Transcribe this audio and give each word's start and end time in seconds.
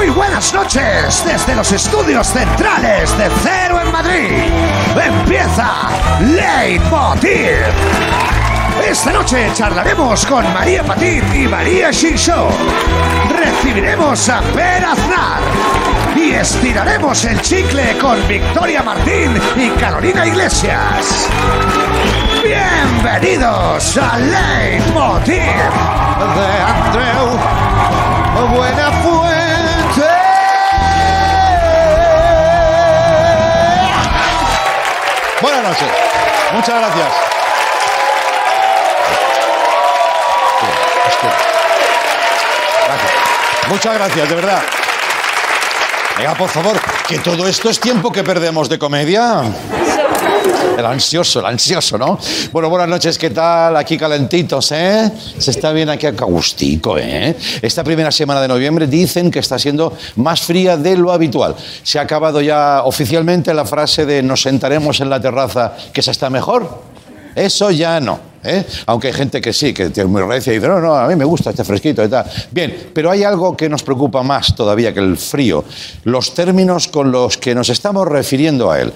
Muy 0.00 0.08
buenas 0.08 0.54
noches 0.54 1.22
desde 1.26 1.54
los 1.54 1.70
estudios 1.72 2.28
centrales 2.28 3.18
de 3.18 3.28
Cero 3.42 3.78
en 3.84 3.92
Madrid. 3.92 4.50
Empieza 4.96 5.90
Leitmotiv. 6.20 7.58
Esta 8.88 9.12
noche 9.12 9.50
charlaremos 9.52 10.24
con 10.24 10.50
María 10.54 10.82
Patit 10.84 11.22
y 11.34 11.46
María 11.46 11.90
Shinshou. 11.90 12.48
Recibiremos 13.28 14.26
a 14.30 14.40
Per 14.40 14.82
Aznar. 14.86 15.42
Y 16.16 16.30
estiraremos 16.30 17.22
el 17.26 17.38
chicle 17.42 17.98
con 17.98 18.26
Victoria 18.26 18.82
Martín 18.82 19.38
y 19.54 19.68
Carolina 19.78 20.26
Iglesias. 20.26 21.28
Bienvenidos 22.42 23.98
a 23.98 24.16
Leitmotiv 24.16 25.36
de 25.36 26.62
Andreu 26.88 27.38
Buenafuente. 28.48 29.09
Muchas 36.52 36.80
gracias. 36.80 37.08
Gracias. 42.86 43.12
Muchas 43.68 43.94
gracias, 43.94 44.28
de 44.28 44.34
verdad. 44.34 44.62
Venga, 46.16 46.34
por 46.34 46.48
favor, 46.50 46.76
que 47.06 47.18
todo 47.18 47.46
esto 47.46 47.70
es 47.70 47.78
tiempo 47.78 48.10
que 48.10 48.24
perdemos 48.24 48.68
de 48.68 48.78
comedia. 48.78 49.42
El 50.76 50.86
ansioso, 50.86 51.40
el 51.40 51.46
ansioso, 51.46 51.98
¿no? 51.98 52.18
Bueno, 52.52 52.70
buenas 52.70 52.88
noches, 52.88 53.18
¿qué 53.18 53.30
tal? 53.30 53.76
Aquí 53.76 53.98
calentitos, 53.98 54.72
¿eh? 54.72 55.10
Se 55.38 55.50
está 55.50 55.72
bien 55.72 55.90
aquí 55.90 56.06
a 56.06 56.16
Cagustico, 56.16 56.96
¿eh? 56.96 57.36
Esta 57.60 57.84
primera 57.84 58.10
semana 58.10 58.40
de 58.40 58.48
noviembre 58.48 58.86
dicen 58.86 59.30
que 59.30 59.40
está 59.40 59.58
siendo 59.58 59.92
más 60.16 60.40
fría 60.40 60.76
de 60.76 60.96
lo 60.96 61.12
habitual. 61.12 61.54
Se 61.82 61.98
ha 61.98 62.02
acabado 62.02 62.40
ya 62.40 62.82
oficialmente 62.84 63.52
la 63.52 63.66
frase 63.66 64.06
de 64.06 64.22
nos 64.22 64.42
sentaremos 64.42 65.00
en 65.00 65.10
la 65.10 65.20
terraza 65.20 65.74
que 65.92 66.00
se 66.00 66.12
está 66.12 66.30
mejor. 66.30 66.82
Eso 67.34 67.70
ya 67.70 68.00
no. 68.00 68.18
¿eh? 68.42 68.64
Aunque 68.86 69.08
hay 69.08 69.12
gente 69.12 69.40
que 69.40 69.52
sí, 69.52 69.72
que 69.72 69.84
es 69.94 70.06
muy 70.06 70.22
recia 70.22 70.52
y 70.52 70.56
dice, 70.56 70.68
no, 70.68 70.80
no, 70.80 70.94
a 70.94 71.06
mí 71.06 71.16
me 71.16 71.24
gusta 71.24 71.50
este 71.50 71.64
fresquito 71.64 72.02
y 72.04 72.08
tal. 72.08 72.24
Bien, 72.50 72.90
pero 72.94 73.10
hay 73.10 73.22
algo 73.22 73.56
que 73.56 73.68
nos 73.68 73.82
preocupa 73.82 74.22
más 74.22 74.54
todavía 74.54 74.92
que 74.92 75.00
el 75.00 75.16
frío. 75.16 75.64
Los 76.04 76.34
términos 76.34 76.88
con 76.88 77.12
los 77.12 77.36
que 77.36 77.54
nos 77.54 77.68
estamos 77.68 78.06
refiriendo 78.08 78.70
a 78.70 78.80
él. 78.80 78.92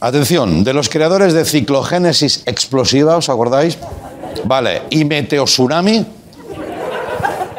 Atención, 0.00 0.62
de 0.62 0.72
los 0.72 0.88
creadores 0.88 1.32
de 1.32 1.44
ciclogénesis 1.44 2.42
explosiva, 2.46 3.16
¿os 3.16 3.28
acordáis? 3.28 3.76
Vale, 4.44 4.82
y 4.90 5.04
meteosunami. 5.04 6.06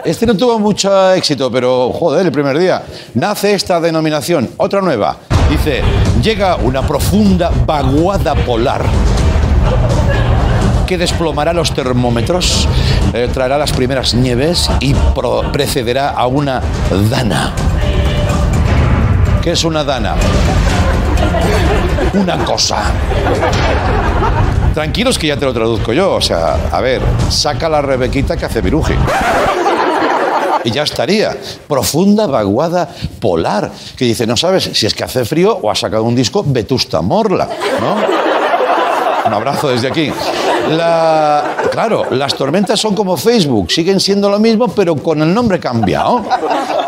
Este 0.05 0.25
no 0.25 0.37
tuvo 0.37 0.57
mucho 0.57 1.11
éxito, 1.11 1.51
pero 1.51 1.91
joder, 1.91 2.25
el 2.25 2.31
primer 2.31 2.57
día. 2.57 2.81
Nace 3.15 3.53
esta 3.53 3.81
denominación, 3.81 4.51
otra 4.55 4.79
nueva. 4.79 5.17
Dice, 5.49 5.81
llega 6.23 6.55
una 6.55 6.87
profunda 6.87 7.51
vaguada 7.65 8.33
polar 8.35 8.85
que 10.87 10.97
desplomará 10.97 11.51
los 11.51 11.73
termómetros, 11.73 12.67
eh, 13.13 13.29
traerá 13.33 13.57
las 13.57 13.73
primeras 13.73 14.13
nieves 14.13 14.69
y 14.79 14.95
precederá 15.51 16.11
a 16.11 16.25
una 16.27 16.61
dana. 17.11 17.53
¿Qué 19.41 19.51
es 19.51 19.63
una 19.65 19.83
dana? 19.83 20.15
Una 22.13 22.43
cosa. 22.43 22.91
Tranquilos 24.73 25.19
que 25.19 25.27
ya 25.27 25.37
te 25.37 25.45
lo 25.45 25.53
traduzco 25.53 25.93
yo. 25.93 26.13
O 26.13 26.21
sea, 26.21 26.69
a 26.71 26.81
ver, 26.81 27.01
saca 27.29 27.69
la 27.69 27.81
rebequita 27.81 28.35
que 28.37 28.45
hace 28.45 28.61
viruji. 28.61 28.93
Y 30.63 30.71
ya 30.71 30.83
estaría. 30.83 31.37
Profunda 31.67 32.27
vaguada 32.27 32.89
polar. 33.19 33.71
Que 33.95 34.05
dice, 34.05 34.25
no 34.25 34.35
sabes 34.35 34.69
si 34.73 34.85
es 34.85 34.93
que 34.93 35.03
hace 35.03 35.23
frío 35.25 35.59
o 35.61 35.71
ha 35.71 35.75
sacado 35.75 36.03
un 36.03 36.15
disco 36.15 36.43
Vetusta 36.45 37.01
Morla, 37.01 37.47
¿no? 37.79 37.95
Un 39.25 39.33
abrazo 39.33 39.69
desde 39.69 39.87
aquí. 39.87 40.11
La- 40.69 41.55
claro, 41.71 42.05
las 42.11 42.35
tormentas 42.35 42.79
son 42.79 42.93
como 42.95 43.17
Facebook, 43.17 43.71
siguen 43.71 43.99
siendo 43.99 44.29
lo 44.29 44.39
mismo, 44.39 44.67
pero 44.67 44.95
con 44.95 45.21
el 45.21 45.33
nombre 45.33 45.59
cambiado. 45.59 46.25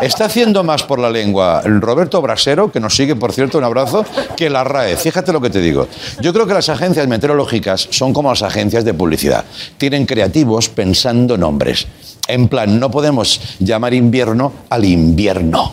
Está 0.00 0.26
haciendo 0.26 0.62
más 0.64 0.82
por 0.82 0.98
la 0.98 1.10
lengua 1.10 1.62
Roberto 1.64 2.20
Brasero, 2.20 2.70
que 2.70 2.80
nos 2.80 2.94
sigue, 2.94 3.14
por 3.16 3.32
cierto, 3.32 3.58
un 3.58 3.64
abrazo, 3.64 4.04
que 4.36 4.50
la 4.50 4.64
RAE. 4.64 4.96
Fíjate 4.96 5.32
lo 5.32 5.40
que 5.40 5.50
te 5.50 5.60
digo. 5.60 5.88
Yo 6.20 6.32
creo 6.32 6.46
que 6.46 6.54
las 6.54 6.68
agencias 6.68 7.06
meteorológicas 7.08 7.88
son 7.90 8.12
como 8.12 8.30
las 8.30 8.42
agencias 8.42 8.84
de 8.84 8.94
publicidad. 8.94 9.44
Tienen 9.78 10.06
creativos 10.06 10.68
pensando 10.68 11.36
nombres. 11.38 11.86
En 12.28 12.48
plan, 12.48 12.78
no 12.78 12.90
podemos 12.90 13.40
llamar 13.58 13.94
invierno 13.94 14.52
al 14.70 14.84
invierno. 14.84 15.72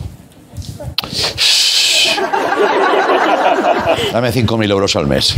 Dame 4.12 4.32
5.000 4.32 4.70
euros 4.70 4.96
al 4.96 5.06
mes. 5.06 5.34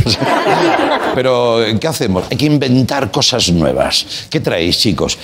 Pero, 1.15 1.59
¿qué 1.79 1.87
hacemos? 1.87 2.25
Hay 2.31 2.37
que 2.37 2.45
inventar 2.45 3.11
cosas 3.11 3.51
nuevas. 3.51 4.25
¿Qué 4.29 4.39
traéis, 4.39 4.79
chicos? 4.79 5.17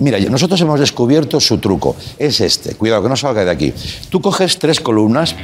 Mira, 0.00 0.18
nosotros 0.18 0.60
hemos 0.60 0.80
descubierto 0.80 1.38
su 1.38 1.58
truco. 1.58 1.94
Es 2.18 2.40
este. 2.40 2.74
Cuidado, 2.74 3.02
que 3.02 3.08
no 3.08 3.16
salga 3.16 3.44
de 3.44 3.50
aquí. 3.50 3.72
Tú 4.08 4.20
coges 4.20 4.58
tres 4.58 4.80
columnas. 4.80 5.36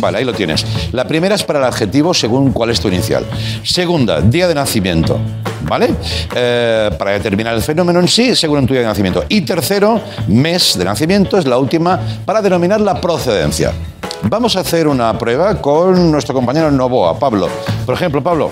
Vale, 0.00 0.18
ahí 0.18 0.24
lo 0.24 0.32
tienes. 0.32 0.64
La 0.92 1.06
primera 1.06 1.34
es 1.34 1.44
para 1.44 1.60
el 1.60 1.64
adjetivo 1.66 2.14
según 2.14 2.52
cuál 2.52 2.70
es 2.70 2.80
tu 2.80 2.88
inicial. 2.88 3.24
Segunda, 3.62 4.20
día 4.20 4.48
de 4.48 4.54
nacimiento. 4.54 5.20
¿Vale? 5.62 5.90
Eh, 6.34 6.90
para 6.98 7.12
determinar 7.12 7.54
el 7.54 7.62
fenómeno 7.62 8.00
en 8.00 8.08
sí, 8.08 8.34
según 8.34 8.66
tu 8.66 8.72
día 8.72 8.82
de 8.82 8.88
nacimiento. 8.88 9.24
Y 9.28 9.42
tercero, 9.42 10.00
mes 10.28 10.78
de 10.78 10.84
nacimiento, 10.84 11.36
es 11.36 11.46
la 11.46 11.58
última 11.58 12.00
para 12.24 12.40
denominar 12.40 12.80
la 12.80 13.00
procedencia. 13.00 13.72
Vamos 14.22 14.56
a 14.56 14.60
hacer 14.60 14.88
una 14.88 15.16
prueba 15.16 15.60
con 15.60 16.10
nuestro 16.10 16.34
compañero 16.34 16.70
Novoa, 16.70 17.18
Pablo. 17.18 17.48
Por 17.86 17.94
ejemplo, 17.94 18.22
Pablo, 18.22 18.50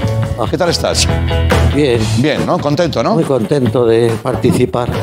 ¿qué 0.51 0.57
tal 0.57 0.71
estás? 0.71 1.07
Bien, 1.75 2.01
Bien, 2.19 2.47
¿no? 2.47 2.59
Contento, 2.59 3.03
¿no? 3.03 3.15
muy 3.15 3.25
contento 3.25 3.85
de 3.87 4.11
participar. 4.23 4.89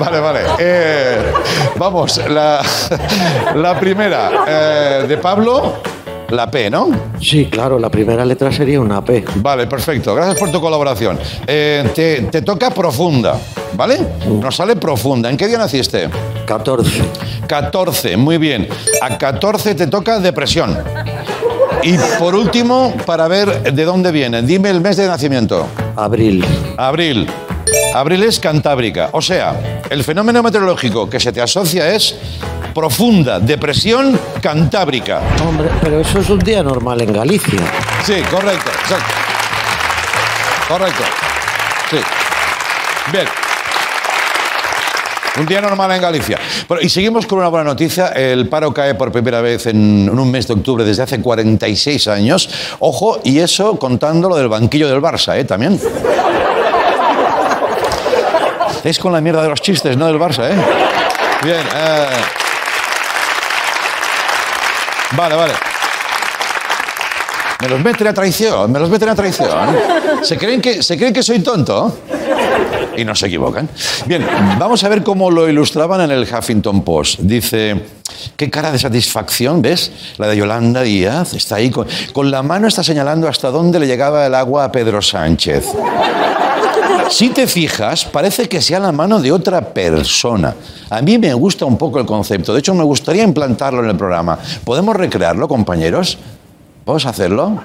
Vale, 0.00 0.20
vale. 0.20 0.40
Eh, 0.58 1.32
vamos, 1.76 2.18
la, 2.30 2.62
la 3.54 3.78
primera 3.78 4.30
eh, 4.46 5.04
de 5.06 5.18
Pablo, 5.18 5.74
la 6.30 6.50
P, 6.50 6.70
¿no? 6.70 6.88
Sí, 7.20 7.46
claro, 7.46 7.78
la 7.78 7.90
primera 7.90 8.24
letra 8.24 8.52
sería 8.52 8.80
una 8.80 9.04
P. 9.04 9.24
Vale, 9.36 9.66
perfecto. 9.66 10.14
Gracias 10.14 10.38
por 10.38 10.50
tu 10.50 10.60
colaboración. 10.60 11.18
Eh, 11.46 11.90
te, 11.94 12.22
te 12.22 12.42
toca 12.42 12.70
profunda, 12.70 13.38
¿vale? 13.74 13.98
Nos 14.28 14.56
sale 14.56 14.76
profunda. 14.76 15.28
¿En 15.30 15.36
qué 15.36 15.46
día 15.46 15.58
naciste? 15.58 16.08
14. 16.46 17.02
14, 17.46 18.16
muy 18.16 18.38
bien. 18.38 18.68
A 19.02 19.18
14 19.18 19.74
te 19.74 19.86
toca 19.86 20.20
depresión. 20.20 20.78
Y 21.82 21.96
por 22.18 22.34
último, 22.34 22.94
para 23.06 23.26
ver 23.26 23.72
de 23.72 23.84
dónde 23.84 24.12
viene, 24.12 24.42
dime 24.42 24.70
el 24.70 24.80
mes 24.80 24.96
de 24.96 25.06
nacimiento. 25.06 25.66
Abril. 25.96 26.44
Abril. 26.76 27.26
Abril 27.94 28.22
es 28.22 28.38
cantábrica. 28.38 29.08
O 29.12 29.22
sea, 29.22 29.82
el 29.88 30.04
fenómeno 30.04 30.42
meteorológico 30.42 31.08
que 31.08 31.18
se 31.18 31.32
te 31.32 31.40
asocia 31.40 31.92
es 31.92 32.14
profunda 32.74 33.38
depresión 33.40 34.18
cantábrica. 34.40 35.20
Hombre, 35.46 35.68
pero 35.82 36.00
eso 36.00 36.20
es 36.20 36.28
un 36.30 36.38
día 36.38 36.62
normal 36.62 37.00
en 37.02 37.12
Galicia. 37.12 37.60
Sí, 38.04 38.14
correcto. 38.30 38.70
exacto. 38.70 39.14
Correcto. 40.68 41.02
Sí. 41.90 41.96
Bien. 43.12 43.24
Un 45.38 45.46
día 45.46 45.60
normal 45.60 45.90
en 45.92 46.02
Galicia. 46.02 46.38
Bueno, 46.68 46.82
y 46.82 46.88
seguimos 46.88 47.24
con 47.26 47.38
una 47.38 47.48
buena 47.48 47.64
noticia. 47.64 48.08
El 48.08 48.48
paro 48.48 48.72
cae 48.74 48.94
por 48.94 49.10
primera 49.10 49.40
vez 49.40 49.66
en, 49.66 50.08
en 50.10 50.18
un 50.18 50.30
mes 50.30 50.46
de 50.46 50.54
octubre 50.54 50.84
desde 50.84 51.02
hace 51.02 51.20
46 51.20 52.08
años. 52.08 52.48
Ojo, 52.80 53.20
y 53.24 53.38
eso 53.38 53.78
contando 53.78 54.28
lo 54.28 54.36
del 54.36 54.48
banquillo 54.48 54.88
del 54.88 55.00
Barça, 55.00 55.36
¿eh? 55.38 55.44
También. 55.44 55.80
Es 58.84 58.98
con 58.98 59.12
la 59.12 59.20
mierda 59.20 59.42
de 59.42 59.48
los 59.48 59.60
chistes, 59.60 59.96
no 59.96 60.06
del 60.06 60.18
Barça, 60.18 60.50
¿eh? 60.50 60.56
Bien. 61.42 61.56
eh. 61.74 62.06
Vale, 65.16 65.34
vale. 65.34 65.52
Me 67.60 67.68
los 67.68 67.80
meten 67.80 68.06
a 68.06 68.14
traición, 68.14 68.72
me 68.72 68.78
los 68.78 68.88
meten 68.88 69.08
a 69.10 69.14
traición. 69.14 69.76
¿Se 70.22 70.38
creen 70.38 70.60
que, 70.60 70.82
se 70.82 70.96
creen 70.96 71.12
que 71.12 71.22
soy 71.22 71.40
tonto? 71.40 71.98
Y 72.96 73.04
no 73.04 73.14
se 73.14 73.26
equivocan. 73.26 73.68
Bien, 74.06 74.26
vamos 74.58 74.82
a 74.82 74.88
ver 74.88 75.02
cómo 75.02 75.30
lo 75.30 75.48
ilustraban 75.48 76.00
en 76.00 76.10
el 76.10 76.22
Huffington 76.22 76.82
Post. 76.82 77.20
Dice, 77.20 77.84
qué 78.36 78.48
cara 78.48 78.72
de 78.72 78.78
satisfacción, 78.78 79.60
¿ves? 79.60 79.92
La 80.16 80.26
de 80.28 80.38
Yolanda 80.38 80.82
Díaz 80.82 81.34
está 81.34 81.56
ahí, 81.56 81.70
con, 81.70 81.86
con 82.12 82.30
la 82.30 82.42
mano 82.42 82.66
está 82.66 82.82
señalando 82.82 83.28
hasta 83.28 83.50
dónde 83.50 83.78
le 83.78 83.86
llegaba 83.86 84.26
el 84.26 84.34
agua 84.34 84.64
a 84.64 84.72
Pedro 84.72 85.02
Sánchez. 85.02 85.66
Si 87.10 87.30
te 87.30 87.48
fijas, 87.48 88.04
parece 88.04 88.48
que 88.48 88.62
sea 88.62 88.78
la 88.78 88.92
mano 88.92 89.20
de 89.20 89.32
otra 89.32 89.60
persona. 89.60 90.54
A 90.88 91.02
mí 91.02 91.18
me 91.18 91.34
gusta 91.34 91.64
un 91.64 91.76
poco 91.76 91.98
el 91.98 92.06
concepto. 92.06 92.52
De 92.54 92.60
hecho, 92.60 92.72
me 92.72 92.84
gustaría 92.84 93.24
implantarlo 93.24 93.82
en 93.82 93.90
el 93.90 93.96
programa. 93.96 94.38
¿Podemos 94.64 94.94
recrearlo, 94.94 95.48
compañeros? 95.48 96.16
¿Podemos 96.84 97.04
hacerlo? 97.06 97.64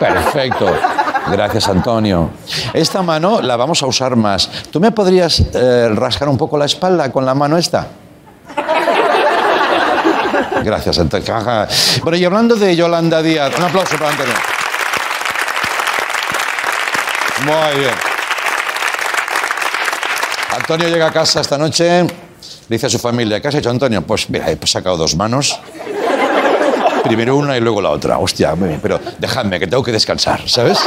Perfecto. 0.00 0.66
Gracias, 1.30 1.68
Antonio. 1.68 2.30
Esta 2.74 3.02
mano 3.02 3.40
la 3.40 3.56
vamos 3.56 3.80
a 3.84 3.86
usar 3.86 4.16
más. 4.16 4.50
¿Tú 4.72 4.80
me 4.80 4.90
podrías 4.90 5.40
eh, 5.54 5.88
rascar 5.94 6.28
un 6.28 6.36
poco 6.36 6.58
la 6.58 6.64
espalda 6.64 7.12
con 7.12 7.24
la 7.24 7.36
mano 7.36 7.56
esta? 7.56 7.86
Gracias, 10.64 10.98
Antonio. 10.98 11.34
Bueno, 12.02 12.18
y 12.18 12.24
hablando 12.24 12.56
de 12.56 12.74
Yolanda 12.74 13.22
Díaz, 13.22 13.56
un 13.56 13.64
aplauso 13.64 13.96
para 13.96 14.10
Antonio. 14.10 14.34
Muy 17.44 17.80
bien. 17.80 17.94
Antonio 20.56 20.88
llega 20.88 21.06
a 21.06 21.12
casa 21.12 21.40
esta 21.40 21.56
noche, 21.56 22.06
dice 22.68 22.86
a 22.86 22.90
su 22.90 22.98
familia, 22.98 23.40
¿qué 23.40 23.48
has 23.48 23.54
hecho, 23.54 23.70
Antonio? 23.70 24.02
Pues 24.02 24.28
mira, 24.28 24.50
he 24.50 24.58
sacado 24.66 24.96
dos 24.96 25.14
manos. 25.14 25.58
Primero 27.04 27.36
una 27.36 27.56
y 27.56 27.60
luego 27.60 27.80
la 27.80 27.90
otra. 27.90 28.18
Hostia, 28.18 28.54
pero 28.82 29.00
dejadme, 29.18 29.58
que 29.58 29.66
tengo 29.66 29.82
que 29.82 29.92
descansar, 29.92 30.48
¿sabes? 30.48 30.78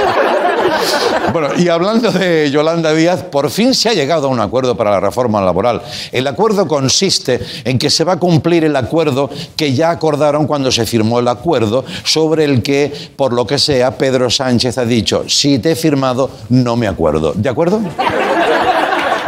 Bueno, 1.31 1.49
y 1.57 1.69
hablando 1.69 2.11
de 2.11 2.49
Yolanda 2.51 2.93
Díaz, 2.93 3.23
por 3.23 3.49
fin 3.49 3.73
se 3.73 3.89
ha 3.89 3.93
llegado 3.93 4.27
a 4.27 4.29
un 4.29 4.39
acuerdo 4.39 4.75
para 4.75 4.91
la 4.91 4.99
reforma 4.99 5.41
laboral. 5.41 5.81
El 6.11 6.27
acuerdo 6.27 6.67
consiste 6.67 7.39
en 7.63 7.79
que 7.79 7.89
se 7.89 8.03
va 8.03 8.13
a 8.13 8.19
cumplir 8.19 8.65
el 8.65 8.75
acuerdo 8.75 9.29
que 9.55 9.73
ya 9.73 9.91
acordaron 9.91 10.47
cuando 10.47 10.71
se 10.71 10.85
firmó 10.85 11.19
el 11.19 11.27
acuerdo 11.27 11.85
sobre 12.03 12.45
el 12.45 12.61
que, 12.61 12.91
por 13.15 13.33
lo 13.33 13.47
que 13.47 13.57
sea, 13.57 13.97
Pedro 13.97 14.29
Sánchez 14.29 14.77
ha 14.77 14.85
dicho, 14.85 15.23
si 15.27 15.59
te 15.59 15.71
he 15.71 15.75
firmado, 15.75 16.29
no 16.49 16.75
me 16.75 16.87
acuerdo. 16.87 17.33
¿De 17.33 17.49
acuerdo? 17.49 17.81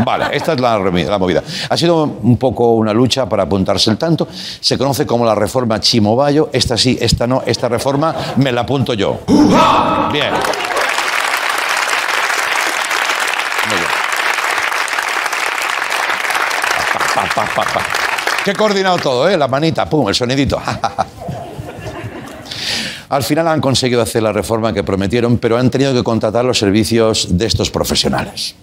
Vale, 0.04 0.25
esta 0.31 0.54
es 0.54 0.60
la, 0.60 0.78
la, 0.80 1.18
movida. 1.19 1.44
Ha 1.69 1.78
sido 1.78 2.04
un 2.04 2.38
poco 2.38 2.74
una 2.74 2.94
lucha 2.94 3.28
para 3.28 3.44
apuntarse 3.44 3.92
el 3.92 3.98
tanto. 3.98 4.28
Se 4.60 4.78
conoce 4.78 5.06
como 5.06 5.25
la 5.25 5.36
reforma 5.36 5.80
Chimobayo. 5.80 6.50
Esta 6.51 6.78
sí, 6.78 6.98
esta 7.00 7.28
no. 7.28 7.44
Esta 7.46 7.69
reforma 7.69 8.16
me 8.38 8.51
la 8.51 8.62
apunto 8.62 8.94
yo. 8.94 9.19
Bien. 10.12 10.34
Pa, 17.55 17.63
pa, 17.63 17.81
Qué 18.44 18.53
coordinado 18.53 18.97
todo, 18.97 19.29
¿eh? 19.29 19.38
La 19.38 19.47
manita, 19.47 19.89
pum, 19.89 20.09
el 20.09 20.15
sonidito. 20.15 20.61
Al 23.09 23.23
final 23.23 23.47
han 23.47 23.61
conseguido 23.61 24.01
hacer 24.01 24.23
la 24.23 24.33
reforma 24.33 24.73
que 24.73 24.83
prometieron, 24.83 25.38
pero 25.38 25.57
han 25.57 25.69
tenido 25.69 25.94
que 25.94 26.03
contratar 26.03 26.44
los 26.44 26.57
servicios 26.57 27.27
de 27.38 27.45
estos 27.45 27.69
profesionales. 27.69 28.55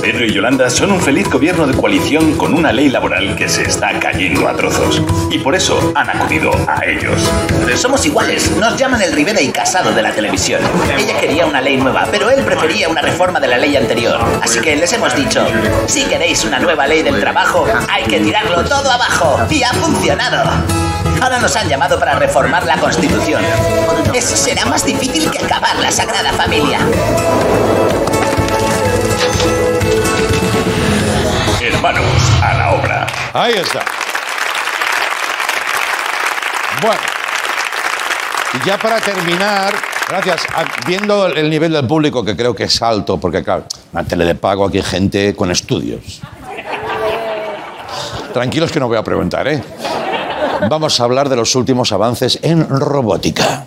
Pedro 0.00 0.24
y 0.24 0.32
Yolanda 0.32 0.70
son 0.70 0.92
un 0.92 1.00
feliz 1.00 1.28
gobierno 1.28 1.66
de 1.66 1.74
coalición 1.74 2.36
con 2.36 2.54
una 2.54 2.72
ley 2.72 2.88
laboral 2.88 3.34
que 3.36 3.48
se 3.48 3.62
está 3.62 3.98
cayendo 3.98 4.48
a 4.48 4.54
trozos. 4.54 5.02
Y 5.30 5.38
por 5.38 5.54
eso 5.54 5.92
han 5.94 6.08
acudido 6.08 6.50
a 6.66 6.84
ellos. 6.84 7.20
Somos 7.74 8.04
iguales, 8.06 8.50
nos 8.56 8.76
llaman 8.76 9.02
el 9.02 9.12
Rivera 9.12 9.40
y 9.40 9.48
Casado 9.50 9.92
de 9.92 10.02
la 10.02 10.12
televisión. 10.12 10.62
Ella 10.96 11.18
quería 11.20 11.46
una 11.46 11.60
ley 11.60 11.76
nueva, 11.76 12.06
pero 12.10 12.30
él 12.30 12.44
prefería 12.44 12.88
una 12.88 13.02
reforma 13.02 13.40
de 13.40 13.48
la 13.48 13.58
ley 13.58 13.76
anterior. 13.76 14.18
Así 14.40 14.60
que 14.60 14.76
les 14.76 14.92
hemos 14.92 15.14
dicho, 15.14 15.44
si 15.86 16.04
queréis 16.04 16.44
una 16.44 16.58
nueva 16.58 16.86
ley 16.86 17.02
del 17.02 17.20
trabajo, 17.20 17.66
hay 17.88 18.04
que 18.04 18.20
tirarlo 18.20 18.64
todo 18.64 18.90
abajo. 18.90 19.46
Y 19.50 19.62
ha 19.62 19.72
funcionado. 19.72 20.64
Ahora 21.20 21.40
nos 21.40 21.56
han 21.56 21.68
llamado 21.68 21.98
para 21.98 22.14
reformar 22.18 22.64
la 22.64 22.76
Constitución. 22.78 23.42
Eso 24.14 24.36
será 24.36 24.64
más 24.66 24.84
difícil 24.84 25.30
que 25.30 25.38
acabar 25.44 25.76
la 25.80 25.90
Sagrada 25.90 26.32
Familia. 26.32 26.78
Hermanos, 31.78 32.04
a 32.42 32.54
la 32.54 32.72
obra. 32.72 33.06
Ahí 33.32 33.52
está. 33.52 33.84
Bueno. 36.82 37.00
Y 38.52 38.66
ya 38.66 38.76
para 38.78 38.98
terminar, 38.98 39.74
gracias, 40.08 40.42
viendo 40.84 41.28
el 41.28 41.48
nivel 41.48 41.72
del 41.72 41.86
público 41.86 42.24
que 42.24 42.34
creo 42.34 42.52
que 42.52 42.64
es 42.64 42.82
alto, 42.82 43.20
porque 43.20 43.44
claro, 43.44 43.66
una 43.92 44.02
tele 44.02 44.24
de 44.24 44.34
pago 44.34 44.66
aquí 44.66 44.78
hay 44.78 44.82
gente 44.82 45.36
con 45.36 45.52
estudios. 45.52 46.20
Tranquilos 48.34 48.72
que 48.72 48.80
no 48.80 48.88
voy 48.88 48.98
a 48.98 49.04
preguntar, 49.04 49.46
¿eh? 49.46 49.62
Vamos 50.68 50.98
a 50.98 51.04
hablar 51.04 51.28
de 51.28 51.36
los 51.36 51.54
últimos 51.54 51.92
avances 51.92 52.40
en 52.42 52.68
robótica. 52.68 53.66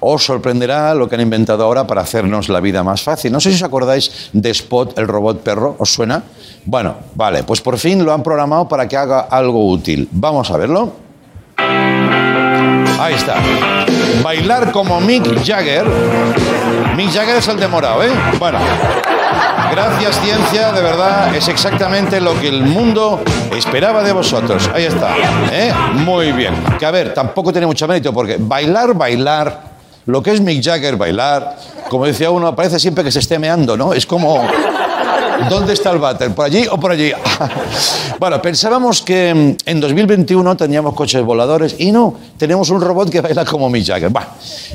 Os 0.00 0.22
sorprenderá 0.22 0.94
lo 0.94 1.08
que 1.08 1.14
han 1.14 1.22
inventado 1.22 1.64
ahora 1.64 1.86
para 1.86 2.02
hacernos 2.02 2.50
la 2.50 2.60
vida 2.60 2.82
más 2.82 3.00
fácil. 3.00 3.32
No 3.32 3.40
sé 3.40 3.48
si 3.48 3.56
os 3.56 3.62
acordáis 3.62 4.28
de 4.34 4.50
Spot, 4.50 4.98
el 4.98 5.08
robot 5.08 5.40
perro, 5.40 5.74
¿os 5.78 5.90
suena? 5.90 6.22
Bueno, 6.66 6.96
vale, 7.14 7.44
pues 7.44 7.60
por 7.60 7.78
fin 7.78 8.04
lo 8.04 8.12
han 8.12 8.24
programado 8.24 8.66
para 8.68 8.88
que 8.88 8.96
haga 8.96 9.20
algo 9.30 9.68
útil. 9.70 10.08
Vamos 10.10 10.50
a 10.50 10.56
verlo. 10.56 10.92
Ahí 12.98 13.14
está. 13.14 13.36
Bailar 14.20 14.72
como 14.72 15.00
Mick 15.00 15.44
Jagger. 15.44 15.86
Mick 16.96 17.12
Jagger 17.12 17.36
es 17.36 17.46
el 17.46 17.60
de 17.60 17.68
morado, 17.68 18.02
¿eh? 18.02 18.10
Bueno. 18.40 18.58
Gracias, 19.70 20.20
ciencia, 20.20 20.72
de 20.72 20.82
verdad, 20.82 21.36
es 21.36 21.46
exactamente 21.46 22.20
lo 22.20 22.38
que 22.40 22.48
el 22.48 22.62
mundo 22.62 23.20
esperaba 23.56 24.02
de 24.02 24.12
vosotros. 24.12 24.68
Ahí 24.74 24.84
está. 24.84 25.14
¿eh? 25.52 25.72
Muy 25.94 26.32
bien. 26.32 26.54
Que 26.80 26.86
a 26.86 26.90
ver, 26.90 27.14
tampoco 27.14 27.52
tiene 27.52 27.68
mucho 27.68 27.86
mérito 27.86 28.12
porque 28.12 28.38
bailar, 28.40 28.94
bailar, 28.94 29.60
lo 30.06 30.20
que 30.20 30.32
es 30.32 30.40
Mick 30.40 30.64
Jagger, 30.64 30.96
bailar, 30.96 31.56
como 31.88 32.06
decía 32.06 32.30
uno, 32.30 32.56
parece 32.56 32.80
siempre 32.80 33.04
que 33.04 33.12
se 33.12 33.20
esté 33.20 33.38
meando, 33.38 33.76
¿no? 33.76 33.92
Es 33.92 34.06
como 34.06 34.42
¿Dónde 35.48 35.74
está 35.74 35.90
el 35.90 35.98
váter? 35.98 36.34
¿Por 36.34 36.46
allí 36.46 36.66
o 36.70 36.78
por 36.78 36.90
allí? 36.90 37.12
bueno, 38.18 38.40
pensábamos 38.42 39.02
que 39.02 39.32
mm, 39.34 39.68
en 39.68 39.80
2021 39.80 40.56
teníamos 40.56 40.94
coches 40.94 41.22
voladores 41.22 41.76
y 41.78 41.92
no, 41.92 42.14
tenemos 42.36 42.70
un 42.70 42.80
robot 42.80 43.10
que 43.10 43.20
baila 43.20 43.44
como 43.44 43.68
Mick 43.68 43.86
Jagger. 43.86 44.10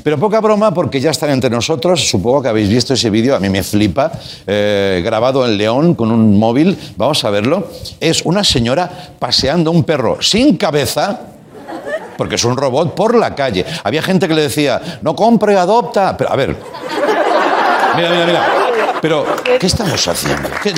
pero 0.04 0.18
poca 0.18 0.40
broma 0.40 0.74
porque 0.74 1.00
ya 1.00 1.12
están 1.12 1.32
entre 1.32 1.50
nosotros. 1.50 2.08
Supongo 2.08 2.44
que 2.44 2.50
habéis 2.50 2.70
visto 2.70 2.94
ese 2.94 3.10
vídeo, 3.10 3.36
a 3.36 3.40
mí 3.40 3.50
me 3.50 3.64
flipa, 3.64 4.12
eh, 4.48 5.02
grabado 5.04 5.46
en 5.46 5.58
León 5.58 5.96
con 5.96 6.12
un 6.12 6.38
móvil. 6.38 6.78
Vamos 6.96 7.24
a 7.24 7.30
verlo. 7.30 7.68
Es 8.00 8.22
una 8.24 8.44
señora 8.44 8.90
paseando 9.20 9.72
un 9.72 9.84
perro 9.84 10.22
sin 10.22 10.58
cabeza 10.58 11.20
porque 12.18 12.36
es 12.36 12.46
un 12.46 12.56
robot 12.56 12.94
por 12.94 13.16
la 13.16 13.34
calle. 13.34 13.66
Había 13.84 14.02
gente 14.04 14.28
que 14.28 14.36
le 14.36 14.44
decía, 14.44 15.00
no 15.02 15.16
compre, 15.16 15.58
adopta. 15.58 16.16
Pero 16.16 16.32
a 16.32 16.36
ver, 16.36 16.56
mira, 17.96 18.10
mira, 18.12 18.26
mira. 18.26 18.61
Pero, 19.02 19.26
¿qué 19.44 19.66
estamos 19.66 20.08
haciendo? 20.08 20.50
¿Qué, 20.62 20.70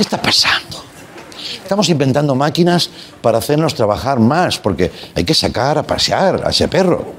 está 0.00 0.20
pasando? 0.20 0.82
Estamos 1.62 1.88
inventando 1.88 2.34
máquinas 2.34 2.90
para 3.22 3.38
hacernos 3.38 3.76
trabajar 3.76 4.18
más, 4.18 4.58
porque 4.58 4.90
hay 5.14 5.22
que 5.22 5.34
sacar 5.34 5.78
a 5.78 5.84
pasear 5.84 6.42
a 6.44 6.50
ese 6.50 6.66
perro, 6.66 7.14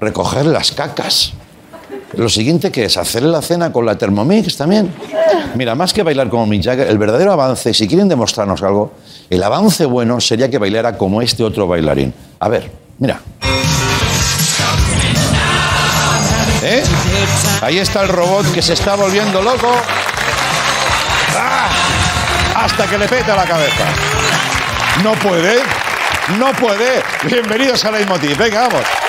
recoger 0.00 0.46
las 0.46 0.70
cacas. 0.70 1.32
Lo 2.16 2.30
siguiente 2.30 2.72
que 2.72 2.86
es 2.86 2.96
hacerle 2.96 3.28
la 3.28 3.42
cena 3.42 3.70
con 3.70 3.84
la 3.84 3.96
Thermomix 3.96 4.56
también. 4.56 4.92
Mira, 5.54 5.74
más 5.74 5.92
que 5.92 6.02
bailar 6.02 6.30
como 6.30 6.46
Mick 6.46 6.64
Jagger, 6.64 6.88
el 6.88 6.96
verdadero 6.96 7.32
avance, 7.32 7.74
si 7.74 7.86
quieren 7.86 8.08
demostrarnos 8.08 8.62
algo, 8.62 8.92
el 9.28 9.42
avance 9.42 9.84
bueno 9.84 10.18
sería 10.20 10.50
que 10.50 10.56
bailara 10.56 10.96
como 10.96 11.20
este 11.20 11.44
otro 11.44 11.66
bailarín. 11.66 12.14
A 12.40 12.48
ver, 12.48 12.70
mira. 12.98 13.20
¿Eh? 16.62 16.82
Ahí 17.60 17.78
está 17.78 18.02
el 18.02 18.08
robot 18.08 18.50
que 18.54 18.62
se 18.62 18.72
está 18.72 18.96
volviendo 18.96 19.42
loco. 19.42 19.70
¡Ah! 21.38 21.68
Hasta 22.56 22.86
que 22.86 22.96
le 22.96 23.06
peta 23.06 23.36
la 23.36 23.44
cabeza. 23.44 23.84
No 25.04 25.12
puede. 25.12 25.60
No 26.38 26.52
puede. 26.52 27.02
Bienvenidos 27.30 27.84
a 27.84 27.90
Leitmotiv. 27.90 28.36
Venga, 28.38 28.68
vamos. 28.68 29.05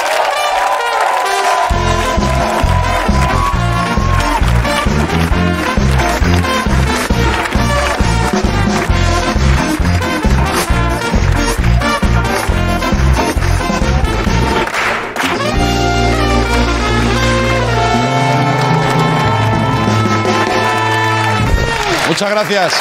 Muchas 22.17 22.31
gracias. 22.31 22.73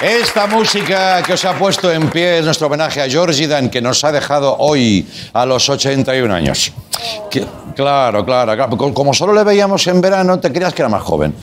Esta 0.00 0.48
música 0.48 1.22
que 1.22 1.34
os 1.34 1.44
ha 1.44 1.54
puesto 1.54 1.92
en 1.92 2.10
pie 2.10 2.40
es 2.40 2.44
nuestro 2.44 2.66
homenaje 2.66 3.00
a 3.00 3.08
Georgie 3.08 3.46
Dan, 3.46 3.70
que 3.70 3.80
nos 3.80 4.02
ha 4.02 4.10
dejado 4.10 4.56
hoy 4.58 5.06
a 5.32 5.46
los 5.46 5.68
81 5.68 6.34
años. 6.34 6.72
claro, 7.76 8.24
claro, 8.24 8.56
claro. 8.56 8.92
Como 8.92 9.14
solo 9.14 9.32
le 9.32 9.44
veíamos 9.44 9.86
en 9.86 10.00
verano, 10.00 10.40
te 10.40 10.50
creías 10.50 10.74
que 10.74 10.82
era 10.82 10.88
más 10.88 11.04
joven. 11.04 11.36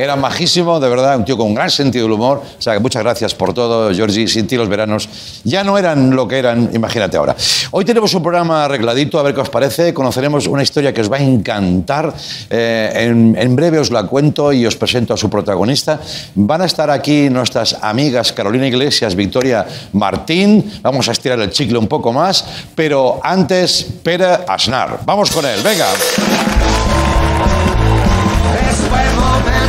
Era 0.00 0.16
majísimo, 0.16 0.80
de 0.80 0.88
verdad, 0.88 1.18
un 1.18 1.24
tío 1.26 1.36
con 1.36 1.48
un 1.48 1.54
gran 1.54 1.68
sentido 1.70 2.06
del 2.06 2.12
humor. 2.12 2.42
O 2.58 2.62
sea, 2.62 2.72
que 2.72 2.80
muchas 2.80 3.02
gracias 3.02 3.34
por 3.34 3.52
todo, 3.52 3.92
Georgie. 3.94 4.26
Sin 4.26 4.46
ti 4.46 4.56
los 4.56 4.68
veranos 4.68 5.08
ya 5.44 5.62
no 5.62 5.76
eran 5.76 6.16
lo 6.16 6.26
que 6.26 6.38
eran, 6.38 6.70
imagínate 6.72 7.18
ahora. 7.18 7.36
Hoy 7.70 7.84
tenemos 7.84 8.14
un 8.14 8.22
programa 8.22 8.64
arregladito, 8.64 9.18
a 9.18 9.22
ver 9.22 9.34
qué 9.34 9.42
os 9.42 9.50
parece. 9.50 9.92
Conoceremos 9.92 10.46
una 10.46 10.62
historia 10.62 10.94
que 10.94 11.02
os 11.02 11.12
va 11.12 11.18
a 11.18 11.22
encantar. 11.22 12.14
Eh, 12.48 12.92
en, 12.94 13.36
en 13.38 13.56
breve 13.56 13.78
os 13.78 13.90
la 13.90 14.04
cuento 14.04 14.52
y 14.52 14.64
os 14.64 14.74
presento 14.76 15.12
a 15.12 15.16
su 15.18 15.28
protagonista. 15.28 16.00
Van 16.34 16.62
a 16.62 16.64
estar 16.64 16.90
aquí 16.90 17.28
nuestras 17.28 17.76
amigas 17.82 18.32
Carolina 18.32 18.66
Iglesias, 18.66 19.14
Victoria 19.14 19.66
Martín. 19.92 20.80
Vamos 20.82 21.08
a 21.08 21.12
estirar 21.12 21.38
el 21.40 21.50
chicle 21.50 21.76
un 21.76 21.88
poco 21.88 22.12
más, 22.12 22.44
pero 22.74 23.20
antes, 23.22 23.86
Pere 24.02 24.38
Asnar. 24.48 25.00
Vamos 25.04 25.30
con 25.30 25.44
él, 25.44 25.60
venga. 25.62 25.86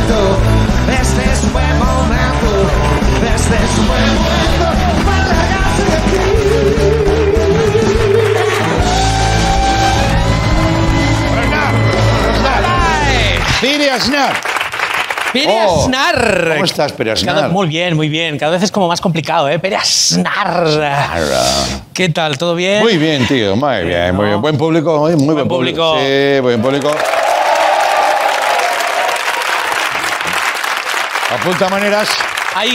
Buen 0.02 0.14
momento, 0.14 0.38
este 1.00 1.32
es 1.32 1.52
buen 1.52 1.78
momento, 1.78 2.70
este 3.34 3.54
es 3.54 3.76
buen 3.86 4.14
momento 4.16 4.66
para 5.04 5.26
largarse 5.26 5.84
de 5.84 5.96
aquí. 5.96 7.32
Pere 13.60 13.90
Asnar. 13.90 14.32
Pere 15.32 15.46
Oh, 15.66 15.82
Asnar. 15.84 16.48
¿cómo 16.54 16.64
estás, 16.64 16.92
Pere 16.92 17.12
Asnar? 17.12 17.34
Cada- 17.36 17.48
Muy 17.48 17.68
bien, 17.68 17.96
muy 17.96 18.08
bien. 18.08 18.38
Cada 18.38 18.52
vez 18.52 18.62
es 18.62 18.70
como 18.70 18.88
más 18.88 19.00
complicado, 19.00 19.48
¿eh? 19.48 19.58
Pere 19.58 19.76
Asnar. 19.76 20.66
¿Qué 21.94 22.08
tal? 22.08 22.36
¿Todo 22.38 22.54
bien? 22.54 22.80
Muy 22.82 22.96
bien, 22.98 23.26
tío, 23.26 23.56
muy 23.56 23.84
bien, 23.84 24.14
muy 24.14 24.26
bien. 24.26 24.40
Buen 24.42 24.58
público, 24.58 24.98
muy, 24.98 25.16
muy 25.16 25.34
buen, 25.34 25.48
público. 25.48 25.96
Sí, 25.98 26.40
buen 26.40 26.60
público. 26.60 26.90
Apunta 31.40 31.68
maneras. 31.68 32.08
Hay, 32.54 32.70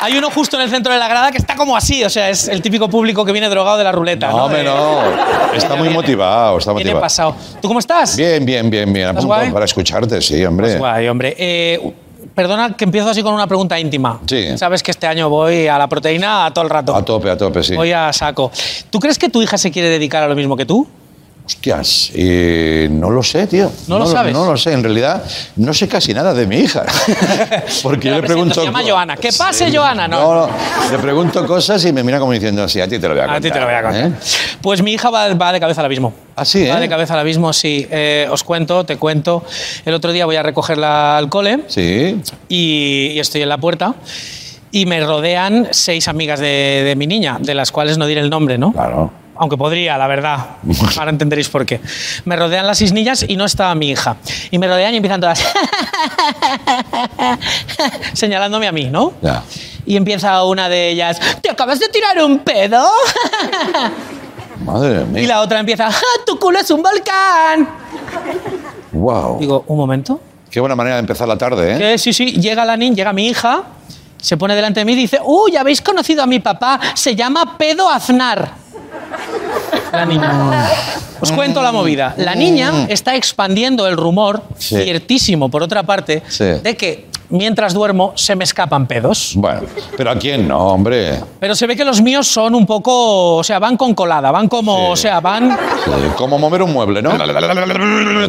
hay 0.00 0.16
uno 0.18 0.30
justo 0.30 0.56
en 0.56 0.62
el 0.62 0.70
centro 0.70 0.92
de 0.92 0.98
la 0.98 1.08
grada 1.08 1.30
que 1.30 1.38
está 1.38 1.54
como 1.54 1.76
así, 1.76 2.02
o 2.04 2.10
sea, 2.10 2.28
es 2.30 2.48
el 2.48 2.60
típico 2.60 2.88
público 2.88 3.24
que 3.24 3.32
viene 3.32 3.48
drogado 3.48 3.78
de 3.78 3.84
la 3.84 3.92
ruleta. 3.92 4.28
No, 4.30 4.36
No, 4.38 4.44
hombre, 4.44 4.64
no. 4.64 5.02
Está 5.54 5.70
muy 5.76 5.88
viene- 5.88 5.94
motivado, 5.96 6.56
está 6.58 6.72
Viene 6.72 6.92
motivado. 6.92 7.00
pasado. 7.02 7.36
¿Tú 7.60 7.68
cómo 7.68 7.78
estás? 7.78 8.16
Bien, 8.16 8.44
bien, 8.44 8.70
bien, 8.70 8.90
bien. 8.90 9.14
Para 9.52 9.64
escucharte, 9.66 10.20
sí, 10.22 10.42
hombre. 10.46 10.66
Pues 10.68 10.78
guay, 10.78 11.08
hombre. 11.08 11.36
Eh, 11.38 11.92
perdona 12.34 12.74
que 12.74 12.84
empiezo 12.84 13.10
así 13.10 13.22
con 13.22 13.34
una 13.34 13.46
pregunta 13.46 13.78
íntima. 13.78 14.18
Sí. 14.26 14.56
Sabes 14.56 14.82
que 14.82 14.90
este 14.92 15.06
año 15.06 15.28
voy 15.28 15.68
a 15.68 15.76
la 15.76 15.88
proteína 15.88 16.46
a 16.46 16.54
todo 16.54 16.64
el 16.64 16.70
rato. 16.70 16.96
A 16.96 17.04
tope, 17.04 17.28
a 17.28 17.36
tope, 17.36 17.62
sí. 17.62 17.74
Voy 17.76 17.92
a 17.92 18.10
saco. 18.14 18.50
¿Tú 18.88 18.98
crees 18.98 19.18
que 19.18 19.28
tu 19.28 19.42
hija 19.42 19.58
se 19.58 19.70
quiere 19.70 19.90
dedicar 19.90 20.22
a 20.22 20.26
lo 20.26 20.34
mismo 20.34 20.56
que 20.56 20.64
tú? 20.64 20.88
Hostias, 21.44 22.12
eh, 22.14 22.88
no 22.90 23.10
lo 23.10 23.20
sé, 23.22 23.48
tío. 23.48 23.70
¿No 23.88 23.98
lo 23.98 24.06
sabes? 24.06 24.32
No 24.32 24.46
lo 24.46 24.56
sé. 24.56 24.72
En 24.72 24.82
realidad, 24.82 25.24
no 25.56 25.74
sé 25.74 25.88
casi 25.88 26.14
nada 26.14 26.32
de 26.32 26.46
mi 26.46 26.56
hija. 26.58 26.84
Porque 27.82 28.08
yo 28.10 28.14
le 28.14 28.22
pregunto. 28.22 28.54
Se 28.54 28.64
llama 28.64 28.82
Joana. 28.86 29.16
¿Qué 29.16 29.30
pase, 29.36 29.74
Joana? 29.76 30.06
No. 30.06 30.20
No, 30.20 30.46
no, 30.46 30.52
le 30.92 30.98
pregunto 30.98 31.44
cosas 31.46 31.84
y 31.84 31.92
me 31.92 32.04
mira 32.04 32.20
como 32.20 32.30
diciendo, 32.32 32.68
sí, 32.68 32.80
a 32.80 32.86
ti 32.86 32.98
te 33.00 33.08
lo 33.08 33.14
voy 33.14 33.22
a 33.24 33.26
contar. 33.26 33.36
A 33.36 33.40
ti 33.40 33.50
te 33.50 33.58
lo 33.58 33.66
voy 33.66 33.74
a 33.74 33.82
contar. 33.82 34.06
¿eh? 34.06 34.12
Pues 34.60 34.82
mi 34.82 34.92
hija 34.92 35.10
va, 35.10 35.34
va 35.34 35.52
de 35.52 35.58
cabeza 35.58 35.80
al 35.80 35.86
abismo. 35.86 36.14
Ah, 36.36 36.44
sí, 36.44 36.64
Va 36.66 36.78
¿eh? 36.78 36.80
de 36.80 36.88
cabeza 36.88 37.14
al 37.14 37.20
abismo, 37.20 37.52
sí. 37.52 37.88
Os 38.30 38.44
cuento, 38.44 38.84
te 38.84 38.96
cuento. 38.96 39.44
El 39.84 39.94
otro 39.94 40.12
día 40.12 40.26
voy 40.26 40.36
a 40.36 40.42
recogerla 40.44 41.18
al 41.18 41.28
cole 41.28 41.64
Sí. 41.66 42.20
y, 42.48 43.08
y 43.14 43.18
estoy 43.18 43.42
en 43.42 43.48
la 43.48 43.58
puerta 43.58 43.94
y 44.70 44.86
me 44.86 45.04
rodean 45.04 45.68
seis 45.72 46.06
amigas 46.08 46.38
de, 46.40 46.82
de 46.86 46.94
mi 46.96 47.06
niña, 47.08 47.38
de 47.40 47.54
las 47.54 47.72
cuales 47.72 47.98
no 47.98 48.06
diré 48.06 48.20
el 48.20 48.30
nombre, 48.30 48.56
¿no? 48.58 48.72
Claro. 48.72 49.12
Aunque 49.42 49.56
podría, 49.56 49.98
la 49.98 50.06
verdad. 50.06 50.38
Ahora 50.98 51.10
entenderéis 51.10 51.48
por 51.48 51.66
qué. 51.66 51.80
Me 52.24 52.36
rodean 52.36 52.64
las 52.64 52.78
seis 52.78 52.92
niñas 52.92 53.24
y 53.26 53.34
no 53.34 53.44
estaba 53.44 53.74
mi 53.74 53.90
hija. 53.90 54.14
Y 54.52 54.58
me 54.58 54.68
rodean 54.68 54.94
y 54.94 54.98
empiezan 54.98 55.20
todas 55.20 55.42
señalándome 58.12 58.68
a 58.68 58.72
mí, 58.72 58.84
¿no? 58.84 59.14
Ya. 59.20 59.42
Y 59.84 59.96
empieza 59.96 60.44
una 60.44 60.68
de 60.68 60.90
ellas, 60.90 61.18
¿te 61.40 61.50
acabas 61.50 61.80
de 61.80 61.88
tirar 61.88 62.22
un 62.22 62.38
pedo? 62.38 62.86
Madre 64.64 65.04
mía. 65.06 65.22
Y 65.22 65.26
la 65.26 65.40
otra 65.40 65.58
empieza, 65.58 65.90
"Ja, 65.90 66.06
tu 66.24 66.38
culo 66.38 66.60
es 66.60 66.70
un 66.70 66.80
volcán. 66.80 67.68
Wow. 68.92 69.40
Digo, 69.40 69.64
un 69.66 69.76
momento. 69.76 70.20
Qué 70.52 70.60
buena 70.60 70.76
manera 70.76 70.96
de 70.96 71.00
empezar 71.00 71.26
la 71.26 71.36
tarde, 71.36 71.74
¿eh? 71.74 71.78
Que 71.78 71.98
sí, 71.98 72.12
sí, 72.12 72.26
llega 72.40 72.64
la 72.64 72.76
niña, 72.76 72.94
llega 72.94 73.12
mi 73.12 73.26
hija, 73.26 73.64
se 74.18 74.36
pone 74.36 74.54
delante 74.54 74.78
de 74.78 74.84
mí 74.84 74.92
y 74.92 74.96
dice, 74.96 75.18
uy, 75.24 75.56
¿habéis 75.56 75.82
conocido 75.82 76.22
a 76.22 76.26
mi 76.26 76.38
papá? 76.38 76.78
Se 76.94 77.16
llama 77.16 77.58
Pedo 77.58 77.88
Aznar. 77.88 78.61
La 79.92 80.04
niña. 80.06 80.68
Os 81.20 81.30
cuento 81.32 81.62
la 81.62 81.70
movida. 81.72 82.14
La 82.16 82.34
niña 82.34 82.86
está 82.88 83.14
expandiendo 83.14 83.86
el 83.86 83.96
rumor, 83.96 84.42
Sí. 84.58 84.82
ciertísimo 84.82 85.48
por 85.50 85.62
otra 85.62 85.82
parte, 85.82 86.22
Sí. 86.28 86.44
de 86.44 86.76
que 86.76 87.06
mientras 87.28 87.72
duermo 87.72 88.12
se 88.16 88.34
me 88.36 88.44
escapan 88.44 88.86
pedos. 88.86 89.32
Bueno, 89.36 89.62
pero 89.96 90.10
¿a 90.10 90.16
quién 90.16 90.46
no, 90.48 90.58
hombre? 90.58 91.18
Pero 91.40 91.54
se 91.54 91.66
ve 91.66 91.76
que 91.76 91.84
los 91.84 92.02
míos 92.02 92.26
son 92.26 92.54
un 92.54 92.66
poco, 92.66 93.36
o 93.36 93.44
sea, 93.44 93.58
van 93.58 93.76
con 93.76 93.94
colada, 93.94 94.30
van 94.30 94.48
como, 94.48 94.90
o 94.90 94.96
sea, 94.96 95.20
van 95.20 95.56
como 96.16 96.38
mover 96.38 96.62
un 96.62 96.72
mueble, 96.72 97.00
¿no? 97.00 97.10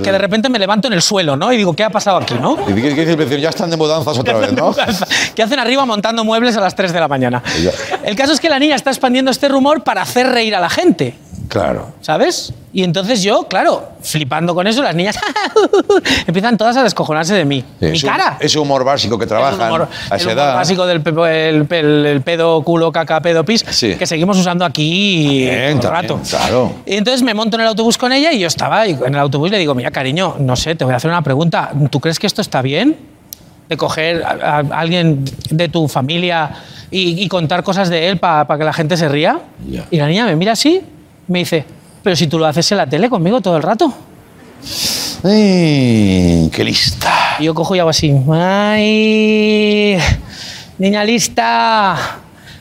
que 0.01 0.11
de 0.11 0.17
repente 0.17 0.47
me 0.49 0.57
levanto 0.59 0.87
en 0.87 0.93
el 0.93 1.01
suelo, 1.01 1.35
¿no? 1.35 1.51
Y 1.51 1.57
digo, 1.57 1.73
¿qué 1.73 1.83
ha 1.83 1.89
pasado 1.89 2.17
aquí, 2.17 2.35
no? 2.35 2.57
¿Y 2.67 2.73
qué 2.73 2.93
qué 2.95 3.15
vecino? 3.15 3.37
Ya 3.39 3.49
están 3.49 3.69
de 3.69 3.77
mudanzas 3.77 4.17
otra 4.17 4.37
vez, 4.37 4.53
¿no? 4.53 4.73
¿Qué 5.35 5.43
hacen 5.43 5.59
arriba 5.59 5.85
montando 5.85 6.23
muebles 6.23 6.55
a 6.55 6.61
las 6.61 6.75
3 6.75 6.93
de 6.93 6.99
la 6.99 7.07
mañana? 7.07 7.41
El 8.05 8.15
caso 8.15 8.31
es 8.33 8.39
que 8.39 8.49
la 8.49 8.59
niña 8.59 8.75
está 8.75 8.89
expandiendo 8.89 9.31
este 9.31 9.47
rumor 9.49 9.83
para 9.83 10.01
hacer 10.03 10.27
reír 10.27 10.55
a 10.55 10.59
la 10.61 10.69
gente, 10.69 11.15
Claro. 11.53 11.93
¿sabes? 12.01 12.51
Y 12.73 12.83
entonces 12.83 13.21
yo, 13.21 13.47
claro, 13.47 13.89
flipando 14.01 14.55
con 14.55 14.65
eso, 14.65 14.81
las 14.81 14.95
niñas 14.95 15.19
empiezan 16.27 16.57
todas 16.57 16.75
a 16.77 16.83
descojonarse 16.83 17.35
de 17.35 17.45
mí. 17.45 17.63
Sí, 17.79 17.85
Mi 17.85 17.91
es 17.97 18.03
un- 18.03 18.09
cara. 18.09 18.37
Ese 18.39 18.57
humor 18.57 18.83
básico 18.83 19.17
que 19.19 19.27
trabajan 19.27 19.59
un 19.61 19.67
humor, 19.67 19.81
a 20.09 20.15
el 20.15 20.21
esa 20.21 20.29
humor 20.31 20.37
edad. 20.43 20.55
básico 20.55 20.85
del 20.87 21.01
el, 21.05 21.67
el- 21.69 22.05
el 22.07 22.21
pedo, 22.21 22.61
culo, 22.63 22.91
caca, 22.91 23.21
pedo, 23.21 23.45
pis, 23.45 23.63
Sí. 23.69 23.95
que 23.95 24.07
seguimos 24.07 24.37
usando 24.39 24.65
aquí 24.65 25.45
También, 25.45 25.79
todo 25.79 25.91
el 25.93 25.97
también, 25.99 26.01
rato. 26.19 26.29
claro. 26.29 26.73
Y 26.87 26.95
entonces 26.95 27.21
me 27.21 27.33
monto 27.35 27.57
en 27.57 27.61
el 27.61 27.67
autobús 27.67 27.97
con 27.99 28.11
ella 28.11 28.31
y 28.33 28.39
yo 28.39 28.47
estaba 28.47 28.87
en 28.87 29.03
el 29.13 29.19
autobús 29.19 29.49
y 29.49 29.51
le 29.51 29.59
digo, 29.59 29.75
mira, 29.75 29.91
cariño, 29.91 30.35
no 30.39 30.55
sé, 30.55 30.73
te 30.73 30.85
voy 30.85 30.93
a 30.95 30.97
hacer 30.97 31.11
una 31.11 31.21
pregunta. 31.21 31.71
¿Tú 31.91 31.99
crees 31.99 32.17
que 32.17 32.25
esto 32.27 32.41
está 32.41 32.63
bien? 32.63 32.97
De 33.69 33.77
coger 33.77 34.23
a, 34.23 34.57
a 34.57 34.79
alguien 34.79 35.23
de 35.51 35.69
tu 35.69 35.87
familia 35.87 36.51
y, 36.89 37.23
y 37.23 37.27
contar 37.27 37.63
cosas 37.63 37.89
de 37.89 38.09
él 38.09 38.17
para 38.17 38.57
que 38.57 38.63
la 38.63 38.73
gente 38.73 38.97
se 38.97 39.07
ría. 39.07 39.39
Ya. 39.69 39.85
Y 39.91 39.97
la 39.97 40.07
niña 40.07 40.25
me 40.25 40.35
mira 40.35 40.53
así 40.53 40.81
me 41.27 41.39
dice, 41.39 41.65
pero 42.01 42.15
si 42.15 42.27
tú 42.27 42.37
lo 42.37 42.45
haces 42.45 42.71
en 42.71 42.77
la 42.77 42.87
tele 42.87 43.09
conmigo 43.09 43.41
todo 43.41 43.57
el 43.57 43.63
rato. 43.63 43.93
¡Ay, 45.23 46.49
qué 46.53 46.63
lista! 46.63 47.37
Y 47.39 47.45
yo 47.45 47.53
cojo 47.53 47.75
y 47.75 47.79
hago 47.79 47.89
así. 47.89 48.13
¡Ay! 48.31 49.97
Niña 50.77 51.03
lista. 51.03 52.19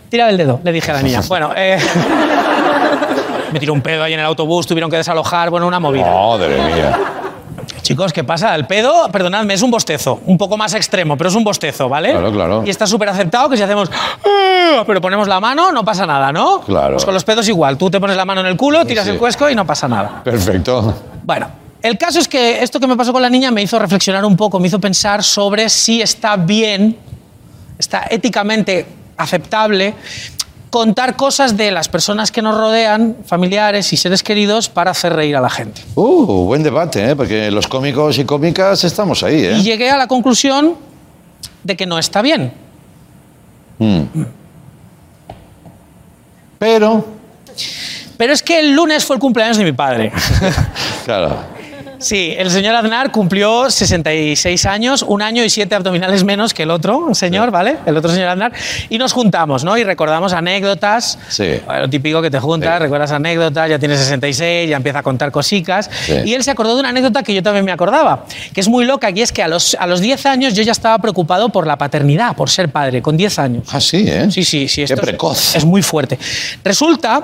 Tira 0.09 0.29
el 0.29 0.37
dedo, 0.37 0.61
le 0.63 0.73
dije 0.73 0.91
a 0.91 0.95
la 0.95 1.03
niña. 1.03 1.21
Bueno, 1.27 1.53
eh, 1.57 1.79
me 3.53 3.59
tiró 3.59 3.73
un 3.73 3.81
pedo 3.81 4.05
ahí 4.05 4.13
en 4.13 4.21
el 4.21 4.27
autobús, 4.27 4.67
tuvieron 4.67 4.91
que 4.91 4.97
desalojar, 4.97 5.51
bueno, 5.51 5.67
una 5.67 5.81
movida. 5.81 6.05
Madre 6.05 6.57
mía. 6.63 6.99
Chicos, 7.93 8.11
¿qué 8.15 8.25
pasa? 8.25 8.55
El 8.55 8.67
pedo, 8.67 9.11
perdonadme, 9.13 9.53
es 9.53 9.61
un 9.61 9.71
bostezo. 9.71 10.23
Un 10.25 10.39
poco 10.39 10.57
más 10.57 10.73
extremo, 10.73 11.15
pero 11.19 11.29
es 11.29 11.37
un 11.37 11.45
bostezo, 11.45 11.91
¿vale? 11.91 12.13
Claro, 12.13 12.33
claro. 12.33 12.63
Y 12.65 12.71
está 12.71 12.87
súper 12.87 13.11
aceptado 13.11 13.51
que 13.51 13.59
si 13.59 13.63
hacemos... 13.63 13.91
"Ah", 14.25 14.83
Pero 14.87 15.03
ponemos 15.03 15.29
la 15.29 15.41
mano, 15.41 15.71
no 15.73 15.85
pasa 15.85 16.07
nada, 16.07 16.33
¿no? 16.33 16.61
Claro. 16.63 16.95
Pues 16.95 17.05
con 17.05 17.13
los 17.13 17.23
pedos 17.23 17.47
igual. 17.49 17.77
Tú 17.77 17.91
te 17.91 18.01
pones 18.01 18.17
la 18.17 18.25
mano 18.25 18.41
en 18.41 18.47
el 18.47 18.57
culo, 18.57 18.87
tiras 18.87 19.05
Sí. 19.05 19.11
el 19.11 19.19
cuesco 19.19 19.51
y 19.51 19.55
no 19.55 19.67
pasa 19.67 19.89
nada. 19.89 20.23
Perfecto. 20.25 20.95
Bueno, 21.23 21.49
el 21.83 21.99
caso 21.99 22.19
es 22.19 22.29
que 22.29 22.63
esto 22.63 22.81
que 22.81 22.87
me 22.87 22.97
pasó 22.97 23.13
con 23.13 23.21
la 23.21 23.29
niña 23.29 23.51
me 23.51 23.61
hizo 23.61 23.79
reflexionar 23.79 24.25
un 24.25 24.39
poco, 24.39 24.59
me 24.59 24.69
hizo 24.69 24.81
pensar 24.81 25.23
sobre 25.23 25.69
si 25.69 26.01
está 26.01 26.37
bien, 26.37 26.97
está 27.79 28.07
éticamente 28.09 28.87
aceptable 29.19 29.93
contar 30.73 31.17
cosas 31.17 31.59
de 31.59 31.71
las 31.71 31.91
personas 31.91 32.33
que 32.33 32.41
nos 32.41 32.57
rodean, 32.57 33.19
familiares 33.27 33.93
y 33.93 33.99
seres 33.99 34.23
queridos, 34.23 34.71
para 34.71 34.93
hacer 34.93 35.13
reír 35.13 35.37
a 35.37 35.41
la 35.43 35.51
gente. 35.51 35.83
Uh, 35.95 36.47
buen 36.47 36.63
debate, 36.63 37.11
¿eh? 37.11 37.15
Porque 37.15 37.51
los 37.51 37.69
cómicos 37.69 38.17
y 38.17 38.25
cómicas 38.25 38.83
estamos 38.83 39.23
ahí, 39.23 39.45
¿eh? 39.45 39.59
Y 39.59 39.63
llegué 39.63 39.91
a 39.91 39.99
la 39.99 40.07
conclusión 40.07 40.75
de 41.63 41.77
que 41.77 41.85
no 41.85 41.99
está 41.99 42.23
bien. 42.23 42.55
Pero, 46.59 47.05
Pero 48.17 48.33
es 48.33 48.43
que 48.43 48.61
el 48.61 48.73
lunes 48.73 49.05
fue 49.05 49.17
el 49.17 49.21
cumpleaños 49.21 49.59
de 49.59 49.65
mi 49.65 49.73
padre. 49.73 50.11
claro. 51.05 51.37
Sí, 52.03 52.35
el 52.37 52.51
señor 52.51 52.75
Aznar 52.75 53.11
cumplió 53.13 53.71
66 53.71 54.67
años, 54.67 55.03
un 55.03 55.23
año 55.23 55.45
y 55.45 55.51
siete 55.51 55.75
abdominales 55.75 56.25
menos 56.25 56.53
que 56.53 56.65
el 56.65 56.71
otro 56.71 57.15
señor, 57.15 57.51
¿vale? 57.51 57.77
El 57.87 57.97
otro 57.97 58.11
señor 58.11 58.29
Aznar. 58.29 58.53
Y 58.89 58.99
nos 58.99 59.13
juntamos, 59.13 59.65
¿no? 59.65 59.77
Y 59.79 59.85
recordamos 59.85 60.33
anécdotas. 60.33 61.19
Sí. 61.29 61.61
Lo 61.69 61.89
típico 61.89 62.21
que 62.21 62.31
te 62.31 62.41
juntas, 62.41 62.77
Sí. 62.77 62.83
recuerdas 62.83 63.13
anécdotas, 63.13 63.71
ya 63.71 63.79
tienes 63.79 64.01
66, 64.01 64.69
ya 64.71 64.77
empieza 64.77 64.99
a 64.99 65.03
contar 65.03 65.31
cosicas. 65.31 65.89
Sí. 66.05 66.15
Y 66.25 66.35
él 66.35 66.43
se 66.45 66.51
acordó 66.51 66.75
de 66.75 66.81
una 66.81 66.89
anécdota 66.91 67.23
que 67.23 67.35
yo 67.35 67.43
también 67.43 67.65
me 67.65 67.73
acordaba, 67.73 68.25
que 68.53 68.61
es 68.61 68.69
muy 68.69 68.85
loca, 68.85 69.11
y 69.11 69.23
es 69.23 69.33
que 69.33 69.43
a 69.43 69.49
los, 69.49 69.75
a 69.79 69.87
los 69.87 70.01
10 70.01 70.27
años 70.27 70.55
yo 70.55 70.63
ya 70.63 70.73
estaba 70.73 70.99
preocupado 70.99 71.49
por 71.51 71.67
la 71.67 71.79
paternidad, 71.79 72.35
por 72.37 72.51
ser 72.51 72.69
padre, 72.71 73.01
con 73.03 73.17
10 73.17 73.39
años. 73.39 73.65
Ah, 73.73 73.81
sí, 73.81 74.05
¿eh? 74.09 74.29
Sí, 74.31 74.45
sí, 74.45 74.69
sí. 74.69 74.77
Qué 74.77 74.83
esto 74.85 74.97
es- 74.97 75.01
precoz. 75.01 75.55
Es, 75.57 75.65
muy 75.65 75.83
fuerte. 75.83 76.19
Resulta 76.65 77.23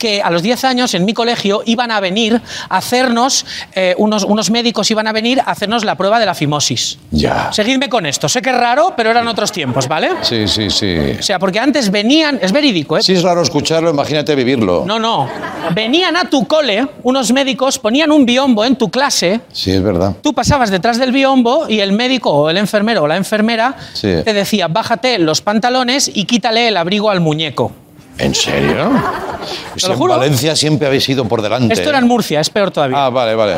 que 0.00 0.22
a 0.22 0.30
los 0.30 0.42
10 0.42 0.64
años 0.64 0.94
en 0.94 1.04
mi 1.04 1.12
colegio 1.12 1.62
iban 1.66 1.90
a 1.90 2.00
venir 2.00 2.40
a 2.70 2.76
hacernos, 2.78 3.44
eh, 3.74 3.94
unos, 3.98 4.24
unos 4.24 4.50
médicos 4.50 4.90
iban 4.90 5.06
a 5.06 5.12
venir 5.12 5.40
a 5.40 5.50
hacernos 5.50 5.84
la 5.84 5.94
prueba 5.94 6.18
de 6.18 6.24
la 6.24 6.34
fimosis. 6.34 6.98
Ya. 7.10 7.52
Seguidme 7.52 7.90
con 7.90 8.06
esto. 8.06 8.26
Sé 8.26 8.40
que 8.40 8.48
es 8.48 8.56
raro, 8.56 8.94
pero 8.96 9.10
eran 9.10 9.28
otros 9.28 9.52
tiempos, 9.52 9.86
¿vale? 9.88 10.08
Sí, 10.22 10.48
sí, 10.48 10.70
sí. 10.70 10.96
O 11.18 11.22
sea, 11.22 11.38
porque 11.38 11.58
antes 11.60 11.90
venían, 11.90 12.38
es 12.40 12.50
verídico, 12.50 12.96
¿eh? 12.96 13.02
Si 13.02 13.12
es 13.12 13.22
raro 13.22 13.42
escucharlo, 13.42 13.90
imagínate 13.90 14.34
vivirlo. 14.34 14.84
No, 14.86 14.98
no. 14.98 15.28
Venían 15.74 16.16
a 16.16 16.24
tu 16.30 16.46
cole 16.46 16.86
unos 17.02 17.30
médicos, 17.32 17.78
ponían 17.78 18.10
un 18.10 18.24
biombo 18.24 18.64
en 18.64 18.76
tu 18.76 18.90
clase, 18.90 19.42
Sí, 19.52 19.70
es 19.72 19.82
verdad. 19.82 20.14
tú 20.22 20.32
pasabas 20.32 20.70
detrás 20.70 20.98
del 20.98 21.12
biombo 21.12 21.68
y 21.68 21.80
el 21.80 21.92
médico 21.92 22.30
o 22.30 22.48
el 22.50 22.56
enfermero 22.56 23.02
o 23.02 23.06
la 23.06 23.16
enfermera 23.18 23.76
Sí. 23.92 24.08
te 24.24 24.32
decía, 24.32 24.66
bájate 24.68 25.18
los 25.18 25.42
pantalones 25.42 26.10
y 26.14 26.24
quítale 26.24 26.68
el 26.68 26.78
abrigo 26.78 27.10
al 27.10 27.20
muñeco. 27.20 27.72
¿En 28.20 28.34
serio? 28.34 28.90
Lo 29.82 29.92
en 29.92 29.98
juro. 29.98 30.16
Valencia 30.16 30.54
siempre 30.54 30.86
habéis 30.86 31.08
ido 31.08 31.24
por 31.24 31.42
delante. 31.42 31.72
Esto 31.72 31.88
era 31.88 31.98
en 31.98 32.06
Murcia, 32.06 32.40
es 32.40 32.50
peor 32.50 32.70
todavía. 32.70 33.06
Ah, 33.06 33.10
vale, 33.10 33.34
vale. 33.34 33.54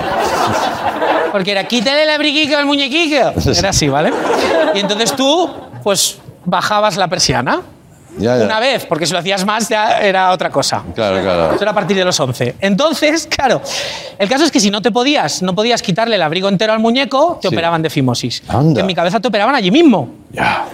Porque 1.32 1.50
era 1.50 1.64
quítale 1.64 2.04
el 2.04 2.10
abriguico 2.10 2.56
al 2.56 2.66
muñequico. 2.66 3.32
Era 3.56 3.70
así, 3.70 3.88
¿vale? 3.88 4.12
Y 4.74 4.80
entonces 4.80 5.16
tú, 5.16 5.50
pues, 5.82 6.18
bajabas 6.44 6.98
la 6.98 7.08
persiana. 7.08 7.62
Ya, 8.18 8.36
ya. 8.38 8.44
Una 8.44 8.60
vez, 8.60 8.84
porque 8.86 9.06
si 9.06 9.12
lo 9.12 9.18
hacías 9.18 9.44
más 9.46 9.68
ya 9.68 9.98
era 10.00 10.30
otra 10.32 10.50
cosa. 10.50 10.82
Claro, 10.94 11.20
claro. 11.22 11.52
Eso 11.54 11.62
era 11.62 11.70
a 11.70 11.74
partir 11.74 11.96
de 11.96 12.04
los 12.04 12.18
11. 12.20 12.56
Entonces, 12.60 13.26
claro, 13.30 13.60
el 14.18 14.28
caso 14.28 14.44
es 14.44 14.50
que 14.50 14.60
si 14.60 14.70
no 14.70 14.82
te 14.82 14.90
podías, 14.90 15.42
no 15.42 15.54
podías 15.54 15.80
quitarle 15.82 16.16
el 16.16 16.22
abrigo 16.22 16.48
entero 16.48 16.72
al 16.72 16.78
muñeco, 16.78 17.38
te 17.40 17.48
Sí. 17.48 17.54
operaban 17.54 17.80
de 17.82 17.90
fimosis. 17.90 18.42
Anda. 18.48 18.80
En 18.80 18.86
mi 18.86 18.94
cabeza 18.94 19.18
te 19.20 19.28
operaban 19.28 19.54
allí 19.54 19.70
mismo. 19.70 20.08
Ya. 20.30 20.64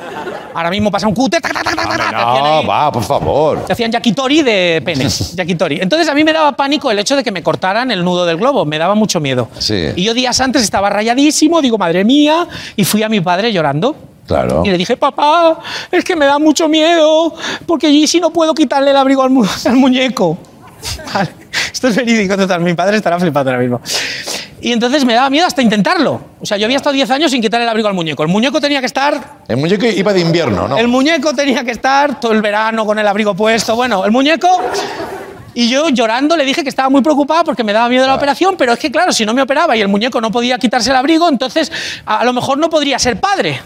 Ahora 0.54 0.70
mismo 0.70 0.90
pasa 0.90 1.06
un 1.06 1.14
cúter, 1.14 1.40
tac, 1.40 1.52
te 1.52 1.58
hacían 1.68 2.12
No, 2.12 2.58
ahí- 2.58 2.66
va, 2.66 2.90
por 2.90 3.02
favor. 3.04 3.64
te 3.64 3.72
hacían 3.72 3.92
yakitori 3.92 4.42
de 4.42 4.82
penes. 4.84 5.32
yakitori. 5.36 5.78
Entonces 5.80 6.08
a 6.08 6.14
mí 6.14 6.24
me 6.24 6.32
daba 6.32 6.52
pánico 6.52 6.90
el 6.90 6.98
hecho 6.98 7.14
de 7.14 7.22
que 7.22 7.30
me 7.30 7.42
cortaran 7.42 7.90
el 7.92 8.02
nudo 8.04 8.26
del 8.26 8.36
globo. 8.38 8.64
Me 8.64 8.78
daba 8.78 8.94
mucho 8.96 9.20
miedo. 9.20 9.48
Sí. 9.58 9.90
Y 9.94 10.02
yo 10.02 10.14
días 10.14 10.40
antes 10.40 10.62
estaba 10.62 10.90
rayadísimo, 10.90 11.60
digo, 11.62 11.78
madre 11.78 12.04
mía, 12.04 12.48
y 12.74 12.84
fui 12.84 13.02
a 13.04 13.08
mi 13.08 13.20
padre 13.20 13.52
llorando. 13.52 13.94
Claro. 14.28 14.62
Y 14.64 14.70
le 14.70 14.78
dije, 14.78 14.96
papá, 14.96 15.58
es 15.90 16.04
que 16.04 16.14
me 16.14 16.26
da 16.26 16.38
mucho 16.38 16.68
miedo, 16.68 17.34
porque 17.66 17.98
yo 18.00 18.06
si 18.06 18.20
no 18.20 18.30
puedo 18.30 18.54
quitarle 18.54 18.90
el 18.92 18.96
abrigo 18.96 19.22
al, 19.22 19.30
mu- 19.30 19.44
al 19.64 19.74
muñeco. 19.74 20.38
Vale. 21.14 21.30
Esto 21.72 21.88
es 21.88 21.96
verídico 21.96 22.36
total, 22.36 22.60
mi 22.60 22.74
padre 22.74 22.98
estará 22.98 23.18
flipando 23.18 23.50
ahora 23.50 23.62
mismo. 23.62 23.80
Y 24.60 24.72
entonces 24.72 25.04
me 25.04 25.14
daba 25.14 25.30
miedo 25.30 25.46
hasta 25.46 25.62
intentarlo. 25.62 26.20
O 26.40 26.46
sea, 26.46 26.56
yo 26.56 26.66
había 26.66 26.76
estado 26.76 26.92
10 26.92 27.10
años 27.12 27.30
sin 27.30 27.40
quitar 27.40 27.60
el 27.62 27.68
abrigo 27.68 27.88
al 27.88 27.94
muñeco. 27.94 28.22
El 28.22 28.28
muñeco 28.28 28.60
tenía 28.60 28.80
que 28.80 28.86
estar 28.86 29.38
El 29.48 29.56
muñeco 29.56 29.86
iba 29.86 30.12
de 30.12 30.20
invierno, 30.20 30.66
¿no? 30.68 30.76
el 30.76 30.88
muñeco 30.88 31.32
tenía 31.32 31.64
que 31.64 31.70
estar 31.70 32.20
todo 32.20 32.32
el 32.32 32.42
verano 32.42 32.84
con 32.84 32.98
el 32.98 33.06
abrigo 33.06 33.34
puesto. 33.34 33.76
Bueno, 33.76 34.04
el 34.04 34.10
muñeco. 34.10 34.48
Y 35.54 35.68
yo 35.68 35.88
llorando 35.88 36.36
le 36.36 36.44
dije 36.44 36.62
que 36.62 36.68
estaba 36.68 36.88
muy 36.90 37.02
preocupada 37.02 37.44
porque 37.44 37.64
me 37.64 37.72
daba 37.72 37.88
miedo 37.88 38.06
la 38.06 38.14
operación, 38.14 38.56
pero 38.58 38.72
es 38.72 38.78
que, 38.78 38.90
claro, 38.92 39.12
si 39.12 39.24
no 39.24 39.32
me 39.34 39.42
operaba 39.42 39.76
y 39.76 39.80
el 39.80 39.88
muñeco 39.88 40.20
no 40.20 40.30
podía 40.30 40.58
quitarse 40.58 40.90
el 40.90 40.96
abrigo, 40.96 41.28
entonces 41.28 41.72
a, 42.04 42.18
a 42.20 42.24
lo 42.24 42.32
mejor 42.32 42.58
no 42.58 42.68
podría 42.68 42.98
ser 42.98 43.18
padre 43.18 43.60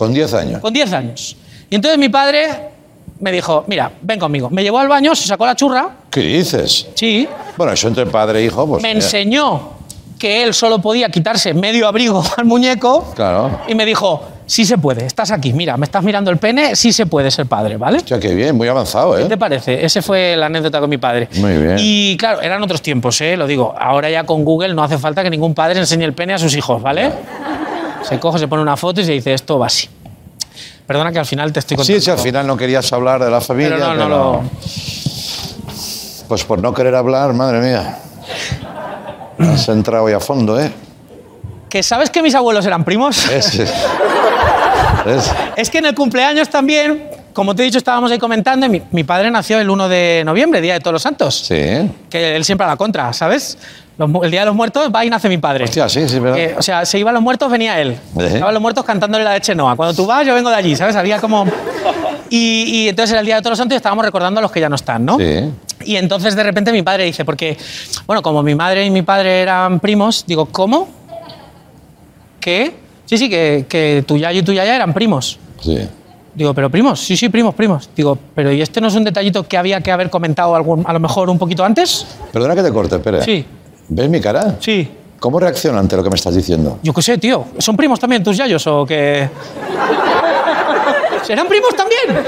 Con 0.00 0.14
10 0.14 0.32
años. 0.34 0.60
con 0.62 0.72
10 0.72 0.92
años. 0.94 1.36
Y 1.68 1.74
entonces 1.74 1.98
mi 1.98 2.08
padre 2.08 2.48
me 3.20 3.30
dijo: 3.30 3.64
Mira, 3.66 3.92
ven 4.00 4.18
conmigo. 4.18 4.48
Me 4.48 4.62
llevó 4.62 4.78
al 4.78 4.88
baño, 4.88 5.14
se 5.14 5.26
sacó 5.28 5.44
la 5.44 5.54
churra, 5.54 5.90
¿Qué 6.10 6.22
dices? 6.22 6.86
sí, 6.94 7.28
Bueno, 7.58 7.74
eso 7.74 7.86
entre 7.86 8.06
padre 8.06 8.40
e 8.40 8.44
hijo, 8.46 8.66
pues. 8.66 8.82
me 8.82 8.88
mira. 8.94 9.04
enseñó 9.04 9.78
que 10.18 10.42
él 10.42 10.54
solo 10.54 10.78
podía 10.80 11.10
quitarse 11.10 11.52
medio 11.52 11.86
abrigo 11.86 12.24
al 12.38 12.46
muñeco 12.46 13.12
Claro. 13.14 13.60
y 13.68 13.74
me 13.74 13.84
dijo: 13.84 14.22
Sí 14.46 14.64
se 14.64 14.78
puede, 14.78 15.06
estás 15.06 15.30
aquí, 15.30 15.52
mira, 15.52 15.76
me 15.76 15.84
estás 15.84 16.02
mirando 16.02 16.28
el 16.32 16.38
pene, 16.38 16.74
sí 16.74 16.92
se 16.92 17.06
puede 17.06 17.30
ser 17.30 17.46
padre, 17.46 17.76
¿vale? 17.76 17.98
Hostia, 17.98 18.18
qué 18.18 18.34
bien, 18.34 18.56
muy 18.56 18.66
avanzado, 18.66 19.14
¿Qué 19.14 19.22
¿eh? 19.22 19.26
te 19.26 19.36
parece? 19.36 19.84
Ese 19.84 20.02
fue 20.02 20.34
la 20.36 20.46
anécdota 20.46 20.80
con 20.80 20.90
mi 20.90 20.98
padre. 20.98 21.28
Muy 21.36 21.52
bien. 21.56 21.76
Y 21.78 22.16
claro, 22.16 22.40
eran 22.40 22.60
otros 22.60 22.82
tiempos, 22.82 23.20
¿eh? 23.20 23.36
Lo 23.36 23.46
digo. 23.46 23.72
Ahora 23.78 24.10
ya 24.10 24.24
con 24.24 24.44
Google 24.44 24.74
no 24.74 24.82
hace 24.82 24.98
falta 24.98 25.22
que 25.22 25.30
ningún 25.30 25.54
padre 25.54 25.78
enseñe 25.78 26.02
el 26.04 26.14
pene 26.14 26.34
a 26.34 26.38
sus 26.38 26.56
hijos, 26.56 26.82
¿vale? 26.82 27.12
Se 28.02 28.18
coge, 28.18 28.38
se 28.38 28.48
pone 28.48 28.62
una 28.62 28.76
foto 28.76 29.00
y 29.00 29.04
se 29.04 29.12
dice, 29.12 29.32
esto 29.34 29.58
va 29.58 29.66
así. 29.66 29.88
Perdona 30.86 31.12
que 31.12 31.18
al 31.20 31.26
final 31.26 31.52
te 31.52 31.60
estoy 31.60 31.76
contando. 31.76 31.98
Sí, 32.00 32.04
sí, 32.04 32.10
al 32.10 32.18
final 32.18 32.46
no 32.46 32.56
querías 32.56 32.92
hablar 32.92 33.22
de 33.24 33.30
la 33.30 33.40
familia. 33.40 33.76
Pero 33.76 33.86
no, 33.88 33.94
no 33.94 34.04
pero- 34.04 34.08
lo... 34.42 34.42
Pues 36.28 36.44
por 36.44 36.60
no 36.60 36.72
querer 36.74 36.94
hablar, 36.94 37.32
madre 37.32 37.60
mía. 37.60 37.98
Has 39.38 39.68
entrado 39.68 40.06
ahí 40.06 40.14
a 40.14 40.20
fondo, 40.20 40.60
¿eh? 40.60 40.72
¿Que 41.68 41.82
sabes 41.82 42.10
que 42.10 42.22
mis 42.22 42.34
abuelos 42.34 42.66
eran 42.66 42.84
primos? 42.84 43.28
Es- 43.30 43.54
es- 43.58 43.72
Es 45.56 45.70
que 45.70 45.78
en 45.78 45.86
el 45.86 45.94
cumpleaños 45.94 46.48
también, 46.50 47.08
como 47.32 47.54
te 47.54 47.62
he 47.62 47.64
dicho, 47.64 47.78
estábamos 47.78 48.10
ahí 48.10 48.18
comentando, 48.18 48.66
y 48.66 48.68
mi, 48.68 48.82
mi 48.90 49.04
padre 49.04 49.30
nació 49.30 49.58
el 49.60 49.70
1 49.70 49.88
de 49.88 50.22
noviembre, 50.24 50.60
Día 50.60 50.74
de 50.74 50.80
Todos 50.80 50.94
los 50.94 51.02
Santos. 51.02 51.34
Sí. 51.46 51.90
Que 52.08 52.36
él 52.36 52.44
siempre 52.44 52.64
a 52.64 52.68
la 52.68 52.76
contra, 52.76 53.12
¿sabes? 53.12 53.58
Los 53.98 54.10
el 54.22 54.30
Día 54.30 54.40
de 54.40 54.46
los 54.46 54.54
Muertos 54.54 54.90
va 54.94 55.04
y 55.04 55.10
nace 55.10 55.28
mi 55.28 55.38
padre. 55.38 55.64
Hostia, 55.64 55.88
sí, 55.88 56.08
sí, 56.08 56.18
verdad. 56.18 56.36
Que, 56.36 56.54
o 56.56 56.62
sea, 56.62 56.86
se 56.86 56.98
iban 56.98 57.12
los 57.12 57.22
muertos, 57.22 57.50
venía 57.50 57.78
él. 57.80 57.98
Ejé. 58.16 58.34
Estaban 58.34 58.54
los 58.54 58.62
muertos 58.62 58.84
cantándole 58.84 59.24
la 59.24 59.32
de 59.32 59.40
Chenoa. 59.42 59.76
Cuando 59.76 59.94
tú 59.94 60.06
vas, 60.06 60.26
yo 60.26 60.34
vengo 60.34 60.48
de 60.48 60.56
allí, 60.56 60.74
¿sabes? 60.74 60.96
Había 60.96 61.20
como... 61.20 61.44
Y, 62.30 62.64
y 62.64 62.88
entonces 62.88 63.10
era 63.10 63.20
el 63.20 63.26
Día 63.26 63.36
de 63.36 63.42
Todos 63.42 63.52
los 63.52 63.58
Santos 63.58 63.74
y 63.74 63.76
estábamos 63.76 64.04
recordando 64.04 64.38
a 64.38 64.42
los 64.42 64.52
que 64.52 64.60
ya 64.60 64.68
no 64.68 64.76
están, 64.76 65.04
¿no? 65.04 65.18
Sí. 65.18 65.50
Y 65.84 65.96
entonces 65.96 66.36
de 66.36 66.42
repente 66.42 66.72
mi 66.72 66.82
padre 66.82 67.04
dice, 67.04 67.24
porque, 67.24 67.58
bueno, 68.06 68.22
como 68.22 68.42
mi 68.42 68.54
madre 68.54 68.84
y 68.84 68.90
mi 68.90 69.02
padre 69.02 69.42
eran 69.42 69.80
primos, 69.80 70.24
digo, 70.26 70.46
¿cómo? 70.46 70.88
¿Qué? 72.38 72.74
Sí, 73.04 73.18
sí, 73.18 73.28
que, 73.28 73.66
que 73.68 74.04
tu 74.06 74.16
yayo 74.16 74.40
y 74.40 74.42
tu 74.42 74.52
yaya 74.52 74.76
eran 74.76 74.94
primos. 74.94 75.38
Sí. 75.60 75.78
Digo, 76.34 76.54
pero 76.54 76.70
primos, 76.70 77.00
sí, 77.00 77.16
sí, 77.16 77.28
primos, 77.28 77.54
primos. 77.54 77.90
Digo, 77.96 78.16
pero 78.34 78.52
¿y 78.52 78.62
este 78.62 78.80
no 78.80 78.88
es 78.88 78.94
un 78.94 79.04
detallito 79.04 79.46
que 79.46 79.56
había 79.58 79.80
que 79.80 79.90
haber 79.90 80.10
comentado 80.10 80.54
algún, 80.54 80.84
a 80.86 80.92
lo 80.92 81.00
mejor 81.00 81.28
un 81.28 81.38
poquito 81.38 81.64
antes? 81.64 82.06
Perdona 82.32 82.54
que 82.54 82.62
te 82.62 82.72
corte, 82.72 82.96
espera. 82.96 83.22
Sí. 83.22 83.44
¿Ves 83.88 84.08
mi 84.08 84.20
cara? 84.20 84.56
Sí. 84.60 84.88
¿Cómo 85.18 85.38
reacciona 85.40 85.78
ante 85.80 85.96
lo 85.96 86.02
que 86.04 86.08
me 86.10 86.16
estás 86.16 86.34
diciendo? 86.34 86.78
Yo 86.82 86.94
qué 86.94 87.02
sé, 87.02 87.18
tío. 87.18 87.46
¿Son 87.58 87.76
primos 87.76 87.98
también 88.00 88.22
tus 88.22 88.36
yayos 88.36 88.64
o 88.68 88.86
qué? 88.86 89.28
¿Serán 91.26 91.46
primos 91.48 91.74
también? 91.76 92.24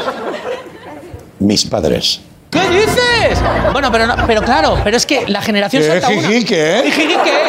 Mis 1.38 1.64
padres. 1.64 2.20
¿Qué 2.50 2.60
dices? 2.68 3.38
Bueno, 3.72 3.90
pero, 3.90 4.06
no- 4.06 4.16
pero 4.26 4.42
claro, 4.42 4.76
pero 4.84 4.96
es 4.96 5.06
que 5.06 5.26
la 5.28 5.40
generación 5.40 5.82
¿Qué, 5.82 5.88
salta 5.88 6.08
una. 6.10 6.20
jiji, 6.28 6.44
qué? 6.44 6.82
¿Jiji, 6.92 7.06
qué? 7.24 7.42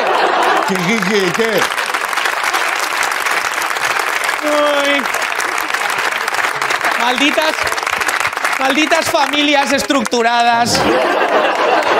¿Qué, 0.69 0.75
qué, 0.75 0.99
qué, 1.09 1.31
qué? 1.35 1.49
Ay. 4.45 5.01
Malditas, 7.13 7.72
malditas 8.63 9.05
familias 9.05 9.73
estructuradas. 9.73 10.79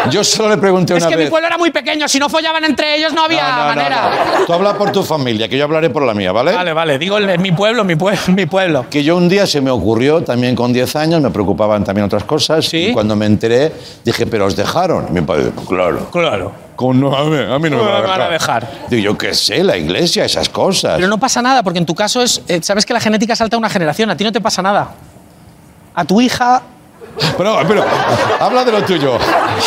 Yo 0.10 0.24
solo 0.24 0.50
le 0.50 0.58
pregunté 0.58 0.96
Es 0.96 1.04
una 1.04 1.10
que 1.10 1.16
vez. 1.16 1.26
mi 1.26 1.30
pueblo 1.30 1.48
era 1.48 1.58
muy 1.58 1.72
pequeño, 1.72 2.08
si 2.08 2.20
no 2.20 2.30
follaban 2.30 2.64
entre 2.66 2.96
ellos 2.98 3.14
no 3.14 3.24
había 3.24 3.44
No, 3.44 3.50
no, 3.50 3.58
no, 3.62 3.68
manera. 3.76 4.12
no. 4.40 4.46
Tú 4.46 4.54
habla 4.54 4.78
por 4.78 4.92
tu 4.92 5.04
familia, 5.04 5.48
que 5.48 5.58
yo 5.58 5.64
hablaré 5.66 5.90
por 5.90 6.04
la 6.06 6.14
mía, 6.14 6.32
¿vale? 6.32 6.52
Vale, 6.54 6.74
vale, 6.74 6.98
digo 6.98 7.18
el- 7.18 7.40
mi 7.40 7.52
pueblo, 7.54 7.84
mi 7.84 7.96
pueblo, 7.96 8.20
mi 8.28 8.46
pueblo. 8.46 8.86
Que 8.90 9.04
yo 9.04 9.16
un 9.18 9.28
día 9.30 9.46
se 9.48 9.60
me 9.62 9.72
ocurrió, 9.72 10.24
también 10.24 10.56
con 10.56 10.72
10 10.74 10.96
años, 10.98 11.22
me 11.22 11.30
preocupaban 11.32 11.84
también 11.84 12.06
otras 12.06 12.24
cosas. 12.26 12.66
¿Sí? 12.66 12.88
Y 12.88 12.94
cuando 12.94 13.16
me 13.16 13.26
enteré, 13.26 13.72
dije, 14.04 14.26
¿pero 14.26 14.46
os 14.46 14.56
dejaron? 14.56 15.08
Y 15.10 15.12
mi 15.14 15.22
padre, 15.22 15.52
claro. 15.68 16.10
Claro. 16.12 16.52
¿Cómo 16.76 16.94
no? 16.94 17.16
A 17.16 17.24
mí, 17.26 17.38
a 17.38 17.60
mí 17.60 17.70
no 17.70 17.78
me 17.78 17.84
No 17.84 17.84
van 17.84 18.02
me 18.02 18.08
a 18.08 18.10
van 18.18 18.22
a 18.22 18.30
dejar. 18.30 18.64
dejar. 18.68 18.90
Digo, 18.90 19.04
yo 19.04 19.18
qué 19.18 19.34
sé, 19.34 19.64
la 19.64 19.78
iglesia, 19.78 20.26
esas 20.26 20.50
cosas. 20.50 20.96
Pero 20.96 21.08
no 21.08 21.18
pasa 21.20 21.42
nada, 21.42 21.62
porque 21.64 21.80
en 21.80 21.86
tu 21.86 21.94
caso 21.96 22.22
es. 22.22 22.42
eh, 22.48 22.60
Sabes 22.62 22.86
que 22.86 22.94
la 22.94 23.00
genética 23.00 23.36
salta 23.36 23.58
una 23.58 23.70
generación, 23.70 24.10
a 24.10 24.18
ti 24.18 24.24
no 24.24 24.32
te 24.32 24.42
pasa 24.42 24.62
nada. 24.62 24.90
A 25.96 26.06
tu 26.06 26.20
hija. 26.22 26.62
Pero, 27.38 27.60
pero, 27.68 27.86
habla 28.40 28.64
de 28.66 28.72
lo 28.72 28.82
tuyo. 28.84 29.20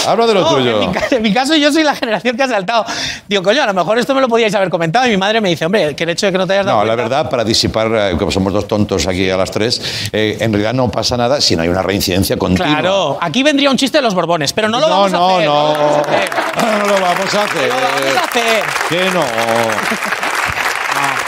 Habla 0.05 0.27
de 0.27 0.35
lo 0.35 0.41
No, 0.41 0.49
tuyo. 0.49 0.83
en, 0.83 0.89
mi, 0.89 0.93
ca- 0.93 1.07
en 1.13 1.23
mi 1.23 1.33
caso, 1.33 1.55
yo 1.55 1.71
soy 1.73 1.85
la 1.85 1.95
generación 1.95 2.37
que 2.37 2.43
ha 2.43 2.49
saltado. 2.49 2.85
Digo, 3.29 3.41
coño, 3.45 3.63
a 3.63 3.67
lo 3.67 3.75
mejor 3.75 3.99
esto 4.01 4.17
me 4.17 4.21
lo 4.21 4.27
podíais 4.29 4.53
haber 4.57 4.69
comentado. 4.69 5.07
Y 5.07 5.11
mi 5.11 5.17
madre 5.17 5.41
me 5.41 5.49
dice, 5.51 5.65
hombre, 5.65 5.95
que 5.95 6.03
el 6.03 6.11
hecho 6.11 6.27
de 6.27 6.33
que 6.33 6.39
no 6.39 6.47
te 6.47 6.55
hayas 6.55 6.67
dado. 6.67 6.79
No, 6.79 6.85
la 6.85 6.97
verdad, 6.97 7.31
para 7.31 7.45
disipar, 7.45 7.87
eh, 7.95 8.17
como 8.19 8.33
somos 8.33 8.53
dos 8.53 8.67
tontos 8.67 9.07
aquí 9.07 9.31
a 9.31 9.37
las 9.37 9.53
tres, 9.53 10.09
eh, 10.13 10.39
en 10.41 10.51
realidad 10.53 10.75
no 10.75 10.89
pasa 10.91 11.17
nada 11.17 11.41
si 11.41 11.55
no 11.55 11.63
hay 11.63 11.69
una 11.69 11.83
reincidencia 11.83 12.37
continua. 12.37 12.67
Claro, 12.81 13.19
aquí 13.21 13.45
vendría 13.45 13.71
un 13.71 13.77
chiste 13.77 13.99
de 13.99 14.03
los 14.03 14.15
Borbones, 14.15 14.53
pero 14.53 14.69
no 14.69 14.81
lo 14.81 14.89
no, 14.89 14.95
vamos 14.95 15.13
a 15.13 15.17
no, 15.17 15.37
hacer. 15.37 15.47
no. 15.47 15.67
a 15.69 16.01
hacer. 16.01 16.31
No, 16.57 16.79
no 16.79 16.87
lo 16.87 17.01
vamos 17.01 17.35
a 17.35 17.43
hacer. 17.45 17.69
Lo 17.69 17.75
vamos 17.75 18.17
a 18.17 18.25
hacer. 18.25 18.65
Que 18.89 19.11
no. 19.11 19.23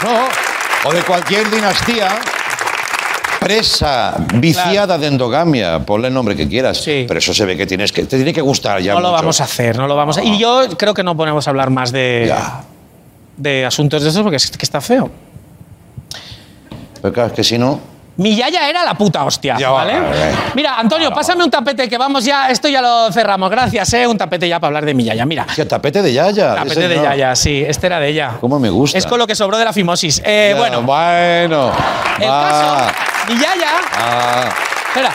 No. 0.03 0.89
O 0.89 0.93
de 0.93 1.01
cualquier 1.03 1.49
dinastía 1.49 2.07
presa, 3.39 4.15
viciada 4.35 4.97
de 4.97 5.07
endogamia, 5.07 5.79
ponle 5.79 6.09
el 6.09 6.13
nombre 6.13 6.35
que 6.35 6.47
quieras. 6.47 6.77
Sí. 6.77 7.05
Pero 7.07 7.17
eso 7.19 7.33
se 7.33 7.45
ve 7.45 7.55
que 7.57 7.65
tienes 7.65 7.91
que 7.91 8.03
te 8.03 8.17
tiene 8.17 8.33
que 8.33 8.41
gustar 8.41 8.81
ya 8.81 8.93
No 8.93 8.99
lo 8.99 9.11
vamos 9.11 9.39
a 9.41 9.45
hacer, 9.45 9.77
no 9.77 9.87
lo 9.87 9.95
vamos 9.95 10.17
a 10.17 10.23
Y 10.23 10.37
yo 10.37 10.67
creo 10.77 10.93
que 10.93 11.03
no 11.03 11.15
podemos 11.15 11.47
hablar 11.47 11.69
más 11.69 11.91
de, 11.91 12.25
Ya. 12.27 12.61
de 13.37 13.65
asuntos 13.65 14.03
de 14.03 14.09
estos 14.09 14.23
porque 14.23 14.37
es 14.37 14.51
que 14.51 14.65
está 14.65 14.81
feo. 14.81 15.09
Pero 17.01 17.13
claro, 17.13 17.27
es 17.29 17.33
que 17.33 17.43
si 17.43 17.57
no, 17.57 17.79
Mi 18.17 18.35
yaya 18.35 18.67
era 18.69 18.83
la 18.83 18.93
puta 18.95 19.23
hostia, 19.23 19.55
Ya 19.57 19.71
va, 19.71 19.85
¿vale? 19.85 19.97
Mira, 20.53 20.77
Antonio, 20.77 21.09
pásame 21.13 21.41
un 21.45 21.49
tapete 21.49 21.87
que 21.87 21.97
vamos 21.97 22.25
ya, 22.25 22.49
esto 22.49 22.67
ya 22.67 22.81
lo 22.81 23.09
cerramos, 23.13 23.49
gracias, 23.49 23.93
¿eh? 23.93 24.05
Un 24.05 24.17
tapete 24.17 24.49
ya 24.49 24.59
para 24.59 24.67
hablar 24.67 24.85
de 24.85 24.93
mi 24.93 25.05
yaya, 25.05 25.25
mira. 25.25 25.47
que 25.55 25.63
tapete 25.63 26.01
de 26.01 26.11
yaya. 26.11 26.55
Tapete 26.55 26.89
de 26.89 26.97
no. 26.97 27.03
yaya, 27.05 27.33
sí, 27.37 27.63
este 27.65 27.87
era 27.87 28.01
de 28.01 28.09
ella. 28.09 28.33
Cómo 28.41 28.59
me 28.59 28.69
gusta. 28.69 28.97
Es 28.97 29.05
con 29.05 29.17
lo 29.19 29.25
que 29.25 29.35
sobró 29.35 29.57
de 29.57 29.63
la 29.63 29.71
fimosis. 29.71 30.21
Eh, 30.25 30.51
Ya, 30.53 30.59
bueno, 30.59 30.81
Bueno. 30.81 31.71
el 32.19 32.29
va. 32.29 32.49
caso, 32.49 32.93
mi 33.29 33.35
yaya, 33.39 33.71
Ah. 33.97 34.49
espera, 34.87 35.11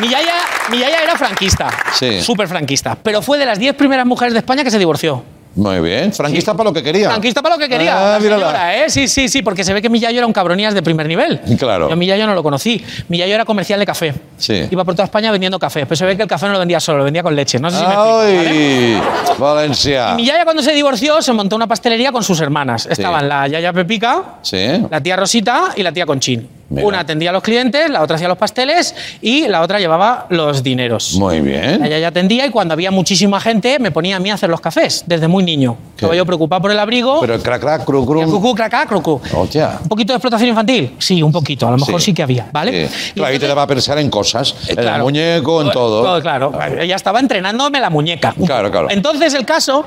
mi 0.00 0.08
yaya 0.08 0.34
Mi 0.70 0.78
yaya 0.78 1.02
era 1.02 1.16
franquista. 1.16 1.68
Sí. 1.92 2.22
Súper 2.22 2.46
franquista. 2.48 2.96
Pero 3.02 3.20
fue 3.20 3.36
de 3.36 3.44
las 3.44 3.58
10 3.58 3.74
primeras 3.74 4.06
mujeres 4.06 4.32
de 4.32 4.38
España 4.38 4.62
que 4.64 4.70
se 4.70 4.78
divorció. 4.78 5.22
Muy 5.54 5.80
bien. 5.80 6.12
Franquista 6.12 6.54
para 6.54 6.70
lo 6.70 6.74
que 6.74 6.82
quería. 6.82 7.10
Franquista 7.10 7.42
para 7.42 7.56
lo 7.56 7.60
que 7.60 7.68
quería. 7.68 8.14
Ah, 8.14 8.18
la 8.18 8.20
señora, 8.20 8.76
¿eh? 8.76 8.90
Sí, 8.90 9.06
sí, 9.06 9.28
sí, 9.28 9.42
porque 9.42 9.64
se 9.64 9.74
ve 9.74 9.82
que 9.82 9.90
mi 9.90 10.00
yayo 10.00 10.18
era 10.18 10.26
un 10.26 10.32
cabronías 10.32 10.72
de 10.72 10.82
primer 10.82 11.06
nivel. 11.06 11.40
Claro. 11.58 11.88
Yo 11.88 11.92
a 11.92 11.96
mi 11.96 12.06
yayo 12.06 12.26
no 12.26 12.34
lo 12.34 12.42
conocí. 12.42 12.82
Mi 13.08 13.18
yayo 13.18 13.34
era 13.34 13.44
comercial 13.44 13.78
de 13.78 13.84
café. 13.86 14.14
Sí. 14.38 14.66
Iba 14.70 14.84
por 14.84 14.94
toda 14.94 15.04
España 15.04 15.30
vendiendo 15.30 15.58
café. 15.58 15.84
Pero 15.84 15.96
se 15.96 16.06
ve 16.06 16.16
que 16.16 16.22
el 16.22 16.28
café 16.28 16.46
no 16.46 16.52
lo 16.54 16.58
vendía 16.58 16.80
solo, 16.80 16.98
lo 16.98 17.04
vendía 17.04 17.22
con 17.22 17.36
leche. 17.36 17.58
No 17.58 17.70
sé 17.70 17.76
si 17.78 17.82
me 17.84 17.92
explico, 17.92 19.38
¿vale? 19.38 19.38
Valencia. 19.38 20.12
Y 20.12 20.16
mi 20.16 20.24
yaya 20.24 20.44
cuando 20.44 20.62
se 20.62 20.72
divorció 20.72 21.20
se 21.20 21.32
montó 21.32 21.56
una 21.56 21.66
pastelería 21.66 22.12
con 22.12 22.22
sus 22.22 22.40
hermanas. 22.40 22.86
Estaban 22.90 23.28
la 23.28 23.46
yaya 23.48 23.72
Pepica, 23.72 24.22
Sí. 24.42 24.66
la 24.90 25.00
tía 25.02 25.16
Rosita 25.16 25.72
y 25.76 25.82
la 25.82 25.92
tía 25.92 26.06
Conchín. 26.06 26.48
Una 26.80 27.00
atendía 27.00 27.30
a 27.30 27.32
los 27.32 27.42
clientes, 27.42 27.90
la 27.90 28.02
otra 28.02 28.16
hacía 28.16 28.28
los 28.28 28.38
pasteles 28.38 28.94
y 29.20 29.46
la 29.48 29.60
otra 29.60 29.78
llevaba 29.78 30.26
los 30.30 30.62
dineros. 30.62 31.14
Muy 31.14 31.40
bien. 31.40 31.82
yaya 31.84 32.08
atendía 32.08 32.46
y 32.46 32.50
cuando 32.50 32.72
había 32.74 32.90
muchísima 32.90 33.40
gente 33.40 33.78
me 33.78 33.90
ponía 33.90 34.16
a 34.16 34.20
mí 34.20 34.30
a 34.30 34.34
hacer 34.34 34.48
los 34.48 34.60
cafés 34.60 35.04
desde 35.06 35.28
muy 35.28 35.44
niño. 35.44 35.76
Estaba 35.94 36.14
yo 36.16 36.24
preocupado 36.26 36.62
por 36.62 36.70
el 36.70 36.78
abrigo. 36.78 37.20
Pero 37.20 37.34
el 37.34 37.42
crac 37.42 37.60
crac, 37.60 37.84
cru 37.84 38.04
cru. 38.06 38.22
Cucú, 38.24 38.54
cracá, 38.54 38.86
crucú. 38.86 39.20
Hostia. 39.34 39.78
¿Un 39.82 39.88
poquito 39.88 40.12
de 40.12 40.16
explotación 40.16 40.48
infantil? 40.48 40.94
Sí, 40.98 41.22
un 41.22 41.30
poquito. 41.30 41.68
A 41.68 41.70
lo 41.72 41.78
mejor 41.78 42.00
sí, 42.00 42.12
que 42.12 42.22
había, 42.22 42.48
¿vale? 42.52 42.88
Sí. 42.88 43.10
Y 43.10 43.12
Claro, 43.14 43.32
ahí 43.32 43.38
te 43.38 43.52
va 43.52 43.62
a 43.62 43.66
pensar 43.66 43.98
en 43.98 44.10
cosas. 44.10 44.54
Eh, 44.68 44.74
En 44.76 44.88
el 44.88 45.02
muñeco, 45.02 45.62
en 45.62 45.70
todo. 45.70 46.20
Claro, 46.20 46.52
ella 46.80 46.96
estaba 46.96 47.20
entrenándome 47.20 47.78
la 47.80 47.90
muñeca. 47.90 48.34
Claro, 48.44 48.70
claro. 48.70 48.88
Entonces 48.90 49.34
el 49.34 49.44
caso 49.44 49.84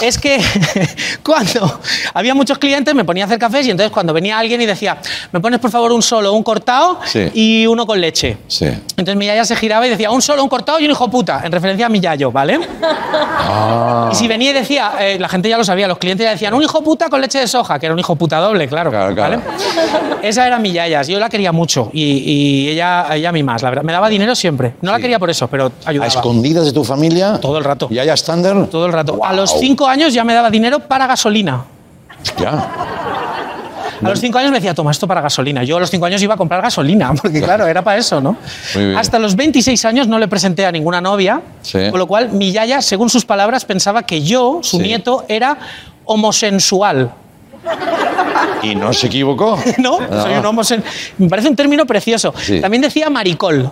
es 0.00 0.18
que 0.18 0.40
cuando 1.24 1.80
había 2.14 2.34
muchos 2.34 2.58
clientes 2.58 2.94
me 2.94 3.04
ponía 3.04 3.24
a 3.24 3.26
hacer 3.26 3.38
cafés 3.38 3.66
y 3.66 3.70
entonces 3.70 3.92
cuando 3.92 4.12
venía 4.12 4.38
alguien 4.38 4.60
y 4.60 4.66
decía, 4.66 4.98
me 5.32 5.40
pones 5.40 5.60
por 5.60 5.70
favor 5.70 5.92
un 5.92 6.02
solo, 6.02 6.32
un 6.32 6.42
cortado 6.42 6.98
Sí. 7.04 7.30
y 7.34 7.66
uno 7.66 7.86
con 7.86 8.00
leche. 8.00 8.38
Sí. 8.48 8.66
Entonces 8.66 9.16
mi 9.16 9.26
yaya 9.26 9.44
se 9.44 9.56
giraba 9.56 9.86
y 9.86 9.90
decía, 9.90 10.10
un 10.10 10.22
solo, 10.22 10.42
un 10.42 10.48
cortado 10.48 10.80
y 10.80 10.84
un 10.84 10.90
hijo 10.90 11.10
puta, 11.10 11.42
en 11.44 11.52
referencia 11.52 11.86
a 11.86 11.88
mi 11.88 12.00
yayo, 12.00 12.30
¿vale? 12.32 12.58
Ah. 12.82 14.08
Y 14.12 14.14
si 14.14 14.28
venía 14.28 14.50
y 14.50 14.54
decía, 14.54 14.92
eh, 15.00 15.18
la 15.18 15.28
gente 15.28 15.48
ya 15.48 15.58
lo 15.58 15.64
sabía, 15.64 15.86
los 15.88 15.98
clientes 15.98 16.24
ya 16.24 16.30
decían, 16.32 16.54
un 16.54 16.62
hijo 16.62 16.82
puta 16.82 17.08
con 17.08 17.20
leche 17.20 17.38
de 17.38 17.46
soja, 17.46 17.78
que 17.78 17.86
era 17.86 17.92
un 17.94 17.98
hijo 17.98 18.16
puta 18.16 18.38
doble, 18.38 18.68
claro. 18.68 18.90
Claro, 18.90 19.14
claro. 19.14 19.40
¿vale? 19.44 20.18
Esa 20.22 20.46
era 20.46 20.58
mi 20.58 20.72
yaya, 20.72 21.02
yo 21.02 21.18
la 21.18 21.28
quería 21.28 21.52
mucho 21.52 21.90
y, 21.92 22.02
y 22.02 22.68
ella, 22.70 23.06
ella 23.14 23.30
a 23.30 23.32
mí 23.32 23.42
más, 23.42 23.62
la 23.62 23.70
verdad. 23.70 23.82
Me 23.82 23.92
daba 23.92 24.08
dinero 24.08 24.34
siempre. 24.34 24.74
No 24.80 24.92
la 24.92 24.98
quería 24.98 25.18
por 25.18 25.30
eso, 25.30 25.48
pero 25.48 25.72
¿A 25.84 25.90
ayudaba. 25.90 26.08
escondidas 26.08 26.64
de 26.64 26.72
tu 26.72 26.84
familia? 26.84 27.38
Todo 27.40 27.58
el 27.58 27.64
rato. 27.64 27.88
¿Y 27.90 27.98
haya 27.98 28.14
estándar? 28.14 28.66
Todo 28.70 28.86
el 28.86 28.92
rato. 28.92 29.18
A 29.24 29.32
los 29.32 29.58
cinco 29.58 29.81
años 29.86 30.12
ya 30.14 30.24
me 30.24 30.34
daba 30.34 30.50
dinero 30.50 30.80
para 30.80 31.06
gasolina. 31.06 31.64
Ya. 32.38 32.50
A 34.04 34.08
los 34.08 34.18
cinco 34.20 34.38
años 34.38 34.50
me 34.50 34.56
decía, 34.58 34.74
toma 34.74 34.90
esto 34.90 35.06
para 35.06 35.20
gasolina. 35.20 35.62
Yo 35.62 35.76
a 35.76 35.80
los 35.80 35.88
cinco 35.90 36.06
años 36.06 36.20
iba 36.22 36.34
a 36.34 36.36
comprar 36.36 36.60
gasolina, 36.60 37.12
porque 37.22 37.40
claro, 37.40 37.66
era 37.66 37.82
para 37.82 37.98
eso, 37.98 38.20
¿no? 38.20 38.36
Hasta 38.96 39.18
los 39.20 39.36
26 39.36 39.84
años 39.84 40.08
no 40.08 40.18
le 40.18 40.26
presenté 40.26 40.66
a 40.66 40.72
ninguna 40.72 41.00
novia, 41.00 41.40
Sí. 41.62 41.78
con 41.90 42.00
lo 42.00 42.06
cual 42.08 42.30
mi 42.30 42.50
yaya, 42.50 42.82
según 42.82 43.10
sus 43.10 43.24
palabras, 43.24 43.64
pensaba 43.64 44.02
que 44.02 44.22
yo, 44.22 44.58
su 44.62 44.78
Sí. 44.78 44.82
nieto, 44.82 45.24
era 45.28 45.56
homosensual. 46.04 47.12
¿Y 48.64 48.74
no 48.74 48.92
se 48.92 49.06
equivocó? 49.06 49.56
¿No? 49.78 50.00
No. 50.00 50.22
Soy 50.22 50.34
un 50.34 50.46
homosen... 50.46 50.82
Me 51.18 51.28
parece 51.28 51.48
un 51.48 51.56
término 51.56 51.86
precioso. 51.86 52.34
Sí. 52.38 52.60
También 52.60 52.80
decía 52.82 53.08
maricol, 53.08 53.70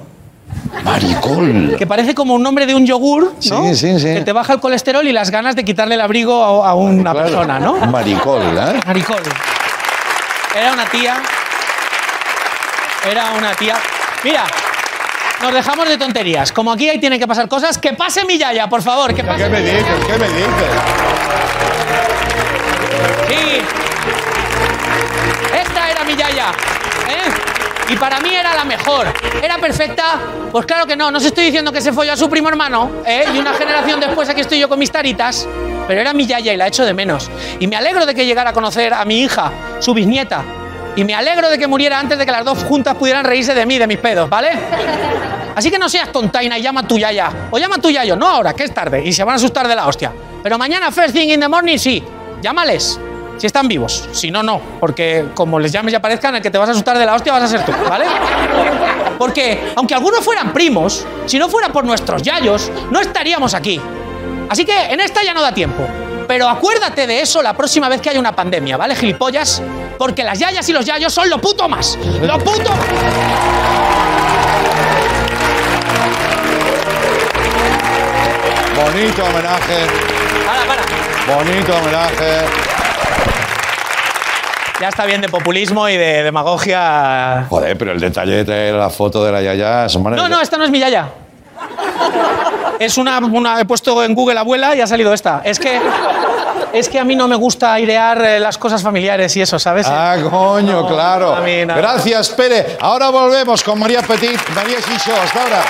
Maricol. 0.84 1.76
que 1.78 1.86
parece 1.86 2.14
como 2.14 2.34
un 2.34 2.42
nombre 2.42 2.64
de 2.66 2.74
un 2.74 2.86
yogur, 2.86 3.34
¿no? 3.50 3.62
Sí, 3.64 3.74
sí, 3.76 3.98
sí. 3.98 4.14
Que 4.14 4.22
te 4.22 4.32
baja 4.32 4.52
el 4.54 4.60
colesterol 4.60 5.06
y 5.06 5.12
las 5.12 5.30
ganas 5.30 5.56
de 5.56 5.64
quitarle 5.64 5.94
el 5.96 6.00
abrigo 6.00 6.62
a, 6.64 6.70
a 6.70 6.74
una 6.74 7.12
persona, 7.12 7.58
¿no? 7.58 7.74
Maricol, 7.86 8.42
¿eh? 8.42 8.80
Maricol. 8.86 9.22
Era 10.54 10.72
una 10.72 10.84
tía. 10.86 11.16
Era 13.10 13.30
una 13.32 13.52
tía. 13.54 13.76
Mira, 14.24 14.44
nos 15.42 15.52
dejamos 15.54 15.88
de 15.88 15.96
tonterías. 15.96 16.52
Como 16.52 16.72
aquí 16.72 16.88
ahí 16.88 16.98
tienen 16.98 17.18
que 17.18 17.26
pasar 17.26 17.48
cosas, 17.48 17.78
que 17.78 17.92
pase 17.94 18.24
mi 18.24 18.36
yaya, 18.38 18.68
por 18.68 18.82
favor, 18.82 19.14
que 19.14 19.24
pase. 19.24 19.44
¿Qué 19.44 19.48
me 19.48 19.60
dices? 19.62 19.84
¿Qué 20.06 20.18
me 20.18 20.28
dices? 20.28 20.50
Sí. 23.28 23.62
Esta 25.54 25.90
era 25.90 26.04
mi 26.04 26.14
yaya. 26.16 26.50
¿eh? 27.08 27.39
Y 27.90 27.96
para 27.96 28.20
mí 28.20 28.32
era 28.32 28.54
la 28.54 28.64
mejor. 28.64 29.12
¿Era 29.42 29.58
perfecta? 29.58 30.20
Pues 30.52 30.64
claro 30.64 30.86
que 30.86 30.94
no. 30.94 31.10
No 31.10 31.18
os 31.18 31.24
estoy 31.24 31.46
diciendo 31.46 31.72
que 31.72 31.80
se 31.80 31.92
folló 31.92 32.12
a 32.12 32.16
su 32.16 32.30
primo 32.30 32.48
hermano. 32.48 33.02
¿eh? 33.04 33.24
Y 33.34 33.38
una 33.38 33.52
generación 33.54 33.98
después 33.98 34.28
aquí 34.28 34.42
estoy 34.42 34.60
yo 34.60 34.68
con 34.68 34.78
mis 34.78 34.92
taritas. 34.92 35.48
Pero 35.88 36.00
era 36.00 36.12
mi 36.12 36.24
yaya 36.24 36.52
y 36.52 36.56
la 36.56 36.68
echo 36.68 36.84
de 36.84 36.94
menos. 36.94 37.28
Y 37.58 37.66
me 37.66 37.74
alegro 37.74 38.06
de 38.06 38.14
que 38.14 38.24
llegara 38.24 38.50
a 38.50 38.52
conocer 38.52 38.94
a 38.94 39.04
mi 39.04 39.22
hija, 39.22 39.50
su 39.80 39.92
bisnieta. 39.92 40.44
Y 40.94 41.02
me 41.02 41.14
alegro 41.14 41.50
de 41.50 41.58
que 41.58 41.66
muriera 41.66 41.98
antes 41.98 42.16
de 42.16 42.24
que 42.24 42.30
las 42.30 42.44
dos 42.44 42.62
juntas 42.62 42.94
pudieran 42.94 43.24
reírse 43.24 43.54
de 43.54 43.66
mí, 43.66 43.76
de 43.76 43.88
mis 43.88 43.98
pedos, 43.98 44.30
¿vale? 44.30 44.50
Así 45.56 45.68
que 45.68 45.78
no 45.78 45.88
seas 45.88 46.12
tontaina 46.12 46.58
y 46.58 46.62
llama 46.62 46.82
a 46.82 46.86
tu 46.86 46.96
yaya. 46.96 47.48
O 47.50 47.58
llama 47.58 47.76
a 47.76 47.80
tu 47.80 47.90
yayo, 47.90 48.14
no 48.14 48.28
ahora, 48.28 48.54
que 48.54 48.62
es 48.64 48.72
tarde. 48.72 49.04
Y 49.04 49.12
se 49.12 49.24
van 49.24 49.32
a 49.32 49.36
asustar 49.36 49.66
de 49.66 49.74
la 49.74 49.88
hostia. 49.88 50.12
Pero 50.44 50.58
mañana, 50.58 50.92
first 50.92 51.12
thing 51.12 51.28
in 51.28 51.40
the 51.40 51.48
morning, 51.48 51.76
sí. 51.76 52.04
Llámales. 52.40 53.00
Si 53.40 53.46
están 53.46 53.68
vivos. 53.68 54.06
Si 54.12 54.30
no, 54.30 54.42
no. 54.42 54.60
Porque 54.78 55.28
como 55.32 55.58
les 55.58 55.72
llames 55.72 55.94
y 55.94 55.96
aparezcan, 55.96 56.34
el 56.34 56.42
que 56.42 56.50
te 56.50 56.58
vas 56.58 56.68
a 56.68 56.72
asustar 56.72 56.98
de 56.98 57.06
la 57.06 57.14
hostia 57.14 57.32
vas 57.32 57.44
a 57.44 57.48
ser 57.48 57.64
tú, 57.64 57.72
¿vale? 57.88 58.04
Porque 59.16 59.72
aunque 59.76 59.94
algunos 59.94 60.22
fueran 60.22 60.52
primos, 60.52 61.06
si 61.24 61.38
no 61.38 61.48
fuera 61.48 61.70
por 61.70 61.86
nuestros 61.86 62.20
yayos, 62.20 62.70
no 62.90 63.00
estaríamos 63.00 63.54
aquí. 63.54 63.80
Así 64.50 64.66
que 64.66 64.92
en 64.92 65.00
esta 65.00 65.22
ya 65.24 65.32
no 65.32 65.40
da 65.40 65.54
tiempo. 65.54 65.86
Pero 66.28 66.50
acuérdate 66.50 67.06
de 67.06 67.22
eso 67.22 67.40
la 67.40 67.54
próxima 67.54 67.88
vez 67.88 68.02
que 68.02 68.10
haya 68.10 68.20
una 68.20 68.36
pandemia, 68.36 68.76
¿vale, 68.76 68.94
gilipollas? 68.94 69.62
Porque 69.96 70.22
las 70.22 70.38
yayas 70.38 70.68
y 70.68 70.74
los 70.74 70.84
yayos 70.84 71.10
son 71.10 71.30
lo 71.30 71.40
puto 71.40 71.66
más. 71.66 71.98
¡Lo 72.20 72.38
puto 72.40 72.68
más! 72.68 72.88
Bonito 78.76 79.24
homenaje. 79.24 79.86
Para, 80.46 80.62
para. 80.66 81.34
Bonito 81.34 81.74
homenaje. 81.74 82.69
Ya 84.80 84.88
está 84.88 85.04
bien 85.04 85.20
de 85.20 85.28
populismo 85.28 85.88
y 85.88 85.96
de 85.96 86.22
demagogia. 86.22 87.46
Joder, 87.50 87.76
pero 87.76 87.92
el 87.92 88.00
detalle 88.00 88.44
de 88.44 88.72
la 88.72 88.88
foto 88.88 89.22
de 89.24 89.30
la 89.32 89.42
Yaya 89.42 89.84
es 89.86 89.96
No, 89.98 90.28
no, 90.28 90.40
esta 90.40 90.56
no 90.56 90.64
es 90.64 90.70
mi 90.70 90.78
yaya. 90.80 91.06
Es 92.78 92.96
una, 92.96 93.18
una- 93.18 93.60
he 93.60 93.66
puesto 93.66 94.02
en 94.02 94.14
Google 94.14 94.38
abuela 94.38 94.74
y 94.74 94.80
ha 94.80 94.86
salido 94.86 95.12
esta. 95.12 95.42
Es 95.44 95.58
que 95.58 95.78
es 96.72 96.88
que 96.88 96.98
a 96.98 97.04
mí 97.04 97.14
no 97.14 97.28
me 97.28 97.36
gusta 97.36 97.74
airear 97.74 98.22
eh, 98.24 98.40
las 98.40 98.56
cosas 98.56 98.82
familiares 98.82 99.36
y 99.36 99.42
eso, 99.42 99.58
¿sabes? 99.58 99.86
Ah, 99.88 100.16
coño, 100.30 100.82
No, 100.82 100.88
claro. 100.88 101.34
a 101.34 101.40
mí 101.40 101.66
no. 101.66 101.74
Gracias, 101.76 102.30
Pere. 102.30 102.78
Ahora 102.80 103.10
volvemos 103.10 103.62
con 103.62 103.78
María 103.78 104.00
Petit, 104.02 104.40
María 104.54 104.78
Xixó. 104.80 105.12
Hasta 105.22 105.42
ahora. 105.42 105.62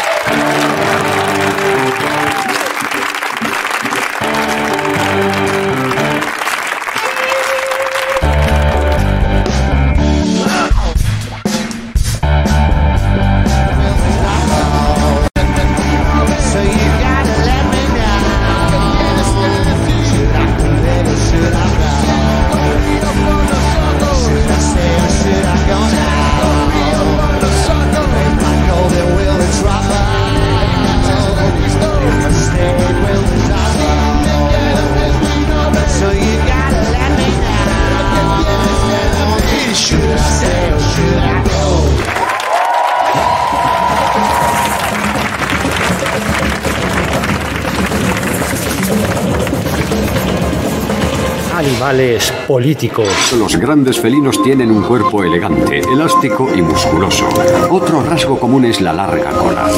Animales 51.91 52.33
políticos. 52.47 53.09
Los 53.37 53.57
grandes 53.57 53.99
felinos 53.99 54.41
tienen 54.45 54.71
un 54.71 54.85
cuerpo 54.85 55.25
elegante, 55.25 55.81
elástico 55.81 56.49
y 56.55 56.63
musculoso. 56.63 57.29
Otro 57.69 58.01
rasgo 58.01 58.39
común 58.39 58.65
es 58.65 58.81
la 58.81 58.93
larga 58.93 59.33
cola. 59.33 59.69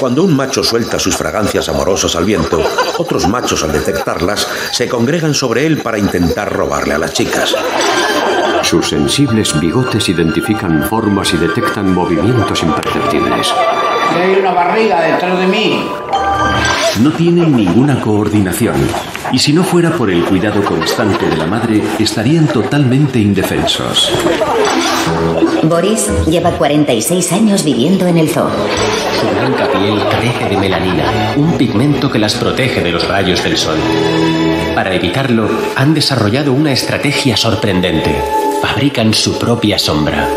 Cuando 0.00 0.24
un 0.24 0.34
macho 0.34 0.64
suelta 0.64 0.98
sus 0.98 1.16
fragancias 1.16 1.68
amorosas 1.68 2.16
al 2.16 2.24
viento, 2.24 2.60
otros 2.98 3.28
machos 3.28 3.62
al 3.62 3.70
detectarlas 3.70 4.48
se 4.72 4.88
congregan 4.88 5.32
sobre 5.32 5.64
él 5.64 5.80
para 5.80 5.96
intentar 5.96 6.52
robarle 6.52 6.94
a 6.94 6.98
las 6.98 7.12
chicas. 7.12 7.54
Sus 8.62 8.88
sensibles 8.88 9.60
bigotes 9.60 10.08
identifican 10.08 10.82
formas 10.88 11.32
y 11.34 11.36
detectan 11.36 11.94
movimientos 11.94 12.64
imperceptibles. 12.64 13.54
Hay 14.12 14.40
una 14.40 14.52
barriga 14.52 15.00
detrás 15.02 15.38
de 15.38 15.46
mí. 15.46 15.88
No 17.00 17.12
tienen 17.12 17.56
ninguna 17.56 18.00
coordinación 18.00 18.74
y 19.34 19.38
si 19.40 19.52
no 19.52 19.64
fuera 19.64 19.90
por 19.90 20.10
el 20.10 20.24
cuidado 20.24 20.62
constante 20.62 21.28
de 21.28 21.36
la 21.36 21.46
madre, 21.46 21.82
estarían 21.98 22.46
totalmente 22.46 23.18
indefensos. 23.18 24.12
Boris 25.64 26.08
lleva 26.28 26.52
46 26.52 27.32
años 27.32 27.64
viviendo 27.64 28.06
en 28.06 28.18
el 28.18 28.28
zoo. 28.28 28.48
Su 29.20 29.26
blanca 29.36 29.68
piel 29.72 29.98
carece 30.08 30.48
de 30.48 30.56
melanina, 30.56 31.34
un 31.36 31.58
pigmento 31.58 32.08
que 32.12 32.20
las 32.20 32.36
protege 32.36 32.80
de 32.80 32.92
los 32.92 33.08
rayos 33.08 33.42
del 33.42 33.56
sol. 33.56 33.76
Para 34.76 34.94
evitarlo, 34.94 35.50
han 35.74 35.94
desarrollado 35.94 36.52
una 36.52 36.70
estrategia 36.70 37.36
sorprendente. 37.36 38.14
Fabrican 38.62 39.12
su 39.12 39.36
propia 39.36 39.80
sombra. 39.80 40.28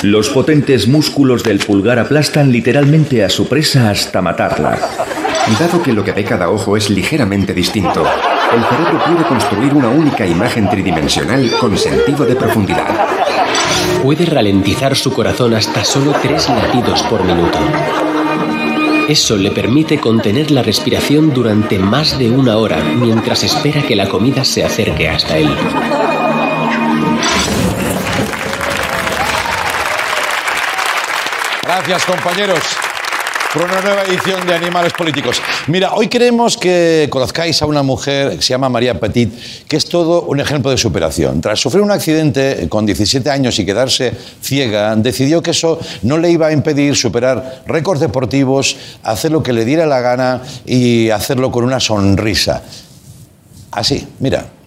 Los 0.00 0.30
potentes 0.30 0.88
músculos 0.88 1.42
del 1.42 1.58
pulgar 1.58 1.98
aplastan 1.98 2.50
literalmente 2.50 3.22
a 3.22 3.28
su 3.28 3.48
presa 3.48 3.90
hasta 3.90 4.22
matarla. 4.22 4.78
Dado 5.56 5.82
que 5.82 5.92
lo 5.92 6.04
que 6.04 6.12
ve 6.12 6.24
cada 6.24 6.50
ojo 6.50 6.76
es 6.76 6.88
ligeramente 6.90 7.52
distinto, 7.52 8.04
el 8.54 8.64
cerebro 8.64 9.04
puede 9.04 9.26
construir 9.26 9.74
una 9.74 9.88
única 9.88 10.24
imagen 10.24 10.68
tridimensional 10.68 11.50
con 11.58 11.76
sentido 11.76 12.24
de 12.24 12.36
profundidad. 12.36 12.86
Puede 14.02 14.24
ralentizar 14.26 14.94
su 14.94 15.12
corazón 15.12 15.54
hasta 15.54 15.84
solo 15.84 16.12
tres 16.22 16.48
latidos 16.48 17.02
por 17.04 17.24
minuto. 17.24 17.58
Eso 19.08 19.36
le 19.36 19.50
permite 19.50 19.98
contener 19.98 20.50
la 20.50 20.62
respiración 20.62 21.32
durante 21.32 21.78
más 21.78 22.18
de 22.18 22.30
una 22.30 22.56
hora 22.56 22.76
mientras 22.76 23.42
espera 23.42 23.82
que 23.82 23.96
la 23.96 24.08
comida 24.08 24.44
se 24.44 24.64
acerque 24.64 25.08
hasta 25.08 25.38
él. 25.38 25.50
Gracias, 31.62 32.04
compañeros, 32.04 32.60
por 33.58 33.68
una 33.68 33.80
nueva 33.80 34.02
edición 34.04 34.46
de 34.46 34.54
Animales 34.54 34.92
Políticos. 34.92 35.42
Mira, 35.66 35.92
hoy 35.94 36.06
queremos 36.06 36.56
que 36.56 37.08
conozcáis 37.10 37.60
a 37.60 37.66
una 37.66 37.82
mujer 37.82 38.36
que 38.36 38.42
se 38.42 38.50
llama 38.50 38.68
María 38.68 39.00
Petit, 39.00 39.32
que 39.66 39.76
es 39.76 39.86
todo 39.86 40.22
un 40.22 40.38
ejemplo 40.38 40.70
de 40.70 40.76
superación. 40.76 41.40
Tras 41.40 41.58
sufrir 41.58 41.82
un 41.82 41.90
accidente 41.90 42.68
con 42.68 42.86
17 42.86 43.28
años 43.28 43.58
y 43.58 43.66
quedarse 43.66 44.12
ciega, 44.40 44.94
decidió 44.94 45.42
que 45.42 45.50
eso 45.50 45.80
no 46.02 46.18
le 46.18 46.30
iba 46.30 46.46
a 46.46 46.52
impedir 46.52 46.94
superar 46.94 47.64
récords 47.66 48.00
deportivos, 48.00 48.76
hacer 49.02 49.32
lo 49.32 49.42
que 49.42 49.52
le 49.52 49.64
diera 49.64 49.86
la 49.86 50.00
gana 50.00 50.42
y 50.64 51.10
hacerlo 51.10 51.50
con 51.50 51.64
una 51.64 51.80
sonrisa. 51.80 52.62
Así, 53.72 54.06
mira. 54.20 54.57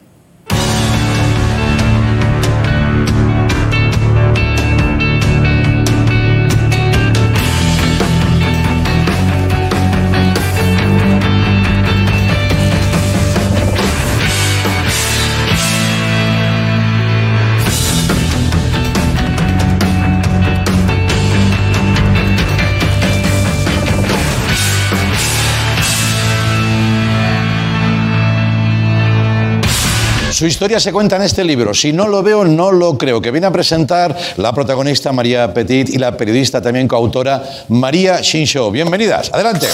Su 30.42 30.48
historia 30.48 30.80
se 30.80 30.92
cuenta 30.92 31.18
en 31.18 31.22
este 31.22 31.44
libro. 31.44 31.72
Si 31.72 31.94
no 31.94 32.08
lo 32.08 32.24
veo, 32.24 32.44
no 32.44 32.72
lo 32.72 32.98
creo. 32.98 33.22
Que 33.22 33.30
viene 33.30 33.46
a 33.46 33.52
presentar 33.52 34.18
la 34.38 34.52
protagonista 34.52 35.12
María 35.12 35.54
Petit 35.54 35.90
y 35.90 36.00
la 36.00 36.18
periodista 36.18 36.60
también 36.60 36.88
coautora 36.88 37.44
María 37.68 38.22
Shinsho. 38.22 38.72
Bienvenidas. 38.72 39.30
Adelante. 39.32 39.68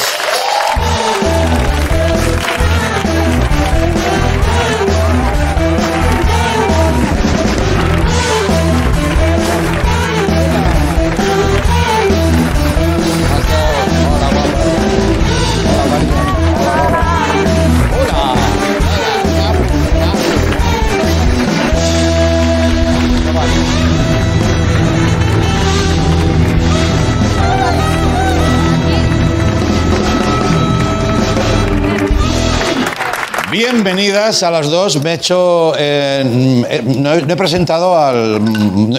Bienvenidas 33.61 34.43
a 34.43 34.51
las 34.51 34.69
dos. 34.69 35.01
Me 35.03 35.09
he 35.09 35.13
hecho. 35.15 35.73
eh, 35.79 36.21
eh, 36.69 36.81
no, 36.85 37.11
he, 37.11 37.23
no 37.23 37.33
he 37.33 37.35
presentado 37.35 37.97
al. 37.97 38.39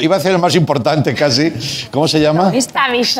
Iba 0.02 0.16
a 0.16 0.20
ser 0.20 0.32
el 0.32 0.40
más 0.40 0.56
importante 0.56 1.14
casi. 1.14 1.52
¿Cómo 1.92 2.08
se 2.08 2.18
llama? 2.18 2.50
Tavis, 2.50 2.66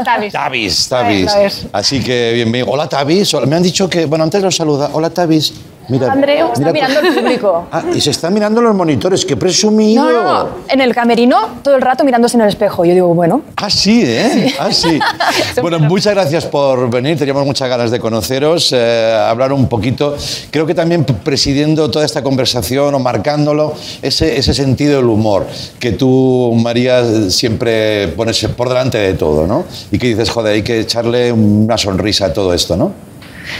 Tavis. 0.03 0.33
Tavis, 0.33 0.89
Tavis. 0.89 1.33
Es. 1.37 1.67
Así 1.73 2.03
que 2.03 2.33
bienvenido. 2.33 2.73
Hola, 2.73 2.89
Tavis. 2.89 3.33
Me 3.47 3.55
han 3.55 3.63
dicho 3.63 3.89
que. 3.89 4.07
Bueno, 4.07 4.25
antes 4.25 4.43
los 4.43 4.57
saluda. 4.57 4.91
Hola, 4.93 5.11
Tavis. 5.11 5.53
Mira, 5.89 6.13
Andreu 6.13 6.53
está 6.53 6.73
mira- 6.73 6.89
mirando 6.89 7.09
el 7.09 7.15
público. 7.15 7.67
Ah, 7.73 7.83
y 7.95 8.01
se 8.01 8.11
están 8.11 8.33
mirando 8.35 8.61
los 8.63 8.75
monitores. 8.75 9.25
¡Qué 9.25 9.37
presumido! 9.37 10.05
No, 10.05 10.13
no, 10.13 10.45
no. 10.45 10.49
En 10.69 10.81
el 10.81 10.95
camerino, 10.95 11.37
todo 11.63 11.75
el 11.77 11.83
rato 11.83 12.05
mirándose 12.05 12.37
en 12.37 12.43
el 12.43 12.49
espejo. 12.49 12.85
Yo 12.85 12.93
digo, 12.95 13.09
bueno. 13.15 13.43
Ah, 13.57 13.71
sí, 13.71 14.03
¿eh? 14.05 14.55
Ah, 14.59 14.73
sí. 14.73 14.99
Bueno, 15.61 15.79
muchas 15.81 16.15
gracias 16.15 16.45
por 16.47 16.89
venir. 16.91 17.19
Teníamos 17.19 17.45
muchas 17.45 17.69
ganas 17.69 17.91
de 17.91 17.99
conoceros, 17.99 18.73
eh, 18.73 19.13
hablar 19.29 19.53
un 19.53 19.69
poquito. 19.69 20.17
Creo 20.51 20.67
que 20.67 20.75
también 20.75 21.05
presidiendo 21.05 21.91
toda 21.91 22.05
esta 22.05 22.23
conversación 22.23 22.95
o 22.95 22.99
marcándolo, 22.99 23.75
ese, 24.03 24.39
ese 24.39 24.55
sentido 24.55 24.97
del 24.97 25.07
humor 25.07 25.47
que 25.81 25.93
tú, 25.93 26.53
María, 26.57 27.03
siempre 27.31 28.09
pones 28.09 28.43
por 28.57 28.69
delante 28.69 28.99
de 28.99 29.15
todo, 29.15 29.47
¿no? 29.47 29.65
Y 29.91 29.99
que 29.99 30.09
dices, 30.09 30.31
joder, 30.31 30.55
hay 30.55 30.63
que 30.63 30.81
echarle 30.81 31.33
una 31.33 31.77
sonrisa 31.77 32.27
a 32.27 32.33
todo 32.33 32.53
esto, 32.55 32.77
¿no? 32.77 32.93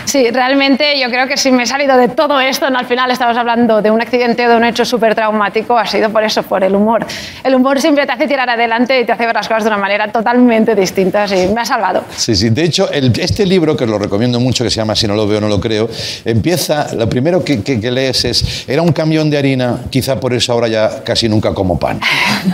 Sí, 0.05 0.31
realmente 0.31 0.99
yo 1.01 1.09
creo 1.11 1.27
que 1.27 1.37
si 1.37 1.51
me 1.51 1.63
he 1.65 1.67
salido 1.67 1.97
de 1.97 2.09
todo 2.09 2.41
esto, 2.41 2.71
¿no? 2.71 2.79
al 2.79 2.87
final 2.87 3.11
estamos 3.11 3.37
hablando 3.37 3.83
de 3.83 3.91
un 3.91 4.01
accidente 4.01 4.47
o 4.47 4.51
de 4.51 4.57
un 4.57 4.65
hecho 4.65 4.85
súper 4.85 5.15
traumático, 5.15 5.77
ha 5.79 5.87
sido 5.87 6.11
por 6.11 6.23
eso, 6.25 6.43
por 6.43 6.63
el 6.65 6.75
humor. 6.75 7.07
El 7.45 7.55
humor 7.55 7.81
siempre 7.81 8.07
te 8.07 8.13
hace 8.13 8.27
tirar 8.27 8.49
adelante 8.49 9.01
y 9.01 9.05
te 9.05 9.13
hace 9.13 9.27
ver 9.27 9.35
las 9.35 9.49
cosas 9.49 9.65
de 9.65 9.69
una 9.71 9.79
manera 9.79 10.11
totalmente 10.11 10.75
distinta 10.75 11.27
y 11.27 11.49
me 11.49 11.61
ha 11.61 11.65
salvado. 11.65 12.05
Sí, 12.17 12.35
sí. 12.37 12.51
De 12.51 12.65
hecho, 12.65 12.91
este 12.93 13.47
libro, 13.47 13.77
que 13.77 13.87
lo 13.87 13.99
recomiendo 13.99 14.41
mucho, 14.41 14.65
que 14.65 14.71
se 14.71 14.77
llama 14.77 14.95
Si 14.95 15.07
no 15.07 15.15
lo 15.15 15.27
veo, 15.27 15.41
no 15.41 15.49
lo 15.49 15.61
creo, 15.61 15.89
empieza, 16.25 16.93
lo 16.95 17.09
primero 17.09 17.45
que, 17.45 17.63
que- 17.63 17.89
lees 17.89 18.25
es, 18.27 18.69
era 18.69 18.83
un 18.83 18.93
camión 18.93 19.31
de 19.31 19.39
harina, 19.39 19.79
quizá 19.89 20.21
por 20.21 20.35
eso 20.35 20.53
ahora 20.53 20.69
ya 20.69 21.03
casi 21.03 21.27
nunca 21.29 21.55
como 21.55 21.79
pan. 21.79 21.99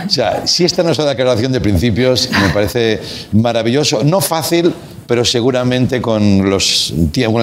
O 0.05 0.09
sea, 0.09 0.47
si 0.47 0.63
esta 0.63 0.81
no 0.81 0.91
es 0.91 0.97
una 0.99 1.09
declaración 1.09 1.51
de 1.51 1.59
principios, 1.59 2.29
me 2.31 2.49
parece 2.53 3.01
maravilloso. 3.33 4.03
No 4.03 4.21
fácil, 4.21 4.73
pero 5.07 5.23
seguramente 5.25 6.01
con, 6.01 6.49
los, 6.49 6.93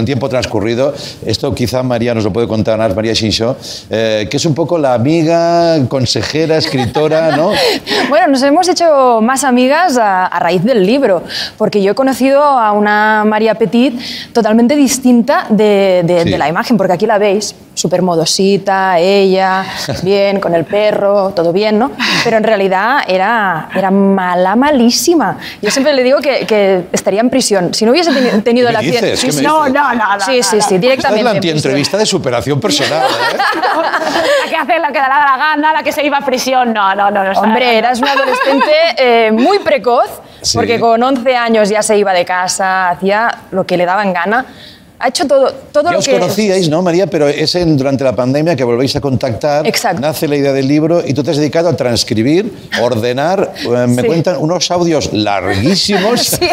el 0.00 0.04
tiempo 0.04 0.28
transcurrido, 0.28 0.92
esto 1.26 1.54
quizá 1.54 1.82
María 1.82 2.14
nos 2.14 2.24
lo 2.24 2.32
puede 2.32 2.48
contar, 2.48 2.94
María 2.94 3.12
Shincho, 3.12 3.56
eh, 3.90 4.26
que 4.30 4.36
es 4.36 4.44
un 4.46 4.54
poco 4.54 4.78
la 4.78 4.94
amiga, 4.94 5.78
consejera, 5.88 6.56
escritora, 6.56 7.36
¿no? 7.36 7.52
Bueno, 8.08 8.26
nos 8.28 8.42
hemos 8.42 8.68
hecho 8.68 9.20
más 9.22 9.44
amigas 9.44 9.96
a, 9.96 10.26
a 10.26 10.38
raíz 10.40 10.62
del 10.64 10.84
libro, 10.86 11.22
porque 11.56 11.82
yo 11.82 11.92
he 11.92 11.94
conocido 11.94 12.42
a 12.42 12.72
una 12.72 13.24
María 13.26 13.54
Petit 13.54 13.98
totalmente 14.32 14.76
distinta 14.76 15.46
de, 15.50 16.02
de- 16.04 16.22
Sí. 16.24 16.30
de 16.30 16.38
la 16.38 16.48
imagen, 16.48 16.76
porque 16.76 16.92
aquí 16.92 17.06
la 17.06 17.18
veis, 17.18 17.54
súper 17.74 18.02
modosita, 18.02 18.98
ella, 18.98 19.64
bien, 20.02 20.40
con 20.40 20.54
el 20.54 20.64
perro, 20.64 21.30
todo 21.34 21.52
bien, 21.52 21.78
¿no? 21.78 21.90
Pero 22.24 22.36
en 22.36 22.44
realidad 22.44 22.98
era, 23.06 23.68
era 23.74 23.90
mala, 23.90 24.54
malísima. 24.56 25.38
Yo 25.60 25.70
siempre 25.70 25.92
le 25.94 26.02
digo 26.02 26.20
que, 26.20 26.46
que 26.46 26.84
estaría 26.92 27.20
en 27.20 27.30
prisión. 27.30 27.72
Si 27.74 27.84
no 27.84 27.92
hubiese 27.92 28.10
teni- 28.10 28.42
tenido 28.42 28.68
¿Qué 28.68 28.74
el 28.76 28.80
me 28.82 28.86
accidente... 28.88 29.10
dices? 29.12 29.20
¿Qué 29.20 29.26
me 29.28 29.32
Sí, 29.32 29.38
dices? 29.38 29.52
no, 29.52 29.68
no, 29.68 29.94
no, 29.94 30.16
no, 30.16 30.20
Sí, 30.24 30.42
sí, 30.42 30.48
sí, 30.50 30.56
Esta 30.58 30.74
es 30.74 30.80
directamente. 30.80 31.24
la 31.24 31.30
antientrevista 31.30 31.96
de 31.96 32.06
superación 32.06 32.60
personal, 32.60 33.02
¿eh? 33.02 33.36
La 34.44 34.50
que 34.50 34.56
hace 34.56 34.78
lo 34.78 34.92
que 34.92 34.98
da 34.98 35.08
la 35.08 35.36
gana, 35.38 35.72
la 35.72 35.82
que 35.82 35.92
se 35.92 36.04
iba 36.04 36.18
a 36.18 36.24
prisión. 36.24 36.72
No, 36.72 36.94
no, 36.94 37.10
no. 37.10 37.40
Hombre, 37.40 37.78
eras 37.78 37.98
una 38.00 38.12
adolescente 38.12 38.70
eh, 38.98 39.30
muy 39.32 39.58
precoz, 39.60 40.08
Sí. 40.42 40.58
porque 40.58 40.80
con 40.80 41.00
11 41.02 41.36
años 41.36 41.68
ya 41.68 41.82
se 41.82 41.96
iba 41.96 42.12
de 42.12 42.24
casa, 42.24 42.90
hacía 42.90 43.30
lo 43.52 43.64
que 43.64 43.76
le 43.76 43.86
daban 43.86 44.12
gana. 44.12 44.44
Ha 45.04 45.08
hecho 45.08 45.26
todo, 45.26 45.52
todo 45.72 45.84
Ya 45.84 45.92
lo 45.92 45.98
os 45.98 46.04
que... 46.06 46.12
conocíais, 46.12 46.68
¿no, 46.68 46.80
María? 46.80 47.08
Pero 47.08 47.26
es 47.28 47.52
en- 47.56 47.76
durante 47.76 48.04
la 48.04 48.14
pandemia 48.14 48.54
que 48.54 48.62
volvéis 48.62 48.94
a 48.94 49.00
contactar. 49.00 49.66
Exacto. 49.66 50.00
Nace 50.00 50.28
la 50.28 50.36
idea 50.36 50.52
del 50.52 50.68
libro 50.68 51.02
y 51.04 51.12
tú 51.12 51.24
te 51.24 51.32
has 51.32 51.36
dedicado 51.38 51.68
a 51.68 51.76
transcribir, 51.76 52.52
ordenar. 52.80 53.52
eh, 53.64 53.86
me 53.88 54.02
Sí. 54.02 54.06
cuentan 54.06 54.36
unos 54.38 54.70
audios 54.70 55.12
larguísimos 55.12 56.20
Sí, 56.38 56.48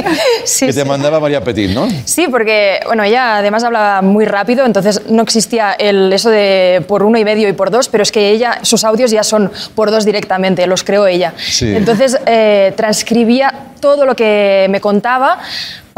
sí, 0.45 0.65
que 0.65 0.73
te 0.73 0.83
mandaba 0.83 1.19
María 1.19 1.43
Petit, 1.43 1.69
¿no? 1.69 1.87
Sí, 2.05 2.27
porque 2.27 2.79
bueno, 2.87 3.03
ella 3.03 3.37
además 3.37 3.63
hablaba 3.63 4.01
muy 4.01 4.25
rápido, 4.25 4.65
entonces 4.65 5.01
no 5.09 5.21
existía 5.21 5.73
el, 5.73 6.11
eso 6.11 6.29
de 6.31 6.83
por 6.87 7.03
uno 7.03 7.17
y 7.19 7.25
medio 7.25 7.47
y 7.49 7.53
por 7.53 7.69
dos, 7.69 7.87
pero 7.87 8.01
es 8.01 8.11
que 8.11 8.31
ella, 8.31 8.59
sus 8.63 8.83
audios 8.83 9.11
ya 9.11 9.23
son 9.23 9.51
por 9.75 9.91
dos 9.91 10.05
directamente, 10.05 10.65
los 10.65 10.83
creó 10.83 11.05
ella. 11.05 11.33
Sí. 11.37 11.75
Entonces 11.75 12.17
eh, 12.25 12.73
transcribía 12.75 13.53
todo 13.79 14.05
lo 14.05 14.15
que 14.15 14.67
me 14.69 14.81
contaba 14.81 15.37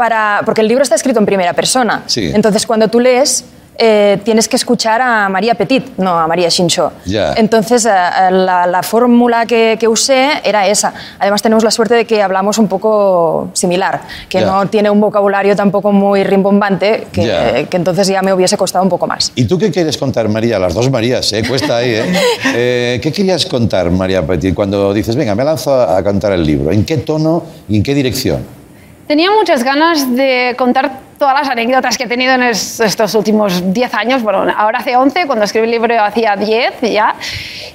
para, 0.02 0.40
porque 0.44 0.62
el 0.62 0.66
libro 0.66 0.82
está 0.82 0.96
escrito 0.96 1.20
en 1.20 1.26
primera 1.26 1.52
persona. 1.52 2.02
Sí. 2.06 2.32
Entonces 2.34 2.66
cuando 2.66 2.88
tú 2.88 2.98
lees 2.98 3.44
eh, 3.78 4.18
tienes 4.24 4.48
que 4.48 4.56
escuchar 4.56 5.00
a 5.00 5.28
María 5.30 5.54
Petit, 5.54 5.96
no 5.96 6.18
a 6.18 6.26
María 6.26 6.48
Shincho. 6.50 6.92
Ya. 7.06 7.32
Entonces, 7.36 7.86
eh, 7.86 7.90
eh, 7.90 8.30
la, 8.30 8.66
la 8.66 8.82
fórmula 8.82 9.46
que, 9.46 9.78
que 9.80 9.88
usé 9.88 10.28
era 10.44 10.66
esa. 10.66 10.92
Además, 11.18 11.40
tenemos 11.40 11.64
la 11.64 11.70
suerte 11.70 11.94
de 11.94 12.04
que 12.04 12.20
hablamos 12.22 12.58
un 12.58 12.68
poco 12.68 13.48
similar, 13.54 14.02
que 14.28 14.40
Ya. 14.40 14.46
no 14.46 14.66
tiene 14.68 14.90
un 14.90 15.00
vocabulario 15.00 15.56
tampoco 15.56 15.90
muy 15.90 16.22
rimbombante, 16.22 17.06
que, 17.12 17.24
Ya. 17.26 17.64
que 17.64 17.76
entonces 17.78 18.06
ya 18.08 18.20
me 18.22 18.32
hubiese 18.34 18.56
costado 18.58 18.84
un 18.84 18.90
poco 18.90 19.06
más. 19.06 19.32
¿Y 19.36 19.44
tú 19.46 19.56
qué 19.58 19.70
quieres 19.70 19.96
contar, 19.96 20.28
María? 20.28 20.58
Las 20.58 20.74
dos 20.74 20.90
Marías, 20.90 21.32
¿eh? 21.32 21.42
Cuesta 21.48 21.76
ahí, 21.78 21.90
¿eh? 21.94 22.12
Eh, 22.54 23.00
¿Qué 23.02 23.10
querías 23.10 23.46
contar, 23.46 23.90
María 23.90 24.20
Petit, 24.26 24.54
cuando 24.54 24.92
dices, 24.92 25.16
venga, 25.16 25.34
me 25.34 25.44
lanzo 25.44 25.72
a, 25.72 25.96
a 25.96 26.02
cantar 26.04 26.32
el 26.32 26.44
libro? 26.44 26.70
¿En 26.72 26.84
qué 26.84 26.98
tono 26.98 27.42
y 27.70 27.76
en 27.78 27.82
qué 27.82 27.94
dirección? 27.94 28.61
Tenía 29.06 29.30
muchas 29.30 29.62
ganas 29.64 30.14
de 30.14 30.54
contar 30.56 30.90
todas 31.18 31.34
las 31.34 31.48
anécdotas 31.48 31.98
que 31.98 32.04
he 32.04 32.08
tenido 32.08 32.34
en 32.34 32.42
es- 32.44 32.80
estos 32.80 33.14
últimos 33.14 33.72
10 33.72 33.92
años. 33.94 34.22
Bueno, 34.22 34.46
ahora 34.56 34.78
hace 34.78 34.96
11, 34.96 35.26
cuando 35.26 35.44
escribí 35.44 35.66
el 35.66 35.72
libro 35.72 36.00
hacía 36.02 36.36
10 36.36 36.80
ya. 36.82 37.14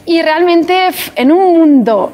Y 0.05 0.21
realmente 0.21 0.89
en 1.15 1.31
un 1.31 1.57
mundo 1.59 2.11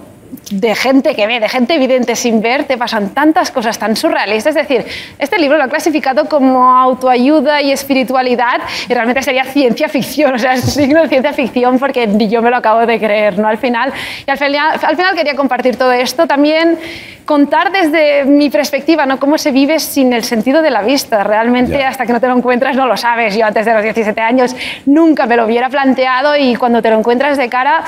de 0.52 0.76
gente 0.76 1.16
que 1.16 1.26
ve, 1.28 1.40
de 1.40 1.50
gente 1.50 1.76
evidente 1.76 2.16
sin 2.16 2.42
ver, 2.42 2.66
te 2.66 2.78
pasan 2.78 3.10
tantas 3.10 3.52
cosas 3.52 3.80
tan 3.80 3.96
surrealistas. 3.96 4.56
Es 4.56 4.68
decir, 4.68 4.86
este 5.18 5.38
libro 5.40 5.58
lo 5.58 5.66
he 5.66 5.70
clasificado 5.70 6.26
como 6.26 6.70
autoayuda 6.70 7.62
y 7.62 7.72
espiritualidad 7.72 8.62
y 8.88 8.94
realmente 8.94 9.22
sería 9.24 9.46
ciencia 9.46 9.88
ficción, 9.88 10.34
o 10.34 10.40
sea, 10.40 10.54
es 10.54 10.62
signo 10.62 11.02
de 11.02 11.10
ciencia 11.10 11.34
ficción 11.34 11.80
porque 11.80 12.08
ni 12.08 12.30
yo 12.30 12.42
me 12.42 12.50
lo 12.50 12.58
acabo 12.58 12.86
de 12.86 13.00
creer, 13.00 13.40
¿no? 13.40 13.48
Al 13.48 13.58
final, 13.58 13.94
y 14.26 14.30
al 14.30 14.38
final, 14.38 14.80
al 14.82 14.96
final 14.96 15.16
quería 15.16 15.36
compartir 15.36 15.76
todo 15.76 15.92
esto, 15.92 16.28
también 16.28 16.78
contar 17.26 17.72
desde 17.72 18.26
mi 18.26 18.50
perspectiva, 18.50 19.06
¿no? 19.06 19.20
Cómo 19.20 19.38
se 19.38 19.52
vive 19.52 19.80
sin 19.80 20.14
el 20.14 20.24
sentido 20.24 20.62
de 20.62 20.70
la 20.70 20.82
vista. 20.82 21.24
Realmente, 21.24 21.84
hasta 21.84 22.06
que 22.06 22.14
no 22.14 22.20
te 22.20 22.28
lo 22.28 22.36
encuentras, 22.36 22.76
no 22.76 22.86
lo 22.86 22.98
sabes. 22.98 23.36
Yo 23.36 23.46
antes 23.46 23.66
de 23.66 23.74
los 23.74 23.82
17 23.82 24.20
años 24.20 24.56
nunca 24.86 25.26
me 25.26 25.38
lo 25.38 25.46
hubiera 25.46 25.70
planteado 25.70 26.36
y 26.36 26.56
cuando 26.56 26.82
te 26.82 26.90
lo 26.90 27.00
encuentras 27.00 27.38
de 27.38 27.48
cara 27.50 27.84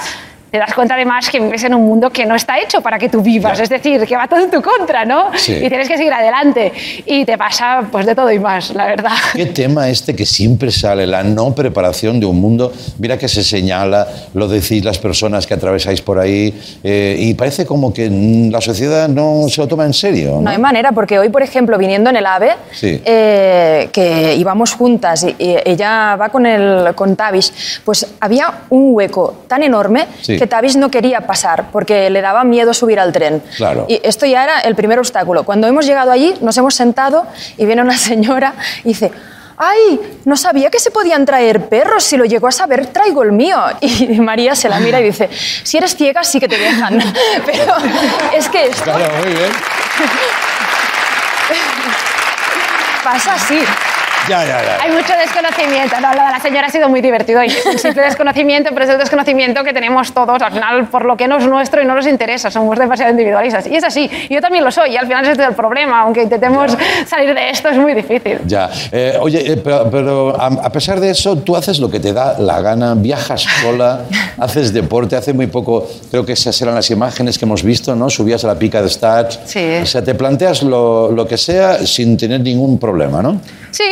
te 0.55 0.59
das 0.59 0.73
cuenta 0.73 0.93
además 0.93 1.29
que 1.29 1.37
vives 1.41 1.65
en 1.65 1.73
un 1.75 1.85
mundo 1.85 2.09
que 2.09 2.25
no 2.25 2.33
está 2.33 2.57
hecho 2.57 2.79
para 2.79 2.97
que 2.97 3.09
tú 3.09 3.21
vivas, 3.21 3.59
es 3.59 3.67
decir, 3.67 4.05
que 4.05 4.15
va 4.15 4.25
todo 4.25 4.39
en 4.39 4.49
tu 4.49 4.61
contra, 4.61 5.03
¿no? 5.03 5.31
Sí. 5.35 5.51
Y 5.51 5.67
tienes 5.67 5.89
que 5.89 5.97
seguir 5.97 6.13
adelante 6.13 6.71
y 7.05 7.25
te 7.25 7.37
pasa 7.37 7.83
pues 7.91 8.05
de 8.05 8.15
todo 8.15 8.31
y 8.31 8.39
más, 8.39 8.73
la 8.73 8.85
verdad. 8.85 9.11
¿Qué 9.33 9.47
tema 9.47 9.89
este 9.89 10.15
que 10.15 10.25
siempre 10.25 10.71
sale, 10.71 11.05
la 11.05 11.23
no 11.23 11.53
preparación 11.53 12.21
de 12.21 12.25
un 12.25 12.39
mundo? 12.39 12.71
Mira 12.99 13.17
que 13.17 13.27
se 13.27 13.43
señala, 13.43 14.07
lo 14.33 14.47
decís 14.47 14.85
las 14.85 14.97
personas 14.97 15.45
que 15.45 15.55
atravesáis 15.55 16.01
por 16.01 16.19
ahí, 16.19 16.57
eh, 16.85 17.17
y 17.19 17.33
parece 17.33 17.65
como 17.65 17.93
que 17.93 18.09
la 18.49 18.61
sociedad 18.61 19.09
no 19.09 19.49
se 19.49 19.59
lo 19.59 19.67
toma 19.67 19.83
en 19.85 19.93
serio. 19.93 20.35
No 20.35 20.41
¿no? 20.43 20.49
hay 20.51 20.57
manera, 20.57 20.93
porque 20.93 21.19
hoy, 21.19 21.27
por 21.27 21.43
ejemplo, 21.43 21.77
viniendo 21.77 22.09
en 22.11 22.15
el 22.15 22.25
AVE, 22.25 22.51
Sí. 22.71 23.01
eh, 23.03 23.89
que 23.91 24.35
íbamos 24.35 24.73
juntas 24.73 25.23
y, 25.23 25.35
y 25.37 25.57
ella 25.65 26.15
va 26.15 26.29
con, 26.29 26.45
el, 26.45 26.95
con 26.95 27.17
Tavish, 27.17 27.81
pues 27.83 28.07
había 28.21 28.61
un 28.69 28.95
hueco 28.95 29.39
tan 29.49 29.61
enorme 29.63 30.05
Sí. 30.21 30.37
que 30.37 30.44
Tavish 30.47 30.75
no 30.77 30.89
quería 30.91 31.21
pasar 31.21 31.65
porque 31.71 32.09
le 32.09 32.21
daba 32.21 32.43
miedo 32.43 32.73
subir 32.73 32.99
al 32.99 33.11
tren. 33.11 33.41
Claro. 33.57 33.85
Y 33.87 33.99
esto 34.03 34.25
ya 34.25 34.43
era 34.43 34.59
el 34.61 34.75
primer 34.75 34.99
obstáculo. 34.99 35.43
Cuando 35.43 35.67
hemos 35.67 35.85
llegado 35.85 36.11
allí, 36.11 36.33
nos 36.41 36.57
hemos 36.57 36.75
sentado 36.75 37.25
y 37.57 37.65
viene 37.65 37.81
una 37.81 37.97
señora 37.97 38.53
y 38.83 38.89
dice... 38.89 39.11
¡Ay! 39.57 40.19
No 40.25 40.35
sabía 40.35 40.69
que 40.69 40.79
se 40.79 40.91
podían 40.91 41.25
traer 41.25 41.69
perros. 41.69 42.03
Si 42.03 42.17
lo 42.17 42.25
llegó 42.25 42.47
a 42.47 42.51
saber, 42.51 42.87
traigo 42.87 43.23
el 43.23 43.31
mío. 43.31 43.57
Y 43.81 44.19
María 44.19 44.53
se 44.53 44.67
la 44.67 44.81
mira 44.81 44.99
y 44.99 45.05
dice: 45.05 45.29
Si 45.31 45.77
eres 45.77 45.95
ciega, 45.95 46.25
sí 46.25 46.41
que 46.41 46.49
te 46.49 46.57
dejan. 46.57 46.99
Pero 47.45 47.73
es 48.33 48.49
que 48.49 48.65
esto 48.65 48.83
Claro, 48.83 49.05
muy 49.23 49.33
bien. 49.33 49.49
pasa 53.01 53.35
así. 53.35 53.59
Ya, 54.29 54.43
ya, 54.43 54.61
ya. 54.63 54.81
Hay 54.81 54.91
mucho 54.91 55.13
desconocimiento. 55.17 55.95
No, 56.01 56.09
lo 56.13 56.21
de 56.25 56.31
la 56.31 56.39
señora 56.39 56.67
ha 56.67 56.69
sido 56.69 56.89
muy 56.89 57.01
divertido 57.01 57.43
y 57.43 57.47
es 57.47 57.65
un 57.65 57.77
simple 57.77 58.03
desconocimiento, 58.03 58.69
pero 58.73 58.85
es 58.85 58.91
el 58.91 58.97
desconocimiento 58.97 59.63
que 59.63 59.73
tenemos 59.73 60.13
todos 60.13 60.41
al 60.41 60.51
final 60.51 60.87
por 60.87 61.05
lo 61.05 61.15
que 61.15 61.27
no 61.27 61.37
es 61.37 61.45
nuestro 61.45 61.81
y 61.81 61.85
no 61.85 61.95
nos 61.95 62.07
interesa. 62.07 62.49
Somos 62.49 62.77
demasiado 62.77 63.11
individualistas. 63.11 63.67
Y 63.67 63.75
es 63.75 63.83
así. 63.83 64.09
Yo 64.29 64.41
también 64.41 64.63
lo 64.63 64.71
soy. 64.71 64.91
Y 64.91 64.97
al 64.97 65.07
final 65.07 65.23
ese 65.25 65.41
es 65.41 65.47
el 65.47 65.55
problema. 65.55 66.01
Aunque 66.01 66.23
intentemos 66.23 66.75
salir 67.07 67.33
de 67.33 67.49
esto, 67.49 67.69
es 67.69 67.77
muy 67.77 67.93
difícil. 67.93 68.39
Ya. 68.45 68.69
Eh, 68.91 69.17
oye, 69.19 69.53
eh, 69.53 69.57
pero, 69.57 69.89
pero 69.89 70.41
a, 70.41 70.47
a 70.47 70.71
pesar 70.71 70.99
de 70.99 71.11
eso, 71.11 71.37
tú 71.37 71.55
haces 71.55 71.79
lo 71.79 71.89
que 71.89 71.99
te 71.99 72.13
da 72.13 72.39
la 72.39 72.61
gana, 72.61 72.95
viajas 72.95 73.45
sola, 73.61 74.01
haces 74.39 74.73
deporte. 74.73 75.15
Hace 75.15 75.33
muy 75.33 75.47
poco, 75.47 75.87
creo 76.09 76.25
que 76.25 76.33
esas 76.33 76.59
eran 76.61 76.75
las 76.75 76.89
imágenes 76.89 77.37
que 77.37 77.45
hemos 77.45 77.63
visto, 77.63 77.95
¿no? 77.95 78.09
Subías 78.09 78.43
a 78.43 78.47
la 78.47 78.55
pica 78.55 78.81
de 78.81 78.89
Stats. 78.89 79.39
Sí. 79.45 79.77
O 79.81 79.85
sea, 79.85 80.03
te 80.03 80.15
planteas 80.15 80.63
lo, 80.63 81.11
lo 81.11 81.27
que 81.27 81.37
sea 81.37 81.85
sin 81.85 82.17
tener 82.17 82.41
ningún 82.41 82.79
problema, 82.79 83.21
¿no? 83.21 83.39
Sí, 83.75 83.83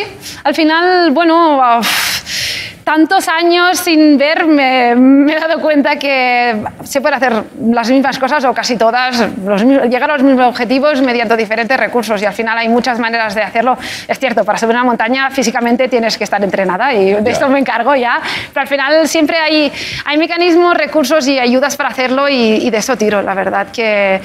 al 0.46 0.56
final, 0.56 1.12
bueno, 1.12 1.60
uf, 1.80 2.53
tantos 2.84 3.28
años 3.28 3.80
sin 3.80 4.18
ver, 4.18 4.46
me, 4.46 4.96
me 4.96 5.34
he 5.34 5.40
dado 5.40 5.60
cuenta 5.62 5.98
que 5.98 6.56
se 6.84 7.02
puede 7.02 7.16
hacer 7.16 7.34
las 7.72 7.90
mismas 7.90 8.20
cosas 8.20 8.44
o 8.46 8.54
casi 8.54 8.78
todas, 8.78 9.24
los 9.46 9.64
llegar 9.64 10.10
a 10.12 10.14
los 10.14 10.24
mismos 10.24 10.48
objetivos 10.48 11.02
mediante 11.02 11.36
diferentes 11.38 11.78
recursos 11.78 12.22
y 12.22 12.26
al 12.26 12.34
final 12.34 12.58
hay 12.58 12.70
muchas 12.70 13.00
maneras 13.00 13.36
de 13.36 13.42
hacerlo. 13.42 13.78
Es 14.08 14.20
cierto, 14.20 14.44
para 14.44 14.58
subir 14.58 14.76
una 14.76 14.84
montaña 14.84 15.30
físicamente 15.32 15.88
tienes 15.88 16.18
que 16.18 16.24
estar 16.24 16.44
entrenada 16.44 16.94
y 16.94 17.14
de 17.14 17.24
Ya. 17.24 17.32
esto 17.32 17.48
me 17.48 17.60
encargo 17.60 17.96
ya, 17.96 18.20
pero 18.54 18.62
al 18.62 18.68
final 18.68 19.08
siempre 19.08 19.38
hay, 19.38 19.72
hay 20.06 20.18
mecanismos, 20.18 20.76
recursos 20.76 21.28
y 21.28 21.40
ayudas 21.40 21.78
para 21.78 21.90
hacerlo 21.90 22.28
y, 22.28 22.36
y 22.36 22.70
de 22.70 22.78
eso 22.78 22.98
tiro, 22.98 23.22
la 23.22 23.34
verdad 23.34 23.68
que... 23.72 24.20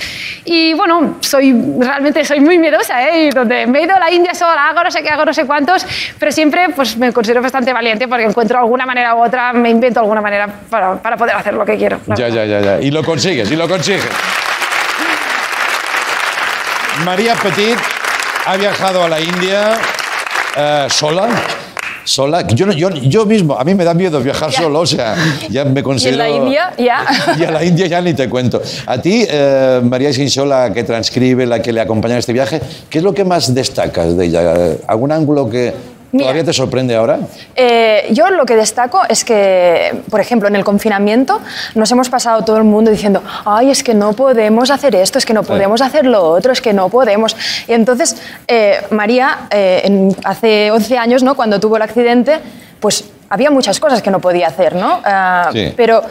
Y 0.45 0.75
bueno, 0.75 1.19
soy, 1.21 1.55
realmente 1.79 2.25
soy 2.25 2.41
muy 2.41 2.59
miedosa, 2.59 3.09
¿eh? 3.09 3.27
Y 3.27 3.31
donde 3.31 3.67
me 3.67 3.81
he 3.81 3.83
ido 3.85 3.95
a 3.95 3.99
la 4.01 4.11
India 4.11 4.35
sola, 4.35 4.69
hago 4.69 4.83
no 4.83 4.91
sé 4.91 5.03
qué, 5.03 5.11
hago 5.11 5.25
no 5.25 5.33
sé 5.33 5.45
cuántos, 5.47 5.87
pero 6.19 6.33
siempre 6.33 6.69
pues 6.75 6.97
me 6.97 7.13
considero 7.13 7.43
bastante 7.43 7.73
valiente 7.73 8.09
porque 8.09 8.25
encuentro 8.25 8.48
alguna 8.57 8.87
manera 8.87 9.15
u 9.15 9.25
otra, 9.25 9.53
me 9.53 9.71
invento 9.71 10.01
alguna 10.01 10.21
manera 10.21 10.49
para, 10.71 10.97
para 10.97 11.17
poder 11.17 11.37
hacer 11.37 11.55
lo 11.55 11.65
que 11.65 11.77
quiero. 11.77 12.01
Ya, 12.07 12.29
ya, 12.29 12.45
ya, 12.45 12.61
ya. 12.61 12.81
Y 12.81 12.91
lo 12.91 13.05
consigues, 13.05 13.51
y 13.51 13.57
lo 13.57 13.69
consigues. 13.69 14.09
María 17.05 17.35
Petit 17.35 17.79
ha 18.47 18.57
viajado 18.57 19.05
a 19.05 19.09
la 19.09 19.21
India 19.21 19.79
eh, 20.57 20.87
sola. 20.91 21.29
Sola. 22.05 22.47
Yo, 22.47 22.71
yo, 22.73 22.89
yo 22.89 23.27
mismo, 23.27 23.59
a 23.59 23.65
mí 23.65 23.75
me 23.75 23.85
da 23.85 23.93
miedo 23.93 24.19
viajar 24.21 24.51
solo, 24.51 24.81
o 24.81 24.87
sea, 24.87 25.15
ya 25.51 25.67
me 25.67 25.71
Y 25.75 25.79
en 25.79 25.85
considero... 25.85 26.17
la 26.17 26.31
India, 26.31 26.73
ya. 26.79 27.05
Y 27.39 27.45
a 27.45 27.51
la 27.51 27.63
India 27.63 27.87
ya 27.87 28.01
ni 28.01 28.15
te 28.15 28.31
cuento. 28.31 28.63
A 28.87 28.99
ti, 28.99 29.27
eh, 29.29 29.81
María 29.85 30.11
Sinsola, 30.13 30.73
que 30.73 30.85
transcribe, 30.85 31.45
la 31.45 31.61
que 31.61 31.71
le 31.71 31.83
acompaña 31.83 32.15
en 32.15 32.21
este 32.21 32.33
viaje, 32.33 32.63
¿qué 32.89 32.99
es 32.99 33.05
lo 33.05 33.13
que 33.13 33.25
más 33.25 33.55
destacas 33.55 34.17
de 34.17 34.25
ella? 34.25 34.55
¿Algún 34.87 35.13
ángulo 35.13 35.51
que 35.51 35.75
todavía 36.17 36.45
te 36.45 36.53
sorprende 36.53 36.95
ahora? 36.97 37.19
Eh, 37.55 38.09
yo 38.13 38.31
lo 38.31 38.47
que 38.47 38.57
destaco 38.57 39.03
es 39.09 39.25
que, 39.25 40.03
por 40.11 40.21
ejemplo, 40.21 40.49
en 40.49 40.57
el 40.57 40.65
confinamiento 40.65 41.41
nos 41.75 41.91
hemos 41.93 42.09
pasado 42.09 42.43
todo 42.45 42.57
el 42.57 42.65
mundo 42.65 42.91
diciendo, 42.91 43.23
ay, 43.45 43.71
es 43.71 43.83
que 43.83 43.95
no 43.95 44.13
podemos 44.15 44.71
hacer 44.71 44.95
esto, 44.95 45.19
es 45.19 45.27
que 45.27 45.35
no 45.35 45.43
podemos 45.43 45.81
hacer 45.83 46.07
lo 46.07 46.23
otro, 46.23 46.53
es 46.53 46.61
que 46.61 46.73
no 46.73 46.89
podemos. 46.89 47.37
Y 47.67 47.73
entonces, 47.73 48.17
eh, 48.47 48.81
María, 48.91 49.49
eh, 49.51 49.83
en- 49.85 50.17
hace 50.25 50.71
11 50.71 50.97
años, 50.97 51.23
¿no? 51.23 51.35
cuando 51.35 51.61
tuvo 51.61 51.77
el 51.77 51.83
accidente, 51.83 52.39
pues 52.81 53.05
había 53.29 53.51
muchas 53.51 53.79
cosas 53.79 54.01
que 54.01 54.11
no 54.11 54.21
podía 54.21 54.47
hacer, 54.49 54.75
¿no? 54.75 55.01
Ah, 55.05 55.51
Sí. 55.53 55.73
Pero 55.77 56.03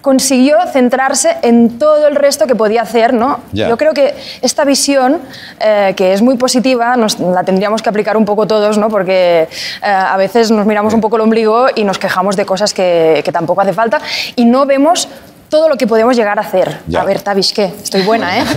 consiguió 0.00 0.56
centrarse 0.72 1.36
en 1.42 1.78
todo 1.78 2.06
el 2.06 2.16
resto 2.16 2.46
que 2.46 2.54
podía 2.54 2.82
hacer, 2.82 3.12
¿no? 3.12 3.40
Yo 3.52 3.76
creo 3.76 3.92
que 3.92 4.14
esta 4.42 4.64
visión, 4.64 5.20
eh, 5.60 5.94
que 5.96 6.12
es 6.12 6.22
muy 6.22 6.36
positiva, 6.36 6.96
nos, 6.96 7.18
la 7.18 7.44
tendríamos 7.44 7.82
que 7.82 7.88
aplicar 7.88 8.16
un 8.16 8.24
poco 8.24 8.46
todos, 8.46 8.78
¿no? 8.78 8.88
Porque 8.88 9.42
eh, 9.42 9.48
a 9.82 10.16
veces 10.16 10.50
nos 10.50 10.66
miramos 10.66 10.94
un 10.94 11.00
poco 11.00 11.16
el 11.16 11.22
ombligo 11.22 11.66
y 11.74 11.84
nos 11.84 11.98
quejamos 11.98 12.36
de 12.36 12.46
cosas 12.46 12.72
que, 12.72 13.22
que 13.24 13.32
tampoco 13.32 13.60
hace 13.60 13.72
falta 13.72 14.00
y 14.36 14.44
no 14.44 14.66
vemos 14.66 15.08
todo 15.48 15.68
lo 15.68 15.76
que 15.76 15.86
podemos 15.86 16.16
llegar 16.16 16.38
a 16.38 16.42
hacer. 16.42 16.78
Ya. 16.86 17.02
A 17.02 17.04
ver, 17.04 17.20
Tavish, 17.20 17.52
¿qué? 17.52 17.72
Estoy 17.82 18.02
buena, 18.02 18.38
¿eh? 18.38 18.44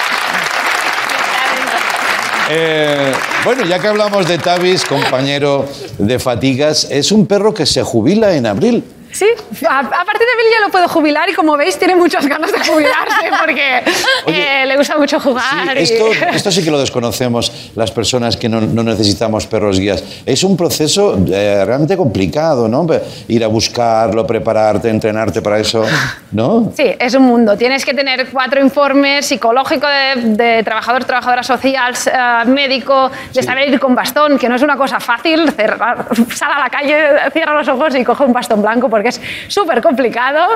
Eh, 2.52 3.12
bueno, 3.44 3.64
ya 3.64 3.78
que 3.78 3.86
hablamos 3.86 4.26
de 4.26 4.36
Tavis, 4.36 4.84
compañero 4.84 5.68
de 5.98 6.18
fatigas, 6.18 6.88
es 6.90 7.12
un 7.12 7.26
perro 7.26 7.54
que 7.54 7.64
se 7.64 7.82
jubila 7.84 8.34
en 8.34 8.44
abril. 8.44 8.82
Sí, 9.12 9.26
a, 9.68 9.78
a 9.80 9.82
partir 9.82 10.26
de 10.26 10.32
abril 10.32 10.46
ya 10.58 10.64
lo 10.66 10.70
puedo 10.70 10.88
jubilar 10.88 11.28
y 11.28 11.34
como 11.34 11.56
veis 11.56 11.78
tiene 11.78 11.96
muchas 11.96 12.26
ganas 12.26 12.52
de 12.52 12.58
jubilarse 12.60 13.30
porque 13.40 13.82
eh, 14.28 14.66
le 14.66 14.76
gusta 14.76 14.96
mucho 14.96 15.18
jugar. 15.18 15.76
y- 15.76 15.80
Esto, 15.82 16.06
esto 16.32 16.50
sí 16.50 16.62
que 16.64 16.70
lo 16.70 16.78
desconocemos 16.78 17.70
las 17.74 17.90
personas 17.90 18.36
que 18.36 18.48
no, 18.48 18.60
no 18.60 18.82
necesitamos 18.82 19.46
perros 19.46 19.78
guías. 19.80 20.04
Es 20.24 20.44
un 20.44 20.56
proceso 20.56 21.18
eh, 21.32 21.62
realmente 21.66 21.96
complicado, 21.96 22.68
¿no? 22.68 22.86
Ir 23.28 23.42
a 23.44 23.48
buscarlo, 23.48 24.26
prepararte, 24.26 24.88
entrenarte 24.88 25.42
para 25.42 25.58
eso, 25.58 25.84
¿no? 26.32 26.72
Sí, 26.76 26.84
es 26.98 27.14
un 27.14 27.22
mundo. 27.22 27.56
Tienes 27.56 27.84
que 27.84 27.94
tener 27.94 28.28
cuatro 28.30 28.60
informes 28.60 29.26
psicológico 29.26 29.86
de, 29.86 30.22
de 30.36 30.62
trabajador, 30.62 31.04
trabajadora 31.04 31.42
social, 31.42 31.94
eh, 32.06 32.46
médico, 32.48 33.10
de 33.32 33.42
saber 33.42 33.68
ir 33.68 33.80
con 33.80 33.94
bastón, 33.94 34.38
que 34.38 34.48
no 34.48 34.54
es 34.56 34.62
una 34.62 34.76
cosa 34.76 35.00
fácil. 35.00 35.50
Cerrar, 35.52 36.06
sal 36.34 36.52
a 36.52 36.58
la 36.60 36.70
calle, 36.70 36.96
cierra 37.32 37.54
los 37.54 37.66
ojos 37.68 37.94
y 37.96 38.04
coge 38.04 38.24
un 38.24 38.32
bastón 38.32 38.62
blanco 38.62 38.88
porque 38.88 38.99
porque 39.00 39.08
es 39.08 39.20
súper 39.48 39.80
complicado. 39.80 40.46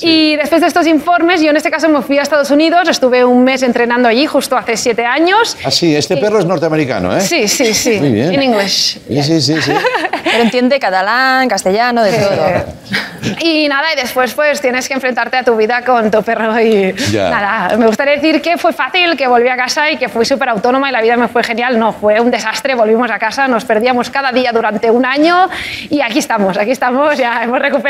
Y 0.00 0.36
después 0.36 0.62
de 0.62 0.68
estos 0.68 0.86
informes, 0.86 1.42
yo 1.42 1.50
en 1.50 1.56
este 1.58 1.70
caso 1.70 1.86
me 1.90 2.00
fui 2.00 2.18
a 2.18 2.22
Estados 2.22 2.50
Unidos, 2.50 2.88
estuve 2.88 3.26
un 3.26 3.44
mes 3.44 3.62
entrenando 3.62 4.08
allí 4.08 4.24
justo 4.24 4.56
hace 4.56 4.78
siete 4.78 5.04
años. 5.04 5.58
Ah, 5.62 5.70
sí, 5.70 5.94
este 5.94 6.16
perro 6.16 6.38
es 6.38 6.46
norteamericano, 6.46 7.14
¿eh? 7.14 7.20
Sí, 7.20 7.46
sí, 7.46 7.74
sí. 7.74 7.98
Muy 8.00 8.12
bien. 8.12 8.32
En 8.32 8.42
inglés. 8.42 8.98
Sí, 9.06 9.22
sí, 9.22 9.40
sí. 9.42 9.60
sí. 9.60 9.72
Pero 10.24 10.42
entiende 10.42 10.80
catalán, 10.80 11.46
castellano, 11.48 12.02
de 12.02 12.12
todo. 12.12 12.64
Y 13.40 13.68
nada, 13.68 13.92
y 13.92 13.96
después 13.96 14.32
pues 14.32 14.60
tienes 14.60 14.88
que 14.88 14.94
enfrentarte 14.94 15.36
a 15.36 15.44
tu 15.44 15.54
vida 15.56 15.82
con 15.84 16.10
tu 16.10 16.22
perro 16.22 16.58
y 16.58 16.94
Ya. 17.10 17.28
nada. 17.30 17.76
Me 17.76 17.86
gustaría 17.86 18.14
decir 18.14 18.40
que 18.40 18.56
fue 18.56 18.72
fácil, 18.72 19.16
que 19.16 19.26
volví 19.26 19.48
a 19.48 19.56
casa 19.56 19.90
y 19.90 19.96
que 19.98 20.08
fui 20.08 20.24
súper 20.24 20.48
autónoma 20.48 20.88
y 20.88 20.92
la 20.92 21.02
vida 21.02 21.16
me 21.16 21.28
fue 21.28 21.42
genial. 21.42 21.78
No, 21.78 21.92
fue 21.92 22.18
un 22.20 22.30
desastre. 22.30 22.74
Volvimos 22.74 23.10
a 23.10 23.18
casa, 23.18 23.46
nos 23.48 23.64
perdíamos 23.64 24.08
cada 24.08 24.32
día 24.32 24.52
durante 24.52 24.90
un 24.90 25.04
año 25.04 25.48
y 25.90 26.00
aquí 26.00 26.18
estamos, 26.18 26.56
aquí 26.56 26.70
estamos. 26.70 27.18
Ya 27.18 27.42
hemos 27.42 27.58
recuperado 27.58 27.89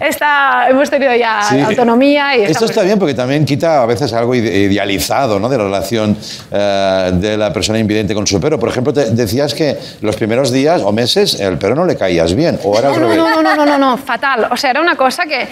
esta, 0.00 0.68
hemos 0.68 0.88
tenido 0.90 1.14
ya 1.14 1.42
Sí. 1.48 1.60
autonomía 1.60 2.36
y 2.36 2.42
Esto 2.42 2.64
está 2.66 2.82
bien 2.82 2.98
porque 2.98 3.14
también 3.14 3.44
quita 3.44 3.82
a 3.82 3.86
veces 3.86 4.12
algo 4.12 4.34
ide- 4.34 4.54
idealizado 4.70 5.38
¿no? 5.38 5.48
de 5.48 5.56
la 5.58 5.64
relación 5.64 6.16
eh, 6.50 7.10
de 7.14 7.36
la 7.36 7.52
persona 7.52 7.78
invidente 7.78 8.14
con 8.14 8.26
su 8.26 8.40
perro. 8.40 8.58
Por 8.58 8.68
ejemplo, 8.68 8.92
te 8.92 9.10
decías 9.10 9.54
que 9.54 9.76
los 10.00 10.16
primeros 10.16 10.52
días 10.52 10.82
o 10.82 10.92
meses 10.92 11.38
el 11.40 11.58
perro 11.58 11.74
no 11.74 11.84
le 11.84 11.96
caías 11.96 12.34
bien, 12.34 12.58
o 12.62 12.80
No, 12.80 12.98
no, 12.98 13.14
no, 13.14 13.42
no, 13.42 13.54
no, 13.56 13.66
no, 13.66 13.78
no, 13.78 13.96
fatal. 13.98 14.48
O 14.50 14.56
sea, 14.56 14.70
era 14.70 14.80
una 14.80 14.96
cosa 14.96 15.24
que 15.26 15.46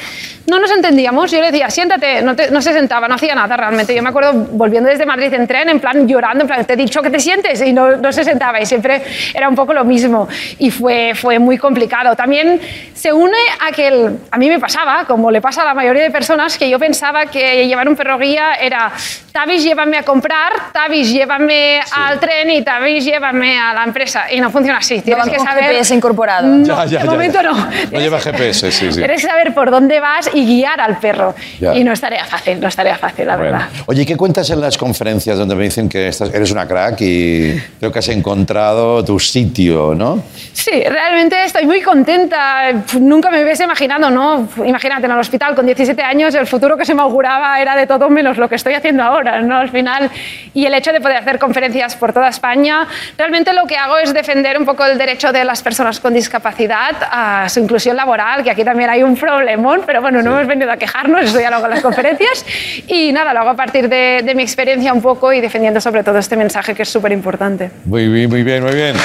no 0.46 0.58
nos 0.60 0.70
entendíamos. 0.70 1.30
Yo 1.30 1.40
le 1.40 1.50
decía, 1.50 1.70
siéntate, 1.70 2.22
no, 2.22 2.36
te- 2.36 2.50
no 2.50 2.60
se 2.62 2.72
sentaba, 2.72 3.08
no 3.08 3.14
hacía 3.16 3.34
nada 3.34 3.56
realmente. 3.56 3.94
Yo 3.94 4.02
me 4.02 4.08
acuerdo 4.10 4.32
volviendo 4.52 4.88
desde 4.88 5.04
Madrid 5.06 5.32
en 5.34 5.46
tren, 5.46 5.68
en 5.68 5.80
plan 5.80 6.06
llorando, 6.06 6.42
en 6.42 6.46
plan, 6.48 6.64
te 6.64 6.74
he 6.74 6.76
dicho 6.76 7.02
que 7.02 7.10
te 7.10 7.18
sientes, 7.20 7.60
y 7.62 7.72
no, 7.72 7.96
no 7.96 8.12
se 8.12 8.24
sentaba. 8.24 8.60
Y 8.60 8.66
siempre 8.66 9.02
era 9.34 9.48
un 9.48 9.54
poco 9.54 9.72
lo 9.72 9.84
mismo. 9.84 10.28
Y 10.58 10.70
fue, 10.70 11.12
fue 11.14 11.38
muy 11.38 11.58
complicado. 11.58 12.14
También 12.14 12.60
se 12.94 13.12
une 13.12 13.36
a 13.60 13.72
que 13.72 13.88
el- 13.88 14.18
a 14.30 14.36
mí 14.38 14.48
me 14.48 14.58
pasaba, 14.60 15.04
como 15.06 15.30
le 15.30 15.40
pasa 15.40 15.62
a 15.62 15.64
la 15.64 15.74
mayoría 15.74 16.02
de 16.02 16.10
personas, 16.10 16.56
que 16.58 16.68
yo 16.68 16.78
pensaba 16.78 17.26
que 17.26 17.66
llevar 17.66 17.88
un 17.88 17.96
perro 17.96 18.18
guía 18.18 18.54
era, 18.60 18.92
Tavis, 19.32 19.62
llévame 19.62 19.98
a 19.98 20.02
comprar, 20.02 20.52
Tavis, 20.72 21.12
llévame 21.12 21.80
al 21.94 22.18
tren 22.20 22.50
y 22.50 22.62
Tavis, 22.62 23.04
llévame 23.04 23.58
a 23.58 23.74
la 23.74 23.84
empresa. 23.84 24.24
Y 24.32 24.40
no 24.40 24.50
funciona 24.50 24.78
así. 24.78 25.00
Tienes 25.02 25.24
van 25.26 25.32
que 25.34 25.38
saber... 25.40 25.64
GPS 25.64 25.94
incorporado. 25.94 26.46
No, 26.48 26.64
Ya, 26.66 26.84
ya, 26.86 26.98
de 27.00 27.04
ya, 27.04 27.10
momento 27.10 27.42
ya. 27.42 27.50
no. 27.50 27.68
No 27.92 28.00
lleva 28.00 28.18
GPS, 28.20 28.72
sí, 28.72 28.90
sí. 28.92 28.98
Tienes 28.98 29.20
que 29.22 29.28
saber 29.28 29.52
por 29.54 29.70
dónde 29.70 30.00
vas 30.00 30.30
y 30.32 30.44
guiar 30.46 30.80
al 30.80 30.98
perro. 30.98 31.34
Ya. 31.60 31.74
Y 31.74 31.84
no 31.84 31.92
es 31.92 32.00
tarea 32.00 32.24
fácil, 32.24 32.60
no 32.60 32.68
es 32.68 32.76
tarea 32.76 32.96
fácil, 32.96 33.26
la 33.26 33.36
Bueno. 33.36 33.52
verdad. 33.52 33.68
Oye, 33.86 34.02
¿y 34.02 34.06
¿qué 34.06 34.16
cuentas 34.16 34.48
en 34.50 34.60
las 34.60 34.76
conferencias 34.78 35.36
donde 35.38 35.54
me 35.54 35.64
dicen 35.64 35.88
que 35.88 36.08
estás- 36.08 36.32
eres 36.32 36.50
una 36.50 36.66
crack 36.66 37.00
y 37.00 37.60
creo 37.78 37.92
que 37.92 37.98
has 37.98 38.08
encontrado 38.08 39.04
tu 39.04 39.18
sitio, 39.18 39.94
¿no? 39.94 40.22
Sí, 40.52 40.82
realmente 40.88 41.36
estoy 41.44 41.66
muy 41.66 41.82
contenta. 41.82 42.72
Nunca 42.98 43.30
me 43.30 43.44
hubiese 43.46 43.64
imaginado, 43.64 44.10
¿no? 44.10 44.48
Imagínate, 44.64 45.06
en 45.06 45.12
el 45.12 45.18
hospital 45.18 45.54
con 45.54 45.64
17 45.66 46.02
años, 46.02 46.34
el 46.34 46.46
futuro 46.46 46.76
que 46.76 46.84
se 46.84 46.94
me 46.94 47.02
auguraba 47.02 47.60
era 47.60 47.76
de 47.76 47.86
todo 47.86 48.10
menos 48.10 48.36
lo 48.38 48.48
que 48.48 48.56
estoy 48.56 48.74
haciendo 48.74 49.02
ahora, 49.02 49.40
¿no? 49.40 49.56
Al 49.56 49.70
final, 49.70 50.10
y 50.52 50.66
el 50.66 50.74
hecho 50.74 50.92
de 50.92 51.00
poder 51.00 51.18
hacer 51.18 51.38
conferencias 51.38 51.96
por 51.96 52.12
toda 52.12 52.28
España, 52.28 52.86
realmente 53.16 53.52
lo 53.52 53.66
que 53.66 53.76
hago 53.76 53.98
es 53.98 54.12
defender 54.12 54.58
un 54.58 54.64
poco 54.64 54.84
el 54.84 54.98
derecho 54.98 55.32
de 55.32 55.44
las 55.44 55.62
personas 55.62 56.00
con 56.00 56.12
discapacidad 56.12 56.96
a 57.10 57.48
su 57.48 57.60
inclusión 57.60 57.96
laboral, 57.96 58.42
que 58.42 58.50
aquí 58.50 58.64
también 58.64 58.90
hay 58.90 59.02
un 59.02 59.16
problemón, 59.16 59.82
pero 59.86 60.00
bueno, 60.02 60.22
no 60.22 60.32
hemos 60.32 60.46
venido 60.46 60.70
a 60.70 60.76
quejarnos, 60.76 61.22
eso 61.22 61.40
ya 61.40 61.50
lo 61.50 61.56
hago 61.56 61.66
en 61.66 61.70
las 61.70 61.82
conferencias. 61.82 62.44
Y 62.88 63.12
nada, 63.12 63.32
lo 63.32 63.40
hago 63.40 63.50
a 63.50 63.56
partir 63.56 63.88
de, 63.88 64.22
de 64.24 64.34
mi 64.34 64.42
experiencia 64.42 64.92
un 64.92 65.02
poco 65.02 65.32
y 65.32 65.40
defendiendo 65.40 65.80
sobre 65.80 66.02
todo 66.02 66.18
este 66.18 66.36
mensaje 66.36 66.74
que 66.74 66.82
es 66.82 66.88
súper 66.88 67.12
importante. 67.12 67.70
Muy 67.84 68.08
bien, 68.08 68.28
muy 68.28 68.42
bien, 68.42 68.62
muy 68.62 68.74
bien. 68.74 68.96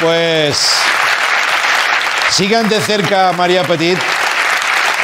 Pues 0.00 0.85
sigan 2.36 2.68
de 2.68 2.80
cerca 2.80 3.30
a 3.30 3.32
María 3.32 3.62
Petit. 3.62 3.98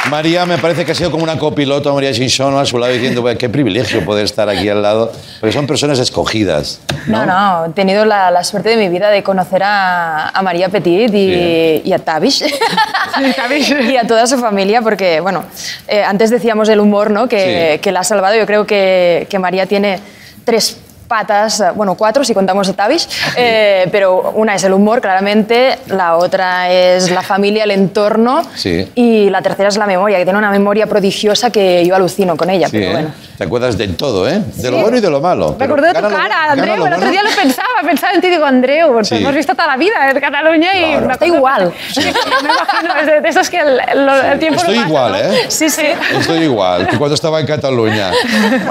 María 0.09 0.45
me 0.45 0.57
parece 0.57 0.83
que 0.83 0.91
ha 0.91 0.95
sido 0.95 1.09
como 1.11 1.23
una 1.23 1.39
copiloto, 1.39 1.93
María 1.93 2.11
Shinson, 2.11 2.57
a 2.57 2.65
su 2.65 2.77
lado 2.77 2.91
diciendo, 2.91 3.21
"Bueno, 3.21 3.37
qué 3.37 3.47
privilegio 3.47 4.03
poder 4.03 4.25
estar 4.25 4.49
aquí 4.49 4.67
al 4.67 4.81
lado, 4.81 5.09
porque 5.39 5.53
son 5.53 5.65
personas 5.65 5.97
escogidas. 5.97 6.81
No, 7.07 7.25
no, 7.25 7.65
he 7.65 7.69
tenido 7.69 8.03
la, 8.03 8.29
la 8.29 8.43
suerte 8.43 8.69
de 8.69 8.75
mi 8.77 8.89
vida 8.89 9.09
de 9.09 9.23
conocer 9.23 9.63
a, 9.63 10.27
a 10.29 10.41
María 10.41 10.67
Petit 10.67 11.09
y, 11.13 11.81
y 11.85 11.93
a 11.93 11.99
Tavish. 11.99 12.43
y 13.91 13.95
a 13.95 14.05
toda 14.05 14.27
su 14.27 14.37
familia, 14.39 14.81
porque, 14.81 15.21
bueno, 15.21 15.43
eh, 15.87 16.03
antes 16.03 16.29
decíamos 16.29 16.67
el 16.67 16.81
humor, 16.81 17.09
¿no? 17.09 17.29
Que, 17.29 17.73
Sí. 17.75 17.79
que 17.79 17.91
la 17.93 18.01
ha 18.01 18.03
salvado. 18.03 18.35
Yo 18.35 18.45
creo 18.45 18.65
que, 18.67 19.25
que 19.29 19.39
María 19.39 19.65
tiene 19.67 19.99
tres 20.43 20.77
patas, 21.17 21.59
eh, 21.59 21.65
bueno, 21.75 21.93
cuatro 21.93 22.23
si 22.23 22.33
contamos 22.33 22.67
a 22.69 22.73
Tavish, 22.73 23.07
eh, 23.37 23.87
pero 23.91 24.31
una 24.35 24.55
es 24.55 24.63
el 24.63 24.73
humor, 24.73 24.99
claramente, 24.99 25.77
la 25.87 26.15
otra 26.17 26.71
es 26.71 27.11
la 27.11 27.21
familia, 27.21 27.65
el 27.65 27.71
entorno, 27.71 28.41
Sí. 28.55 28.91
y 28.95 29.29
la 29.29 29.43
tercera 29.43 29.69
es 29.69 29.77
la 29.77 29.85
memoria, 29.85 30.17
que 30.17 30.23
tiene 30.23 30.39
una 30.39 30.49
memoria 30.49 30.87
prodigiosa 30.87 31.51
que 31.51 31.85
yo 31.85 31.93
alucino 31.95 32.35
con 32.35 32.49
ella, 32.49 32.67
Sí, 32.67 32.77
pero 32.77 32.85
¿eh? 32.87 32.91
bueno. 32.93 33.09
Te 33.37 33.43
acuerdas 33.45 33.77
de 33.77 33.87
todo, 33.89 34.27
¿eh? 34.29 34.41
De 34.55 34.71
lo 34.71 34.77
Sí. 34.77 34.81
bueno 34.83 34.97
y 34.97 35.01
de 35.01 35.09
lo 35.09 35.19
malo. 35.19 35.55
Me 35.59 35.65
acordé 35.65 35.87
de 35.87 35.93
tu 35.95 36.01
lo- 36.01 36.09
cara, 36.09 36.29
gana 36.29 36.51
Andreu. 36.53 36.77
lo 36.77 36.87
El 36.87 36.93
otro 36.93 37.09
día 37.11 37.21
lo 37.23 37.29
pensaba, 37.31 37.67
pensaba 37.85 38.13
en 38.13 38.21
ti, 38.21 38.29
digo, 38.29 38.45
Andreu, 38.45 38.91
pues 38.93 39.07
Sí. 39.09 39.15
hemos 39.17 39.33
visto 39.35 39.53
toda 39.53 39.67
la 39.67 39.77
vida 39.77 40.09
en 40.09 40.19
Cataluña 40.19 40.69
y 40.75 40.83
Claro. 40.91 41.07
me 41.07 41.13
Está 41.13 41.25
igual. 41.27 41.73
Sí, 41.93 42.01
me 42.01 42.49
imagino, 42.49 42.95
es 43.01 43.05
de, 43.07 43.21
de 43.21 43.29
esos 43.29 43.49
que 43.49 43.59
el, 43.59 43.79
el- 43.91 44.09
el 44.33 44.39
tiempo 44.39 44.61
no 44.63 44.69
Estoy 44.69 44.75
pasa, 44.77 44.87
igual, 44.87 45.11
¿no? 45.11 45.17
¿eh? 45.19 45.45
Sí, 45.49 45.69
sí. 45.69 45.85
Estoy 46.17 46.37
igual 46.43 46.87
que 46.87 46.97
cuando 46.97 47.13
estaba 47.15 47.39
en 47.39 47.45
Cataluña. 47.47 48.11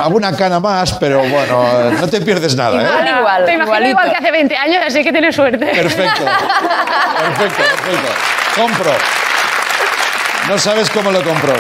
Alguna 0.01 0.35
cana 0.37 0.59
más, 0.61 0.93
pero 0.95 1.19
bueno, 1.21 1.91
no 2.01 2.09
te 2.09 2.21
pierdes 2.33 2.57
nada, 2.57 2.81
¿eh? 2.81 2.87
Igual, 2.87 3.19
igual, 3.19 3.45
Te 3.45 3.53
imagino 3.53 3.65
igualito. 3.65 3.91
igual 3.91 4.11
que 4.11 4.17
hace 4.17 4.31
20 4.31 4.57
años, 4.57 4.83
así 4.87 5.05
que 5.05 5.13
tienes 5.13 5.35
suerte. 5.37 5.67
Perfecto. 5.67 6.25
Perfecto, 6.25 7.63
perfecto. 7.63 8.13
Compro. 8.57 8.93
No 10.49 10.59
sabes 10.59 10.89
cómo 10.91 11.11
lo 11.13 11.23
compro. 11.23 11.55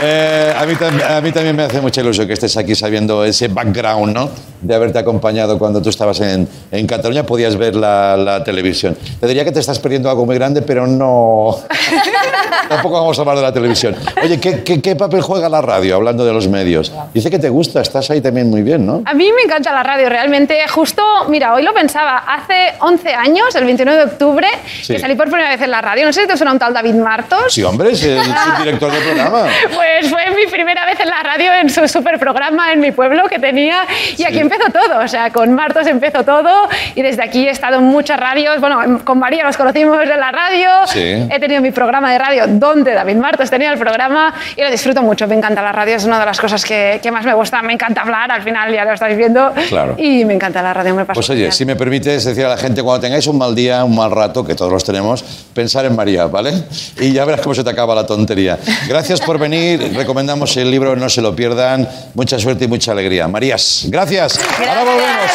Eh, 0.00 0.54
a, 0.56 0.64
mí 0.66 0.74
a 1.08 1.20
mí 1.20 1.32
también 1.32 1.56
me 1.56 1.64
hace 1.64 1.80
mucha 1.80 2.00
ilusión 2.00 2.26
que 2.26 2.34
estés 2.34 2.56
aquí 2.56 2.74
sabiendo 2.74 3.24
ese 3.24 3.48
background, 3.48 4.14
¿no? 4.14 4.30
De 4.60 4.74
haberte 4.74 4.98
acompañado 4.98 5.58
cuando 5.58 5.80
tú 5.80 5.88
estabas 5.88 6.20
en, 6.20 6.48
en 6.72 6.86
Cataluña, 6.86 7.22
podías 7.24 7.56
ver 7.56 7.76
la, 7.76 8.16
la 8.16 8.42
televisión. 8.42 8.96
Te 9.20 9.26
diría 9.26 9.44
que 9.44 9.52
te 9.52 9.60
estás 9.60 9.78
perdiendo 9.78 10.10
algo 10.10 10.26
muy 10.26 10.34
grande, 10.34 10.62
pero 10.62 10.86
no. 10.86 11.56
Tampoco 12.68 12.96
vamos 12.96 13.18
a 13.18 13.22
hablar 13.22 13.36
de 13.36 13.42
la 13.42 13.52
televisión. 13.52 13.96
Oye, 14.22 14.38
¿qué, 14.40 14.62
qué, 14.62 14.80
qué 14.82 14.96
papel 14.96 15.20
juega 15.22 15.48
la 15.48 15.60
radio 15.62 15.96
hablando 15.96 16.24
de 16.24 16.32
los 16.32 16.48
medios? 16.48 16.92
Dice 17.14 17.30
que 17.30 17.38
te 17.38 17.48
gusta, 17.48 17.80
estás 17.80 18.10
ahí 18.10 18.20
también 18.20 18.50
muy 18.50 18.62
bien, 18.62 18.84
¿no? 18.86 19.02
A 19.06 19.14
mí 19.14 19.30
me 19.32 19.42
encanta 19.42 19.72
la 19.72 19.82
radio, 19.82 20.08
realmente. 20.08 20.58
Justo, 20.68 21.02
mira, 21.28 21.54
hoy 21.54 21.62
lo 21.62 21.72
pensaba, 21.72 22.18
hace 22.18 22.74
11 22.80 23.14
años, 23.14 23.54
el 23.54 23.64
29 23.64 23.98
de 23.98 24.04
octubre, 24.04 24.46
Sí. 24.82 24.94
que 24.94 24.98
salí 24.98 25.14
por 25.14 25.28
primera 25.30 25.48
vez 25.50 25.60
en 25.62 25.70
la 25.70 25.80
radio. 25.80 26.04
No 26.04 26.12
sé 26.12 26.22
si 26.22 26.26
te 26.26 26.36
suena 26.36 26.52
un 26.52 26.58
tal 26.58 26.74
David 26.74 26.94
Martos. 26.94 27.52
Sí, 27.52 27.62
hombre, 27.62 27.92
es 27.92 28.02
el 28.04 28.20
subdirector 28.56 28.92
del 28.92 29.02
programa. 29.02 29.46
Pues 29.74 30.10
fue 30.10 30.22
mi 30.34 30.50
primera 30.50 30.84
vez 30.84 31.00
en 31.00 31.08
la 31.08 31.22
radio, 31.22 31.52
en 31.62 31.70
su 31.70 31.86
super 31.88 32.18
programa 32.18 32.72
en 32.72 32.80
mi 32.80 32.92
pueblo 32.92 33.24
que 33.28 33.38
tenía. 33.38 33.82
Y 34.16 34.24
aquí 34.24 34.38
empezó 34.52 34.70
todo. 34.72 35.00
O 35.04 35.08
sea, 35.08 35.30
con 35.30 35.52
Martos 35.54 35.86
empezó 35.86 36.24
todo. 36.24 36.68
Y 36.94 37.02
desde 37.02 37.22
aquí 37.22 37.46
he 37.46 37.50
estado 37.50 37.76
en 37.78 37.84
muchas 37.84 38.18
radios. 38.18 38.60
Bueno, 38.60 38.82
en- 38.82 38.98
con 39.00 39.18
María 39.18 39.44
nos 39.44 39.56
conocimos 39.56 40.02
en 40.02 40.20
la 40.20 40.30
radio. 40.32 40.70
Sí. 40.86 41.26
He 41.30 41.38
tenido 41.40 41.60
mi 41.62 41.70
programa 41.70 42.12
de 42.12 42.18
radio 42.18 42.44
donde 42.48 42.94
David 42.94 43.16
Martos 43.16 43.50
tenía 43.50 43.72
el 43.72 43.78
programa. 43.78 44.34
Y 44.56 44.62
lo 44.62 44.70
disfruto 44.70 45.02
mucho. 45.02 45.26
Me 45.26 45.34
encanta 45.36 45.62
la 45.62 45.72
radio. 45.72 45.96
Es 45.96 46.04
una 46.04 46.18
de 46.18 46.26
las 46.26 46.40
cosas 46.40 46.64
que, 46.64 46.98
que 47.02 47.10
más 47.10 47.24
me 47.24 47.34
gusta. 47.34 47.60
Me 47.62 47.72
encanta 47.72 48.02
hablar. 48.02 48.30
Al 48.32 48.42
final 48.42 48.72
ya 48.72 48.84
lo 48.84 48.92
estáis 48.92 49.16
viendo. 49.16 49.52
Claro. 49.68 49.94
Y 49.98 50.24
me 50.24 50.34
encanta 50.34 50.62
la 50.62 50.72
radio. 50.74 50.94
Me 50.94 51.04
pasa 51.04 51.14
Pues 51.14 51.30
oye, 51.30 51.50
si 51.52 51.64
me 51.64 51.76
permites 51.76 52.24
decir 52.24 52.44
a 52.44 52.48
la 52.48 52.56
gente, 52.56 52.82
cuando 52.82 53.00
tengáis 53.00 53.26
un 53.26 53.38
mal 53.38 53.54
día, 53.54 53.84
un 53.84 53.94
mal 53.96 54.10
rato, 54.10 54.44
que 54.44 54.54
todos 54.54 54.72
los 54.72 54.84
tenemos, 54.84 55.22
pensar 55.54 55.84
en 55.84 55.94
María, 55.96 56.26
¿vale? 56.26 56.52
Y 57.00 57.12
ya 57.12 57.24
verás 57.24 57.40
cómo 57.42 57.54
se 57.54 57.62
te 57.64 57.70
acaba 57.70 57.94
la 57.94 58.06
tontería. 58.06 58.58
Gracias 58.88 59.20
por 59.20 59.38
venir, 59.38 59.92
recomendamos 59.94 60.56
el 60.56 60.70
libro, 60.70 60.94
no 60.96 61.08
se 61.08 61.20
lo 61.22 61.34
pierdan. 61.36 61.88
Mucha 62.14 62.38
suerte 62.38 62.64
y 62.64 62.68
mucha 62.68 62.92
alegría. 62.92 63.28
Marías, 63.28 63.84
gracias. 63.88 64.37
Ahora 64.66 64.84
volvemos. 64.84 65.30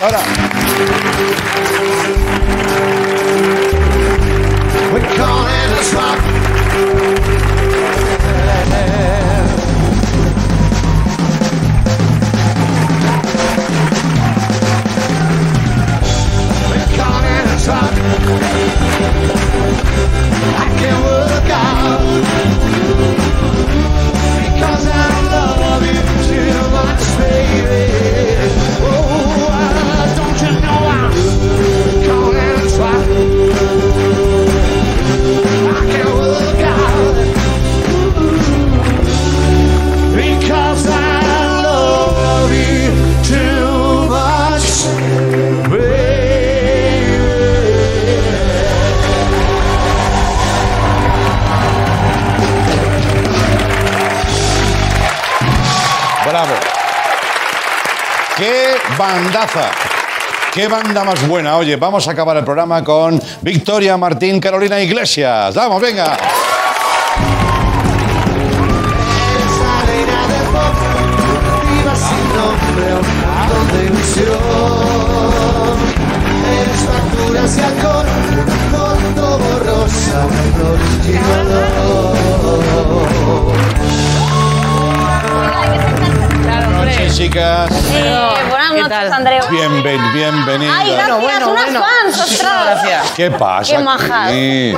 Ahora. 0.00 1.33
¡Qué 60.52 60.68
banda 60.68 61.04
más 61.04 61.26
buena! 61.26 61.56
Oye, 61.56 61.76
vamos 61.76 62.06
a 62.08 62.12
acabar 62.12 62.36
el 62.36 62.44
programa 62.44 62.82
con 62.82 63.20
Victoria 63.42 63.96
Martín, 63.96 64.40
Carolina 64.40 64.80
Iglesias. 64.80 65.54
¡Vamos, 65.54 65.82
venga! 65.82 66.16
Chicas. 87.14 87.73
Bienven, 89.50 90.00
bienvenidas. 90.14 90.76
Ay, 90.78 90.92
gracias, 90.92 91.46
unas 91.46 91.72
fans, 91.72 92.20
ostras. 92.20 93.12
¿Qué 93.16 93.30
pasa? 93.30 93.76
Qué 93.76 93.82
majas. 93.82 94.28
aquí? 94.28 94.74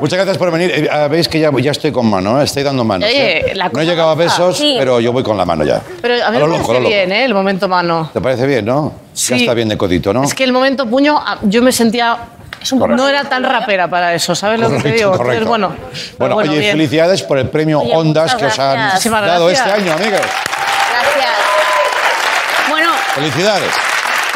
Muchas 0.00 0.16
gracias 0.18 0.38
por 0.38 0.50
venir. 0.50 0.70
Eh, 0.74 0.88
ah, 0.90 1.08
Veis 1.08 1.28
que 1.28 1.40
ya, 1.40 1.50
ya 1.58 1.70
estoy 1.70 1.92
con 1.92 2.08
mano, 2.08 2.40
¿eh? 2.40 2.44
estoy 2.44 2.62
dando 2.62 2.84
manos. 2.84 3.08
Oye, 3.08 3.50
¿eh? 3.50 3.54
la 3.54 3.64
No 3.64 3.70
cosa 3.70 3.82
he 3.82 3.86
llegado 3.86 4.08
a 4.10 4.12
avanza. 4.12 4.38
besos, 4.42 4.56
Sí. 4.58 4.76
pero 4.78 5.00
yo 5.00 5.12
voy 5.12 5.22
con 5.22 5.36
la 5.36 5.44
mano 5.44 5.64
ya. 5.64 5.80
Pero 6.00 6.24
a 6.24 6.30
mí 6.30 6.36
A 6.36 6.40
lo 6.40 6.46
me 6.46 6.58
loco, 6.58 6.64
a 6.64 6.66
parece 6.66 6.72
lo 6.74 6.80
loco. 6.80 6.88
bien, 6.88 7.12
¿eh? 7.12 7.24
El 7.24 7.34
momento 7.34 7.68
mano. 7.68 8.10
¿Te 8.12 8.20
parece 8.20 8.46
bien, 8.46 8.64
no? 8.64 8.92
Sí. 9.12 9.34
Ya 9.34 9.36
está 9.40 9.54
bien 9.54 9.68
de 9.68 9.76
codito, 9.76 10.12
¿no? 10.12 10.24
Es 10.24 10.34
que 10.34 10.44
el 10.44 10.52
momento 10.52 10.86
puño, 10.86 11.16
ah, 11.24 11.38
yo 11.42 11.62
me 11.62 11.72
sentía... 11.72 12.16
No 12.72 13.08
era 13.08 13.22
tan 13.24 13.44
rapera 13.44 13.88
para 13.88 14.12
eso, 14.14 14.34
¿sabes 14.34 14.58
lo 14.58 14.68
que 14.70 14.78
te 14.80 14.92
digo? 14.92 15.12
Entonces, 15.12 15.44
bueno, 15.44 15.68
Bueno, 16.18 16.34
bueno, 16.34 16.50
oye, 16.50 16.58
bien. 16.60 16.72
felicidades 16.72 17.22
por 17.22 17.38
el 17.38 17.48
premio 17.48 17.78
Oye, 17.80 17.94
Ondas 17.94 18.32
muchas 18.34 18.40
que 18.40 18.46
os 18.46 18.58
han 18.58 18.72
gracias. 18.72 18.92
Muchísimas 18.94 19.26
dado 19.26 19.46
gracias. 19.46 19.66
este 19.68 19.80
año, 19.80 19.92
amigas. 19.92 20.20
Gracias. 20.90 21.30
Bueno, 22.68 22.88
Felicidades. 23.14 23.70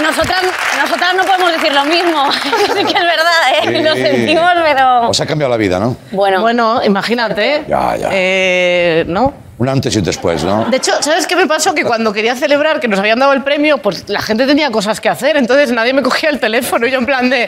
Nosotras, 0.00 0.42
nosotras 0.80 1.14
no 1.14 1.24
podemos 1.24 1.52
decir 1.52 1.72
lo 1.72 1.84
mismo. 1.84 2.32
sí 2.32 2.84
que 2.84 2.98
es 2.98 3.04
verdad, 3.04 3.40
¿eh? 3.52 3.76
Sí. 3.76 3.82
Lo 3.82 3.94
sentimos, 3.94 4.50
pero... 4.64 5.08
Os 5.08 5.20
ha 5.20 5.26
cambiado 5.26 5.50
la 5.50 5.56
vida, 5.56 5.78
¿no? 5.78 5.96
Bueno. 6.12 6.40
Bueno, 6.40 6.80
imagínate. 6.84 7.64
Ya, 7.68 7.96
ya. 7.96 8.08
Eh, 8.12 9.04
¿No? 9.06 9.49
Un 9.60 9.68
antes 9.68 9.94
y 9.94 9.98
un 9.98 10.04
después, 10.06 10.42
¿no? 10.42 10.64
De 10.70 10.78
hecho, 10.78 10.90
¿sabes 11.02 11.26
qué 11.26 11.36
me 11.36 11.46
pasó? 11.46 11.74
Que 11.74 11.84
cuando 11.84 12.14
quería 12.14 12.34
celebrar 12.34 12.80
que 12.80 12.88
nos 12.88 12.98
habían 12.98 13.18
dado 13.18 13.34
el 13.34 13.42
premio, 13.42 13.76
pues 13.76 14.08
la 14.08 14.22
gente 14.22 14.46
tenía 14.46 14.70
cosas 14.70 15.02
que 15.02 15.10
hacer, 15.10 15.36
entonces 15.36 15.70
nadie 15.70 15.92
me 15.92 16.00
cogía 16.02 16.30
el 16.30 16.40
teléfono. 16.40 16.86
Y 16.86 16.90
yo 16.90 16.98
en 16.98 17.04
plan 17.04 17.28
de, 17.28 17.46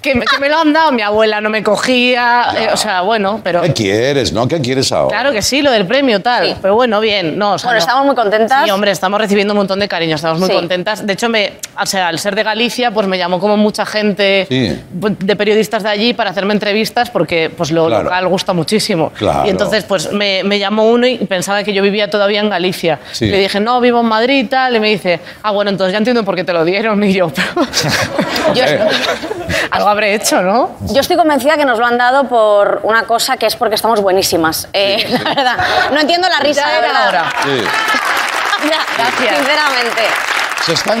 que, 0.00 0.14
me- 0.14 0.24
que 0.24 0.38
me 0.38 0.48
lo 0.48 0.56
han 0.60 0.72
dado, 0.72 0.92
mi 0.92 1.02
abuela 1.02 1.40
no 1.40 1.50
me 1.50 1.64
cogía, 1.64 2.44
eh, 2.56 2.68
o 2.72 2.76
sea, 2.76 3.00
bueno, 3.00 3.40
pero... 3.42 3.60
¿Qué 3.62 3.72
quieres, 3.72 4.32
no? 4.32 4.46
¿Qué 4.46 4.60
quieres 4.60 4.92
ahora? 4.92 5.08
Claro 5.18 5.32
que 5.32 5.42
sí, 5.42 5.60
lo 5.60 5.72
del 5.72 5.84
premio, 5.84 6.22
tal. 6.22 6.56
Pero 6.62 6.76
bueno, 6.76 7.00
bien. 7.00 7.36
No, 7.36 7.54
o 7.54 7.58
sea, 7.58 7.66
Bueno, 7.70 7.78
no. 7.80 7.84
estamos 7.84 8.06
muy 8.06 8.14
contentas. 8.14 8.64
Sí, 8.64 8.70
hombre, 8.70 8.92
estamos 8.92 9.20
recibiendo 9.20 9.52
un 9.52 9.58
montón 9.58 9.80
de 9.80 9.88
cariño, 9.88 10.14
estamos 10.14 10.38
muy 10.38 10.48
Sí. 10.50 10.54
contentas. 10.54 11.04
De 11.04 11.12
hecho, 11.14 11.28
me, 11.28 11.54
o 11.76 11.86
sea, 11.86 12.06
al 12.06 12.20
ser 12.20 12.36
de 12.36 12.44
Galicia, 12.44 12.92
pues 12.92 13.08
me 13.08 13.18
llamó 13.18 13.40
como 13.40 13.56
mucha 13.56 13.84
gente 13.84 14.46
Sí. 14.48 14.80
de 14.92 15.34
periodistas 15.34 15.82
de 15.82 15.88
allí 15.88 16.14
para 16.14 16.30
hacerme 16.30 16.54
entrevistas 16.54 17.10
porque 17.10 17.50
pues 17.50 17.72
lo 17.72 17.86
Claro. 17.88 18.04
local 18.04 18.28
gusta 18.28 18.52
muchísimo. 18.52 19.10
Claro. 19.18 19.44
Y 19.44 19.50
entonces 19.50 19.82
pues 19.82 20.12
me, 20.12 20.44
me 20.44 20.60
llamó 20.60 20.84
uno 20.88 21.04
y 21.08 21.16
pensaba 21.18 21.47
que 21.64 21.72
yo 21.72 21.82
vivía 21.82 22.08
todavía 22.10 22.40
en 22.40 22.50
Galicia. 22.50 22.98
Sí. 23.12 23.26
Le 23.26 23.38
dije, 23.38 23.60
no, 23.60 23.80
vivo 23.80 24.00
en 24.00 24.06
Madrid 24.06 24.44
y 24.44 24.48
tal. 24.48 24.76
Y 24.76 24.80
me 24.80 24.88
dice, 24.88 25.20
ah, 25.42 25.50
bueno, 25.50 25.70
entonces 25.70 25.92
ya 25.92 25.98
entiendo 25.98 26.24
por 26.24 26.34
qué 26.36 26.44
te 26.44 26.52
lo 26.52 26.64
dieron. 26.64 27.02
Y 27.04 27.12
yo, 27.12 27.28
pero... 27.34 27.66
Yo- 28.54 28.64
algo 29.70 29.88
habré 29.88 30.14
hecho, 30.14 30.40
¿no? 30.42 30.76
Yo 30.80 31.00
estoy 31.00 31.16
convencida 31.16 31.56
que 31.56 31.64
nos 31.64 31.78
lo 31.78 31.86
han 31.86 31.98
dado 31.98 32.24
por 32.28 32.80
una 32.84 33.04
cosa 33.04 33.36
que 33.36 33.46
es 33.46 33.56
porque 33.56 33.74
estamos 33.74 34.00
buenísimas. 34.00 34.68
Eh, 34.72 35.06
La 35.24 35.34
verdad. 35.34 35.56
No 35.92 36.00
entiendo 36.00 36.28
la 36.28 36.40
risa, 36.40 36.62
Ya 36.62 36.80
de 36.80 36.86
era 36.88 37.08
hora. 37.08 37.32
sí. 37.44 37.50
Ya, 38.68 38.78
Gracias. 38.96 39.36
Sinceramente. 39.36 40.02
Se 40.66 40.74
están, 40.74 41.00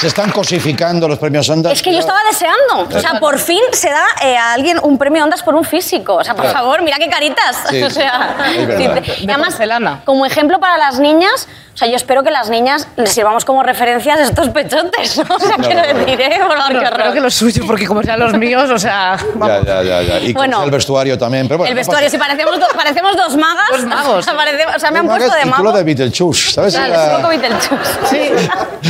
se 0.00 0.06
están 0.06 0.30
cosificando 0.30 1.08
los 1.08 1.18
premios 1.18 1.48
Ondas. 1.48 1.72
Es 1.72 1.82
que 1.82 1.92
yo 1.92 1.98
estaba 1.98 2.20
deseando. 2.30 2.88
O 2.96 3.00
sea, 3.00 3.18
por 3.18 3.38
fin 3.40 3.60
se 3.72 3.90
da 3.90 4.04
eh, 4.22 4.36
a 4.36 4.52
alguien 4.52 4.78
un 4.82 4.96
premio 4.98 5.24
Ondas 5.24 5.42
por 5.42 5.54
un 5.56 5.64
físico. 5.64 6.14
O 6.16 6.22
sea, 6.24 6.34
por 6.34 6.44
Claro. 6.44 6.58
favor, 6.60 6.82
mira 6.82 6.96
qué 6.98 7.08
caritas. 7.08 7.56
Sí, 7.68 7.82
o 7.82 7.90
sea, 7.90 8.36
es 8.54 8.66
verdad. 8.68 9.02
De 9.02 9.12
además, 9.32 9.48
porcelana. 9.48 10.02
como 10.04 10.24
ejemplo 10.26 10.60
para 10.60 10.78
las 10.78 11.00
niñas, 11.00 11.48
o 11.74 11.76
sea, 11.76 11.88
yo 11.88 11.96
espero 11.96 12.22
que 12.22 12.30
las 12.30 12.50
niñas 12.50 12.86
les 12.96 13.10
sirvamos 13.12 13.44
como 13.44 13.62
referencias 13.64 14.20
estos 14.20 14.50
pechotes, 14.50 15.16
¿no? 15.28 15.34
O 15.34 15.38
sea, 15.40 15.56
Claro, 15.56 15.62
quiero 15.62 15.82
claro. 15.82 15.98
decir, 15.98 16.20
¿eh? 16.20 16.38
Por 16.38 16.56
favor, 16.56 16.66
qué 16.68 16.72
Bueno, 16.74 16.78
horror. 16.88 17.00
creo 17.00 17.12
que 17.14 17.20
lo 17.20 17.30
suyo, 17.30 17.62
porque 17.66 17.86
como 17.86 18.02
sean 18.02 18.20
los 18.20 18.32
míos, 18.34 18.70
o 18.70 18.78
sea... 18.78 19.16
Ya, 19.40 19.60
ya, 19.64 19.82
ya, 19.82 20.02
ya. 20.02 20.18
Y 20.20 20.32
Bueno. 20.32 20.58
con 20.58 20.66
el 20.66 20.70
vestuario 20.70 21.18
también. 21.18 21.48
Pero 21.48 21.58
bueno, 21.58 21.70
el 21.70 21.74
vestuario, 21.76 22.08
si 22.10 22.18
parecemos, 22.18 22.60
do- 22.60 22.68
parecemos 22.76 23.16
dos 23.16 23.36
magas. 23.36 23.66
Dos 23.72 23.84
magos. 23.86 24.26
Parecemos- 24.36 24.76
o 24.76 24.78
sea, 24.78 24.90
me 24.92 24.98
han 25.00 25.06
puesto 25.08 25.32
de 25.34 25.40
Y 25.40 25.44
tú 25.44 25.48
mago. 25.50 25.62
lo 25.64 25.72
de 25.72 25.82
Beetlejuice, 25.82 26.52
¿sabes? 26.52 26.76
Vale, 26.78 26.94
Era- 26.94 27.16
un 27.16 27.22
poco 27.22 27.28
Beetlejuice. 27.28 28.48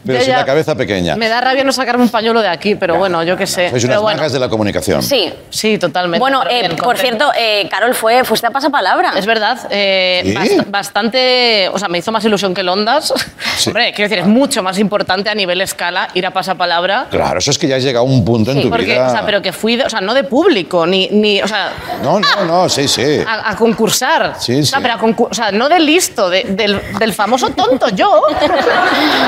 Pero 0.05 0.17
Yo 0.19 0.25
sin 0.25 0.33
ya- 0.33 0.39
la 0.39 0.45
cabeza 0.45 0.75
pequeña. 0.75 1.15
Me 1.15 1.29
da 1.29 1.41
rabia 1.41 1.63
no 1.63 1.71
sacarme 1.71 2.03
un 2.03 2.09
pañuelo 2.09 2.41
de 2.41 2.47
aquí, 2.47 2.75
pero 2.75 2.95
bueno, 2.97 3.23
yo 3.23 3.37
qué 3.37 3.45
sé. 3.45 3.69
Sois 3.69 3.83
Pero 3.83 3.93
unas 3.93 4.01
bueno. 4.01 4.17
magas 4.17 4.33
de 4.33 4.39
la 4.39 4.49
comunicación. 4.49 5.03
Sí. 5.03 5.31
Sí, 5.49 5.77
totalmente. 5.77 6.19
Bueno, 6.19 6.39
pero 6.43 6.55
eh, 6.55 6.59
bien, 6.67 6.75
por 6.75 6.97
cierto, 6.97 7.31
eh, 7.37 7.67
Carol, 7.69 7.93
fue, 7.93 8.23
fuiste 8.23 8.47
a 8.47 8.51
pasapalabra. 8.51 9.13
Es 9.15 9.25
verdad, 9.25 9.59
eh, 9.69 10.21
¿Sí? 10.25 10.33
bast- 10.57 10.65
bastante, 10.71 11.69
o 11.73 11.77
sea, 11.79 11.87
me 11.87 11.99
hizo 11.99 12.11
más 12.11 12.23
ilusión 12.25 12.53
que 12.53 12.61
el 12.61 12.69
Ondas. 12.69 13.13
Sí. 13.57 13.69
Hombre, 13.71 13.93
quiero 13.93 14.09
decir, 14.09 14.19
es 14.23 14.27
mucho 14.27 14.63
más 14.63 14.79
importante 14.79 15.29
a 15.29 15.35
nivel 15.35 15.61
escala 15.61 16.07
ir 16.13 16.25
a 16.25 16.31
pasapalabra. 16.31 17.07
Claro, 17.09 17.39
eso 17.39 17.51
es 17.51 17.57
que 17.57 17.67
ya 17.67 17.75
has 17.75 17.83
llegado 17.83 18.05
a 18.05 18.09
un 18.09 18.25
punto 18.25 18.51
en 18.51 18.57
Sí, 18.57 18.63
tu 18.63 18.69
porque, 18.69 18.85
vida. 18.85 19.07
o 19.07 19.11
sea, 19.11 19.25
pero 19.25 19.41
que 19.41 19.53
fui, 19.53 19.75
de- 19.75 19.83
o 19.85 19.89
sea, 19.89 20.01
no 20.01 20.13
de 20.13 20.23
público, 20.23 20.85
ni, 20.87 21.07
ni 21.09 21.41
o 21.41 21.47
sea, 21.47 21.71
No, 22.03 22.19
no, 22.19 22.45
no, 22.45 22.69
sí, 22.69 22.87
sí. 22.87 23.19
a, 23.27 23.51
a 23.51 23.55
concursar. 23.55 24.35
Sí, 24.39 24.59
O 24.61 24.65
sea, 24.65 24.79
sí. 24.79 24.81
pero 24.81 24.95
a 24.95 24.97
concur- 24.99 25.27
o 25.29 25.33
sea, 25.33 25.51
no 25.51 25.69
de 25.69 25.79
listo, 25.79 26.29
de- 26.29 26.43
del, 26.49 26.81
del 26.99 27.13
famoso 27.13 27.49
tonto 27.51 27.89
yo. 27.89 28.23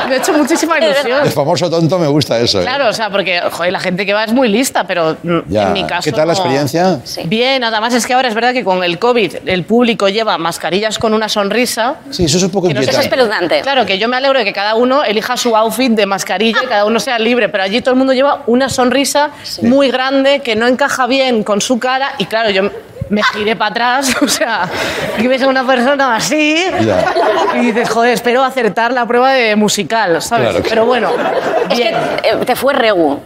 Ha 0.09 0.15
hecho 0.15 0.33
muchísima 0.75 0.99
ilusión. 0.99 1.25
El 1.27 1.31
famoso 1.31 1.69
tonto 1.69 1.99
me 1.99 2.07
gusta 2.07 2.39
eso. 2.39 2.59
¿eh? 2.59 2.63
Claro, 2.63 2.89
o 2.89 2.93
sea, 2.93 3.09
porque 3.09 3.41
joder, 3.51 3.71
la 3.71 3.79
gente 3.79 4.05
que 4.05 4.13
va 4.13 4.23
es 4.23 4.33
muy 4.33 4.47
lista, 4.49 4.85
pero 4.85 5.17
Ya. 5.47 5.63
en 5.67 5.73
mi 5.73 5.83
caso. 5.85 6.03
¿Qué 6.03 6.11
tal 6.11 6.27
la 6.27 6.33
experiencia? 6.33 6.99
Bien, 7.25 7.61
nada 7.61 7.79
más 7.81 7.93
es 7.93 8.05
que 8.05 8.13
ahora 8.13 8.27
es 8.27 8.33
verdad 8.35 8.53
que 8.53 8.63
con 8.63 8.83
el 8.83 8.99
COVID 8.99 9.35
el 9.45 9.63
público 9.63 10.09
lleva 10.09 10.37
mascarillas 10.37 10.97
con 10.99 11.13
una 11.13 11.29
sonrisa. 11.29 11.95
Sí, 12.09 12.25
eso 12.25 12.37
es 12.37 12.43
un 12.43 12.49
poco 12.51 12.69
no 12.69 12.79
Eso 12.79 12.91
es 12.91 12.97
espeluznante. 12.99 13.61
Claro, 13.61 13.85
que 13.85 13.97
yo 13.97 14.07
me 14.07 14.17
alegro 14.17 14.39
de 14.39 14.45
que 14.45 14.53
cada 14.53 14.75
uno 14.75 15.03
elija 15.03 15.37
su 15.37 15.55
outfit 15.55 15.91
de 15.93 16.05
mascarilla 16.05 16.59
y 16.63 16.67
cada 16.67 16.85
uno 16.85 16.99
sea 16.99 17.19
libre, 17.19 17.49
pero 17.49 17.63
allí 17.63 17.81
todo 17.81 17.91
el 17.91 17.97
mundo 17.97 18.13
lleva 18.13 18.43
una 18.47 18.69
sonrisa 18.69 19.31
muy 19.61 19.89
grande 19.91 20.39
que 20.41 20.55
no 20.55 20.67
encaja 20.67 21.07
bien 21.07 21.43
con 21.43 21.61
su 21.61 21.79
cara 21.79 22.13
y 22.17 22.25
claro, 22.25 22.49
yo 22.49 22.69
me 23.13 23.23
giré 23.23 23.55
para 23.55 23.71
atrás, 23.71 24.15
o 24.21 24.27
sea, 24.27 24.67
y 25.17 25.27
ves 25.27 25.41
a 25.43 25.47
una 25.47 25.65
persona 25.65 26.15
así 26.15 26.65
Ya. 26.81 27.05
y 27.55 27.59
dices, 27.71 27.89
joder, 27.89 28.13
espero 28.13 28.43
acertar 28.43 28.91
la 28.91 29.05
prueba 29.05 29.31
de 29.31 29.55
musical, 29.55 30.21
¿sabes? 30.21 30.49
Claro. 30.49 30.65
Pero 30.67 30.85
bueno, 30.85 31.11
Es 31.69 31.77
que 31.79 31.89
bien. 31.89 31.95
eh, 32.23 32.35
te 32.45 32.55
fue 32.55 32.73
regu. 32.73 33.19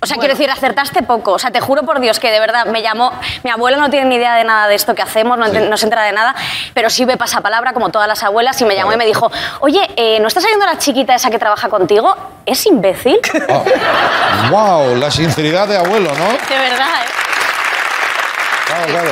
O 0.00 0.06
sea, 0.06 0.16
quiero 0.16 0.32
decir, 0.32 0.48
acertaste 0.48 1.02
poco. 1.02 1.32
O 1.32 1.38
sea, 1.40 1.50
te 1.50 1.58
juro 1.60 1.82
por 1.82 1.98
Dios 1.98 2.20
que 2.20 2.30
de 2.30 2.38
verdad 2.38 2.66
me 2.66 2.82
llamó. 2.82 3.10
Mi 3.42 3.50
abuela 3.50 3.76
no 3.78 3.90
tiene 3.90 4.06
ni 4.06 4.14
idea 4.14 4.36
de 4.36 4.44
nada 4.44 4.68
de 4.68 4.76
esto 4.76 4.94
que 4.94 5.02
hacemos, 5.02 5.36
no, 5.36 5.46
ente- 5.46 5.68
no 5.68 5.76
se 5.76 5.86
entera 5.86 6.04
de 6.04 6.12
nada, 6.12 6.36
pero 6.72 6.88
sí 6.88 7.04
ve 7.04 7.16
pasapalabra 7.16 7.72
como 7.72 7.88
todas 7.88 8.06
las 8.06 8.22
abuelas 8.22 8.60
y 8.60 8.64
me 8.64 8.76
llamó 8.76 8.92
y 8.92 8.96
me 8.96 9.04
dijo: 9.06 9.28
Oye, 9.58 9.80
eh, 9.96 10.20
¿no 10.20 10.28
estás 10.28 10.44
oyendo 10.44 10.66
a 10.66 10.68
la 10.74 10.78
chiquita 10.78 11.16
esa 11.16 11.30
que 11.30 11.38
trabaja 11.40 11.68
contigo? 11.68 12.14
¿Es 12.46 12.64
imbécil? 12.66 13.18
wow, 14.52 14.94
la 14.94 15.10
sinceridad 15.10 15.66
de 15.66 15.78
abuelo, 15.78 16.10
¿no? 16.10 16.26
De 16.26 16.58
verdad, 16.58 16.88
¿eh? 17.02 17.08
Claro. 18.86 19.10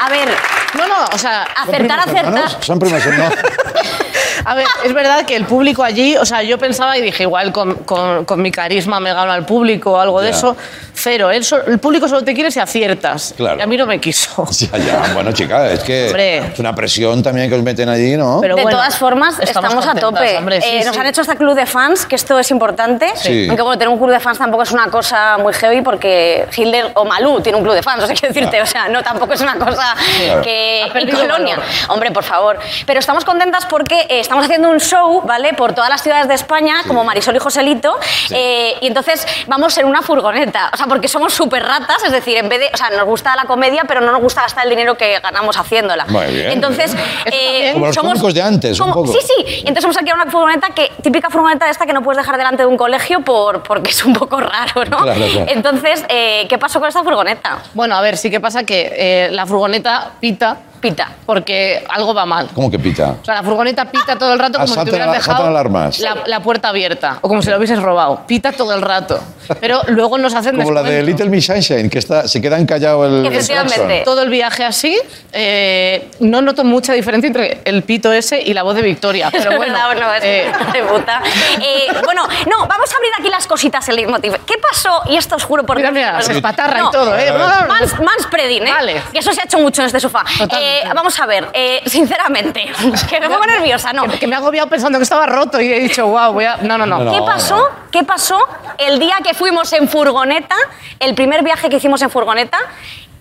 A 0.00 0.08
ver, 0.08 0.28
No, 0.74 0.86
no, 0.86 1.04
o 1.12 1.18
sea, 1.18 1.42
¿Son 1.42 1.68
acertar, 1.68 2.00
acertar. 2.00 2.62
Son 2.62 2.78
primos 2.78 3.04
hermanos. 3.04 3.34
A 4.44 4.54
ver, 4.54 4.66
es 4.84 4.92
verdad 4.92 5.24
que 5.24 5.36
el 5.36 5.44
público 5.44 5.82
allí, 5.82 6.16
o 6.16 6.24
sea, 6.24 6.42
yo 6.42 6.58
pensaba 6.58 6.96
y 6.98 7.02
dije, 7.02 7.22
igual 7.24 7.52
con, 7.52 7.74
con- 7.84 8.24
con 8.24 8.40
mi 8.42 8.50
carisma 8.50 9.00
me 9.00 9.12
gano 9.12 9.32
al 9.32 9.44
público 9.44 9.92
o 9.92 9.98
algo 10.00 10.20
de 10.20 10.30
eso. 10.30 10.56
Cero, 10.94 11.30
el, 11.30 11.44
so- 11.44 11.64
el 11.66 11.78
público 11.78 12.08
solo 12.08 12.22
te 12.24 12.34
quiere 12.34 12.50
si 12.50 12.58
aciertas. 12.60 13.34
Claro. 13.36 13.58
Y 13.58 13.62
a 13.62 13.66
mí 13.66 13.76
no 13.76 13.86
me 13.86 14.00
quiso. 14.00 14.46
Ya, 14.58 14.76
ya. 14.78 15.10
Bueno, 15.14 15.32
chica, 15.32 15.70
es 15.70 15.80
que 15.80 16.06
Hombre. 16.08 16.38
es 16.52 16.58
una 16.58 16.74
presión 16.74 17.22
también 17.22 17.48
que 17.48 17.54
os 17.54 17.62
meten 17.62 17.88
allí, 17.88 18.16
¿no? 18.16 18.38
Pero 18.40 18.56
de 18.56 18.62
bueno, 18.62 18.76
todas 18.78 18.96
formas, 18.96 19.38
estamos, 19.40 19.72
a 19.72 19.92
contentas, 19.92 20.00
tope. 20.00 20.36
hombre, 20.38 20.60
sí, 20.60 20.68
Eh, 20.68 20.84
nos 20.84 20.94
sí. 20.94 21.00
han 21.00 21.06
hecho 21.06 21.20
hasta 21.20 21.36
club 21.36 21.54
de 21.54 21.66
fans, 21.66 22.06
que 22.06 22.16
esto 22.16 22.38
es 22.38 22.50
importante. 22.50 23.12
Sí. 23.14 23.46
Aunque 23.48 23.62
bueno, 23.62 23.78
tener 23.78 23.88
un 23.92 23.98
club 23.98 24.10
de 24.10 24.20
fans 24.20 24.38
tampoco 24.38 24.64
es 24.64 24.72
una 24.72 24.88
cosa 24.90 25.38
muy 25.38 25.52
heavy 25.54 25.82
porque 25.82 26.46
Hilder 26.56 26.90
o 26.94 27.04
Malú 27.04 27.40
tiene 27.40 27.56
un 27.58 27.62
club 27.64 27.74
de 27.74 27.82
fans, 27.82 28.02
o 28.04 28.06
sea, 28.06 28.14
quiero 28.16 28.34
decirte, 28.34 28.60
o 28.60 28.66
sea, 28.66 28.88
no, 28.88 29.02
tampoco 29.02 29.32
es 29.34 29.40
una 29.40 29.54
cosa 29.56 29.94
que... 30.42 30.82
Y 30.86 31.10
Colonia. 31.10 31.56
valor. 31.56 31.64
Hombre, 31.88 32.10
por 32.10 32.24
favor. 32.24 32.58
Pero 32.86 32.98
estamos 33.00 33.24
contentas 33.24 33.64
porque 33.66 34.06
eh, 34.08 34.20
estamos 34.20 34.44
haciendo 34.44 34.70
un 34.70 34.80
show, 34.80 35.22
¿vale? 35.24 35.52
Por 35.54 35.72
todas 35.74 35.90
las 35.90 36.02
ciudades 36.02 36.28
de 36.28 36.34
España, 36.34 36.76
como 36.86 37.04
Marisol 37.04 37.36
y 37.36 37.38
Joselito, 37.38 37.96
eh, 38.30 38.74
y 38.80 38.86
entonces 38.86 39.26
vamos 39.46 39.76
en 39.78 39.86
una 39.86 40.02
furgoneta, 40.02 40.70
o 40.72 40.76
sea, 40.76 40.86
porque 40.86 41.08
somos 41.08 41.32
súper 41.34 41.62
ratas, 41.64 42.02
es 42.04 42.12
decir, 42.12 42.36
en 42.36 42.48
vez 42.48 42.60
de, 42.60 42.70
o 42.72 42.76
sea, 42.76 42.90
nos 42.90 43.04
gusta 43.04 43.34
la 43.36 43.44
comedia, 43.44 43.84
pero 43.86 44.00
no 44.00 44.12
nos 44.12 44.20
gusta 44.20 44.42
gastar 44.42 44.64
el 44.64 44.70
dinero 44.70 44.96
que 44.96 45.18
ganamos 45.20 45.56
haciéndola. 45.56 46.06
Muy 46.06 46.26
bien, 46.26 46.50
Entonces, 46.52 46.94
eh, 47.26 47.70
Como 47.72 47.86
los 47.86 47.94
somos- 47.94 48.34
de 48.34 48.42
antes, 48.42 48.78
un 48.80 48.90
como- 48.90 49.04
poco. 49.06 49.12
Sí, 49.12 49.18
sí. 49.26 49.58
Entonces 49.60 49.84
hemos 49.84 49.96
alquilado 49.96 50.22
una 50.22 50.30
furgoneta 50.30 50.68
que, 50.70 50.90
típica 51.02 51.30
furgoneta 51.30 51.68
esta 51.70 51.86
que 51.86 51.92
no 51.92 52.02
puedes 52.02 52.18
dejar 52.18 52.36
delante 52.36 52.62
de 52.62 52.66
un 52.66 52.76
colegio 52.76 53.20
por, 53.20 53.62
porque 53.62 53.90
es 53.90 54.04
un 54.04 54.12
poco 54.12 54.38
raro, 54.40 54.84
¿no? 54.84 54.98
Claro, 54.98 55.20
claro. 55.32 55.46
Entonces, 55.50 56.04
eh, 56.08 56.46
¿qué 56.48 56.58
pasó 56.58 56.78
con 56.80 56.88
esta 56.88 57.02
furgoneta? 57.02 57.58
Bueno, 57.74 57.96
a 57.96 58.00
ver, 58.00 58.16
sí 58.16 58.30
que 58.30 58.40
pasa 58.40 58.64
que 58.64 58.92
eh, 58.96 59.28
la 59.30 59.46
furgoneta 59.46 60.10
pita 60.20 60.56
Pita. 60.80 61.08
Porque 61.26 61.84
algo 61.88 62.14
va 62.14 62.24
mal. 62.26 62.48
¿Cómo 62.54 62.70
que 62.70 62.78
pita? 62.78 63.16
O 63.20 63.24
sea, 63.24 63.34
la 63.34 63.42
furgoneta 63.42 63.84
pita 63.90 64.16
todo 64.16 64.32
el 64.32 64.38
rato 64.38 64.58
Ah, 64.58 64.62
como 64.64 64.74
si 64.74 64.84
te 64.84 64.90
hubieras 64.90 65.12
dejado 65.12 65.46
alarmas. 65.46 65.98
la, 66.00 66.16
la 66.26 66.40
puerta 66.40 66.68
abierta 66.68 67.18
o 67.20 67.28
como 67.28 67.42
si 67.42 67.50
lo 67.50 67.56
hubieses 67.56 67.80
robado. 67.82 68.22
Pita 68.26 68.52
todo 68.52 68.72
el 68.74 68.82
rato. 68.82 69.20
Pero 69.60 69.80
luego 69.88 70.18
nos 70.18 70.34
hacen 70.34 70.56
Como 70.56 70.70
la 70.72 70.82
de 70.82 70.90
descuento. 71.02 71.10
Little 71.24 71.30
Miss 71.30 71.46
Sunshine, 71.46 71.88
que 71.88 71.98
está, 71.98 72.28
se 72.28 72.40
quedan 72.40 72.66
callado 72.66 73.06
el, 73.06 73.26
el 73.26 73.44
claxon. 73.44 73.88
Todo 74.04 74.22
el 74.22 74.28
viaje 74.28 74.64
así, 74.64 74.98
eh, 75.32 76.10
no 76.20 76.42
noto 76.42 76.64
mucha 76.64 76.92
diferencia 76.92 77.28
entre 77.28 77.60
el 77.64 77.82
pito 77.82 78.12
ese 78.12 78.40
y 78.42 78.52
la 78.52 78.62
voz 78.62 78.74
de 78.74 78.82
Victoria. 78.82 79.30
Pero 79.32 79.56
bueno, 79.56 79.72
verdad, 79.72 79.86
bueno, 79.86 80.14
es 80.14 80.24
eh, 80.24 80.52
de 80.72 80.82
puta. 80.82 81.22
Eh, 81.62 81.86
bueno, 82.04 82.28
no, 82.46 82.66
vamos 82.66 82.92
a 82.92 82.96
abrir 82.96 83.10
aquí 83.18 83.28
las 83.30 83.46
cositas 83.46 83.88
el 83.88 83.96
leitmotiv. 83.96 84.34
¿Qué 84.46 84.54
pasó? 84.58 85.00
Y 85.06 85.16
esto 85.16 85.36
os 85.36 85.44
juro 85.44 85.64
por 85.64 85.76
Mira, 85.76 85.90
Dios, 85.92 86.04
mira, 86.06 86.22
se 86.22 86.32
espatarra 86.32 86.78
y 86.78 86.82
No, 86.82 86.90
todo, 86.90 87.16
¿eh? 87.16 87.32
Mans, 87.66 87.98
manspreading, 88.00 88.66
¿eh? 88.66 88.70
Vale. 88.72 89.02
Que 89.12 89.20
eso 89.20 89.32
se 89.32 89.40
ha 89.40 89.44
hecho 89.44 89.58
mucho 89.58 89.80
en 89.80 89.86
este 89.86 90.00
sofá. 90.00 90.24
Eh, 90.68 90.82
vamos 90.94 91.18
a 91.18 91.26
ver, 91.26 91.48
eh, 91.52 91.82
sinceramente, 91.86 92.66
que 93.10 93.20
me 93.20 93.28
pongo 93.28 93.46
nerviosa, 93.46 93.92
¿no? 93.92 94.04
que 94.06 94.26
me 94.26 94.34
ha 94.34 94.38
agobiado 94.38 94.68
pensando 94.68 94.98
que 94.98 95.02
estaba 95.04 95.26
roto 95.26 95.60
y 95.60 95.72
he 95.72 95.80
dicho, 95.80 96.06
wow, 96.06 96.32
voy 96.32 96.44
a... 96.44 96.58
No, 96.58 96.76
no, 96.78 96.86
no. 96.86 97.10
¿Qué 97.10 97.20
pasó? 97.22 97.68
¿Qué 97.90 98.04
pasó 98.04 98.38
el 98.78 98.98
día 98.98 99.16
que 99.24 99.34
fuimos 99.34 99.72
en 99.72 99.88
furgoneta, 99.88 100.56
el 101.00 101.14
primer 101.14 101.42
viaje 101.42 101.68
que 101.68 101.76
hicimos 101.76 102.02
en 102.02 102.10
furgoneta? 102.10 102.58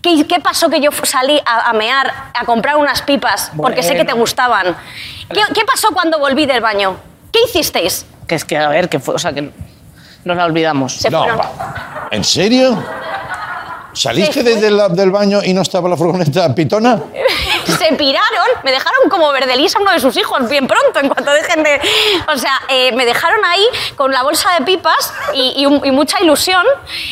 ¿Qué, 0.02 0.28
qué 0.28 0.40
pasó 0.40 0.70
que 0.70 0.80
yo 0.80 0.92
salí 1.04 1.42
a, 1.46 1.70
a 1.70 1.74
mear, 1.74 2.14
a 2.34 2.46
comprar 2.46 2.76
unas 2.78 3.02
pipas, 3.02 3.52
porque 3.58 3.82
sé 3.82 3.96
que 3.96 4.06
te 4.06 4.14
gustaban? 4.14 4.76
¿Qué, 5.34 5.42
qué 5.54 5.66
pasó 5.66 5.90
cuando 5.92 6.20
volví 6.20 6.46
del 6.46 6.62
baño? 6.62 6.98
¿Qué 7.32 7.40
hicisteis? 7.46 8.06
Que 8.28 8.36
es 8.36 8.46
que, 8.46 8.58
a 8.58 8.70
ver, 8.70 8.90
que 8.90 9.00
fue, 9.00 9.16
o 9.16 9.20
sea, 9.20 9.34
que 9.34 9.52
nos 10.24 10.38
la 10.38 10.46
olvidamos. 10.46 10.94
Se 10.94 11.10
No, 11.10 11.24
fueron. 11.24 11.42
¿En 12.12 12.24
serio? 12.24 12.84
¿Saliste 13.98 14.44
desde 14.44 14.70
la- 14.72 14.90
del 14.90 15.12
baño 15.12 15.40
y 15.44 15.54
no 15.54 15.62
estaba 15.62 15.90
la 15.90 15.98
furgoneta 15.98 16.54
pitona? 16.54 17.00
Se 17.66 17.94
piraron, 17.94 18.48
me 18.64 18.72
dejaron 18.72 19.10
como 19.10 19.30
verdelisa 19.32 19.80
uno 19.80 19.92
de 19.92 20.00
sus 20.00 20.16
hijos 20.18 20.48
bien 20.50 20.68
pronto, 20.68 21.00
en 21.00 21.10
cuanto 21.10 21.32
dejen 21.32 21.64
de... 21.64 21.80
O 22.34 22.38
sea, 22.38 22.54
eh, 22.70 22.92
me 22.94 23.06
dejaron 23.06 23.44
ahí 23.46 23.66
con 23.96 24.12
la 24.12 24.24
bolsa 24.24 24.50
de 24.58 24.66
pipas 24.66 25.14
y, 25.34 25.54
y 25.58 25.66
un- 25.66 25.86
y 25.86 25.92
mucha 25.92 26.22
ilusión. 26.22 26.64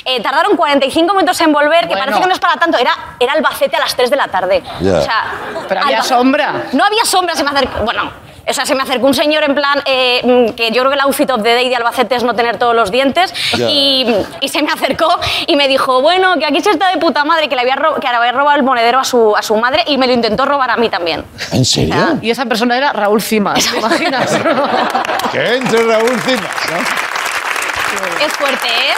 Eh, 0.06 0.22
tardaron 0.22 0.56
45 0.56 1.14
minutos 1.14 1.40
en 1.42 1.52
volver, 1.52 1.82
que 1.82 1.88
Bueno. 1.88 2.02
parece 2.06 2.22
que 2.22 2.28
no 2.28 2.34
es 2.34 2.40
para 2.40 2.56
tanto. 2.56 2.78
Era, 2.78 2.96
era 3.20 3.34
Albacete 3.34 3.76
a 3.76 3.80
las 3.80 3.96
3 3.96 4.10
de 4.10 4.16
la 4.16 4.28
tarde. 4.28 4.64
Ya. 4.82 5.00
O 5.00 5.02
sea, 5.02 5.34
Pero 5.68 5.82
había 5.82 5.98
Alba- 5.98 6.08
sombra. 6.08 6.64
No 6.74 6.84
había 6.86 7.04
sombra, 7.06 7.36
se 7.36 7.44
me 7.44 7.50
acercó... 7.52 7.84
Bueno... 7.84 8.25
O 8.48 8.54
sea, 8.54 8.66
se 8.66 8.76
me 8.76 8.84
acercó 8.84 9.08
un 9.08 9.14
señor 9.14 9.44
en 9.44 9.56
plan 9.56 9.82
eh, 9.86 10.22
mm, 10.24 10.54
que 10.54 10.72
yo 10.72 10.82
creo 10.82 10.90
que 10.90 10.96
el 10.96 11.02
outfit 11.02 11.30
of 11.32 11.42
the 11.44 11.54
day 11.54 11.70
de 11.70 11.76
Albacete 11.76 12.16
es 12.16 12.24
no 12.24 12.36
tener 12.36 12.58
todos 12.58 12.76
los 12.76 12.92
dientes 12.92 13.34
y, 13.58 14.06
y 14.42 14.50
se 14.50 14.62
me 14.62 14.72
acercó 14.72 15.08
y 15.48 15.56
me 15.56 15.68
dijo, 15.68 16.02
bueno, 16.02 16.36
que 16.38 16.46
aquí 16.46 16.62
se 16.62 16.70
está 16.72 16.90
de 16.90 16.98
puta 16.98 17.26
madre, 17.26 17.50
que 17.50 17.56
le 17.56 17.62
había, 17.62 17.76
que 17.76 18.08
le 18.08 18.16
había 18.16 18.32
robado 18.32 18.56
el 18.58 18.64
monedero 18.64 19.00
a 19.00 19.04
su, 19.04 19.36
a 19.36 19.42
su 19.42 19.56
madre 19.56 19.84
y 19.88 19.98
me 19.98 20.08
lo 20.08 20.14
intentó 20.14 20.46
robar 20.46 20.70
a 20.70 20.78
mí 20.78 20.90
también. 20.90 21.26
¿En 21.52 21.66
serio? 21.66 22.20
Y 22.22 22.30
esa 22.30 22.46
persona 22.46 22.78
era 22.78 22.94
Raúl 22.94 23.22
Cimas, 23.22 23.66
¿te 23.66 23.78
imaginas? 23.78 24.32
Que 25.32 25.56
entre 25.56 25.84
Raúl 25.84 26.20
Cimas, 26.22 26.56
¿no? 26.72 28.26
Es 28.26 28.32
fuerte, 28.34 28.68
¿eh? 28.68 28.94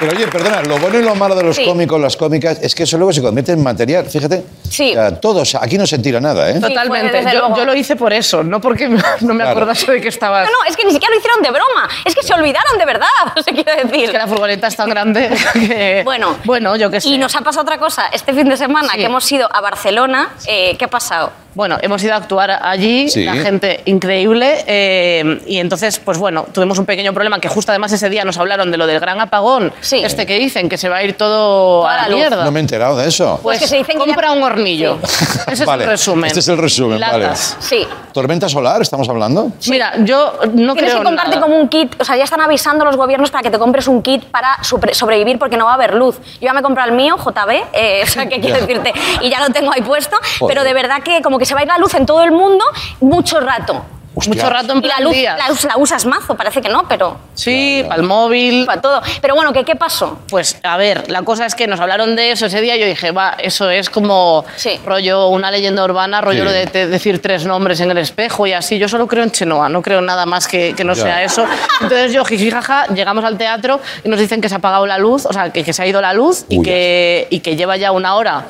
Pero 0.00 0.12
oye, 0.12 0.26
perdona, 0.28 0.62
lo 0.62 0.78
bueno 0.78 0.98
y 0.98 1.02
lo 1.02 1.14
malo 1.14 1.34
de 1.34 1.42
los 1.44 1.56
Sí. 1.56 1.64
cómicos, 1.64 2.00
las 2.00 2.16
cómicas, 2.16 2.58
es 2.60 2.74
que 2.74 2.82
eso 2.84 2.96
luego 2.98 3.12
se 3.12 3.22
convierte 3.22 3.52
en 3.52 3.62
material, 3.62 4.06
fíjate. 4.06 4.44
Sí. 4.68 4.90
O 4.90 4.94
sea, 4.94 5.20
todos, 5.20 5.54
aquí 5.54 5.78
no 5.78 5.86
se 5.86 5.98
tira 5.98 6.20
nada, 6.20 6.50
¿eh? 6.50 6.60
Totalmente. 6.60 7.12
desde 7.22 7.32
yo, 7.34 7.64
lo 7.64 7.74
hice 7.74 7.94
por 7.96 8.12
eso, 8.12 8.42
no 8.42 8.60
porque 8.60 8.88
no 8.88 8.96
me 9.34 9.42
Claro. 9.44 9.50
acordase 9.50 9.92
de 9.92 10.00
que 10.00 10.08
estabas... 10.08 10.46
No, 10.46 10.52
no, 10.52 10.64
es 10.68 10.76
que 10.76 10.84
ni 10.84 10.92
siquiera 10.92 11.12
lo 11.14 11.18
hicieron 11.20 11.42
de 11.42 11.50
broma. 11.50 11.88
Es 12.04 12.14
que 12.14 12.22
se 12.22 12.32
olvidaron 12.34 12.78
de 12.78 12.84
verdad, 12.84 13.06
o 13.36 13.42
sea, 13.42 13.52
quiero 13.54 13.72
decir. 13.88 14.10
que 14.10 14.18
la 14.18 14.26
furgoneta 14.26 14.66
es 14.68 14.76
tan 14.76 14.88
grande 14.90 15.30
que... 15.52 16.02
Bueno. 16.04 16.36
Bueno, 16.44 16.74
yo 16.76 16.90
qué 16.90 17.00
sé. 17.00 17.08
Y 17.10 17.18
nos 17.18 17.34
ha 17.36 17.40
pasado 17.42 17.62
otra 17.62 17.78
cosa. 17.78 18.06
Este 18.12 18.32
fin 18.32 18.48
de 18.48 18.56
semana 18.56 18.88
Sí. 18.92 18.98
que 18.98 19.04
hemos 19.04 19.30
ido 19.30 19.48
a 19.52 19.60
Barcelona, 19.60 20.30
eh, 20.46 20.76
¿qué 20.78 20.84
ha 20.86 20.88
pasado? 20.88 21.30
Bueno, 21.54 21.76
hemos 21.82 22.02
ido 22.02 22.14
a 22.14 22.16
actuar 22.16 22.50
allí, 22.62 23.08
Sí. 23.08 23.24
la 23.24 23.34
gente 23.34 23.80
increíble, 23.84 24.64
eh, 24.66 25.40
y 25.46 25.58
entonces, 25.58 25.98
pues 25.98 26.16
bueno, 26.18 26.46
tuvimos 26.52 26.78
un 26.78 26.86
pequeño 26.86 27.12
problema 27.12 27.38
que 27.40 27.48
justo 27.48 27.72
además 27.72 27.92
ese 27.92 28.08
día 28.08 28.24
nos 28.24 28.38
hablaron 28.38 28.70
de 28.70 28.78
lo 28.78 28.86
del 28.86 29.00
gran 29.00 29.20
apagón, 29.20 29.72
este 29.82 30.24
que 30.26 30.38
dicen 30.38 30.68
que 30.68 30.78
se 30.78 30.88
va 30.88 30.96
a 30.96 31.02
ir 31.04 31.14
todo 31.14 31.82
Toda 31.82 31.92
a 31.92 31.96
la 31.96 32.02
la 32.02 32.08
luz. 32.08 32.16
mierda. 32.18 32.44
No 32.44 32.50
me 32.52 32.60
he 32.60 32.62
enterado 32.62 32.96
de 32.96 33.08
eso. 33.08 33.38
Pues 33.42 33.58
que 33.58 33.66
se 33.66 33.76
dicen 33.76 33.98
que 33.98 34.04
compra 34.06 34.32
un 34.32 34.42
hornillo. 34.42 34.98
Ese 35.46 35.64
Vale, 35.64 35.84
es 35.84 35.88
el 35.88 35.90
resumen. 35.98 36.24
este 36.26 36.40
es 36.40 36.48
el 36.48 36.58
resumen, 36.58 37.00
vale. 37.00 37.28
Sí. 37.60 37.86
¿Tormenta 38.12 38.48
solar 38.48 38.80
estamos 38.82 39.08
hablando? 39.08 39.52
Mira, 39.68 39.94
yo 40.04 40.34
no 40.54 40.74
Tienes 40.74 40.92
creo 40.92 40.98
que 40.98 41.04
comprarte 41.04 41.36
nada. 41.36 41.42
como 41.42 41.56
un 41.58 41.68
kit, 41.68 41.94
o 42.00 42.04
sea, 42.04 42.16
ya 42.16 42.24
están 42.24 42.40
avisando 42.40 42.84
los 42.84 42.96
gobiernos 42.96 43.30
para 43.30 43.42
que 43.42 43.50
te 43.50 43.58
compres 43.58 43.88
un 43.88 44.02
kit 44.02 44.24
para 44.24 44.58
sobrevivir 44.92 45.38
porque 45.38 45.56
no 45.56 45.64
va 45.66 45.72
a 45.72 45.74
haber 45.74 45.94
luz. 45.94 46.16
Yo 46.40 46.46
ya 46.46 46.52
me 46.52 46.60
he 46.60 46.62
comprado 46.62 46.88
el 46.90 46.96
mío, 46.96 47.16
JB, 47.16 47.62
eh, 47.72 48.02
o 48.04 48.06
sea, 48.06 48.26
¿qué 48.26 48.40
quiero 48.40 48.56
Ya. 48.58 48.66
decirte? 48.66 48.92
Y 49.22 49.30
ya 49.30 49.40
lo 49.40 49.52
tengo 49.52 49.72
ahí 49.72 49.82
puesto, 49.82 50.16
Joder. 50.38 50.54
pero 50.54 50.64
de 50.64 50.74
verdad 50.74 51.02
que 51.02 51.20
como 51.22 51.38
que 51.38 51.41
se 51.44 51.54
va 51.54 51.60
a 51.60 51.62
ir 51.64 51.68
la 51.68 51.78
luz 51.78 51.94
en 51.94 52.06
todo 52.06 52.22
el 52.22 52.32
mundo 52.32 52.64
mucho 53.00 53.40
rato. 53.40 53.84
Mucho 54.14 54.50
rato 54.50 54.74
en 54.74 54.84
Y 54.84 54.88
la 54.88 55.00
luz, 55.00 55.14
días. 55.14 55.38
la 55.38 55.48
luz 55.48 55.64
la 55.64 55.78
usas 55.78 56.04
mazo, 56.04 56.36
parece 56.36 56.60
que 56.60 56.68
no, 56.68 56.86
pero 56.86 57.16
Sí, 57.32 57.82
para 57.88 57.98
el 57.98 58.06
móvil. 58.06 58.66
para 58.66 58.78
todo. 58.78 59.00
Pero 59.22 59.34
bueno, 59.34 59.54
¿qué, 59.54 59.64
qué 59.64 59.74
pasó? 59.74 60.18
Pues 60.28 60.58
a 60.62 60.76
ver, 60.76 61.10
la 61.10 61.22
cosa 61.22 61.46
es 61.46 61.54
que 61.54 61.66
nos 61.66 61.80
hablaron 61.80 62.14
de 62.14 62.30
eso 62.30 62.44
ese 62.44 62.60
día 62.60 62.76
y 62.76 62.80
yo 62.80 62.84
dije, 62.84 63.10
va, 63.10 63.36
eso 63.38 63.70
es 63.70 63.88
como 63.88 64.44
rollo 64.84 65.28
una 65.28 65.50
leyenda 65.50 65.82
urbana, 65.82 66.20
rollo 66.20 66.40
Sí. 66.40 66.44
lo 66.44 66.52
de 66.52 66.66
decir 66.88 67.22
tres 67.22 67.46
nombres 67.46 67.80
en 67.80 67.90
el 67.90 67.96
espejo 67.96 68.46
y 68.46 68.52
así. 68.52 68.78
Yo 68.78 68.86
solo 68.86 69.06
creo 69.08 69.22
en 69.24 69.30
Chenoa, 69.30 69.70
no 69.70 69.80
creo 69.80 70.00
en 70.00 70.04
nada 70.06 70.26
más 70.26 70.46
que, 70.46 70.74
que 70.74 70.84
no 70.84 70.92
Ya. 70.92 71.02
sea 71.04 71.22
eso. 71.22 71.46
Entonces 71.80 72.12
yo, 72.12 72.22
jiji, 72.26 72.50
jaja, 72.50 72.88
llegamos 72.88 73.24
al 73.24 73.38
teatro 73.38 73.80
y 74.04 74.10
nos 74.10 74.20
dicen 74.20 74.42
que 74.42 74.50
se 74.50 74.56
ha 74.56 74.58
apagado 74.58 74.86
la 74.86 74.98
luz, 74.98 75.24
o 75.24 75.32
sea, 75.32 75.48
que, 75.50 75.64
que 75.64 75.72
se 75.72 75.82
ha 75.82 75.86
ido 75.86 76.02
la 76.02 76.12
luz 76.12 76.44
y, 76.50 76.60
que, 76.62 77.28
y 77.30 77.40
que 77.40 77.56
lleva 77.56 77.78
ya 77.78 77.92
una 77.92 78.14
hora. 78.16 78.44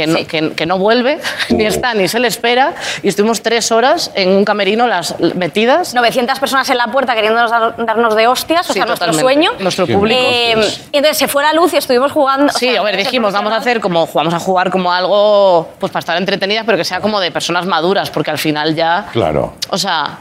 Que 0.00 0.06
no, 0.06 0.26
que, 0.26 0.52
que 0.54 0.66
no 0.66 0.78
vuelve, 0.78 1.18
ni 1.50 1.64
está, 1.66 1.94
ni 1.94 2.08
se 2.08 2.18
le 2.18 2.28
espera. 2.28 2.74
Y 3.02 3.08
estuvimos 3.08 3.42
tres 3.42 3.70
horas 3.72 4.10
en 4.14 4.30
un 4.30 4.44
camerino 4.44 4.86
las 4.86 5.18
metidas. 5.34 5.94
900 5.94 6.38
personas 6.38 6.68
en 6.70 6.78
la 6.78 6.86
puerta 6.88 7.14
queriéndonos 7.14 7.50
dar- 7.50 7.74
darnos 7.84 8.14
de 8.16 8.26
hostias, 8.26 8.68
o 8.68 8.72
Sí, 8.72 8.78
sea, 8.78 8.86
nuestro 8.86 9.06
totalmente. 9.12 9.22
sueño. 9.22 9.50
Nuestro 9.60 9.86
público. 9.86 10.20
Eh, 10.22 10.54
y 10.92 10.96
entonces 10.96 11.18
se 11.18 11.28
fue 11.28 11.42
la 11.42 11.52
luz 11.52 11.72
y 11.74 11.76
estuvimos 11.76 12.12
jugando. 12.12 12.46
o 12.54 12.58
Sí, 12.58 12.70
sea, 12.70 12.80
a 12.80 12.84
ver, 12.84 12.96
dijimos, 12.96 13.32
vamos 13.32 13.52
a 13.52 13.56
hacer 13.56 13.80
como, 13.80 14.06
vamos 14.12 14.32
a 14.34 14.38
jugar 14.38 14.70
como 14.70 14.92
algo, 14.92 15.68
pues 15.78 15.92
para 15.92 16.00
estar 16.00 16.16
entretenidas, 16.16 16.64
pero 16.64 16.78
que 16.78 16.84
sea 16.84 17.00
como 17.00 17.20
de 17.20 17.30
personas 17.30 17.66
maduras, 17.66 18.10
porque 18.10 18.30
al 18.30 18.38
final 18.38 18.74
ya, 18.74 19.06
Claro. 19.12 19.54
o 19.68 19.78
sea, 19.78 20.18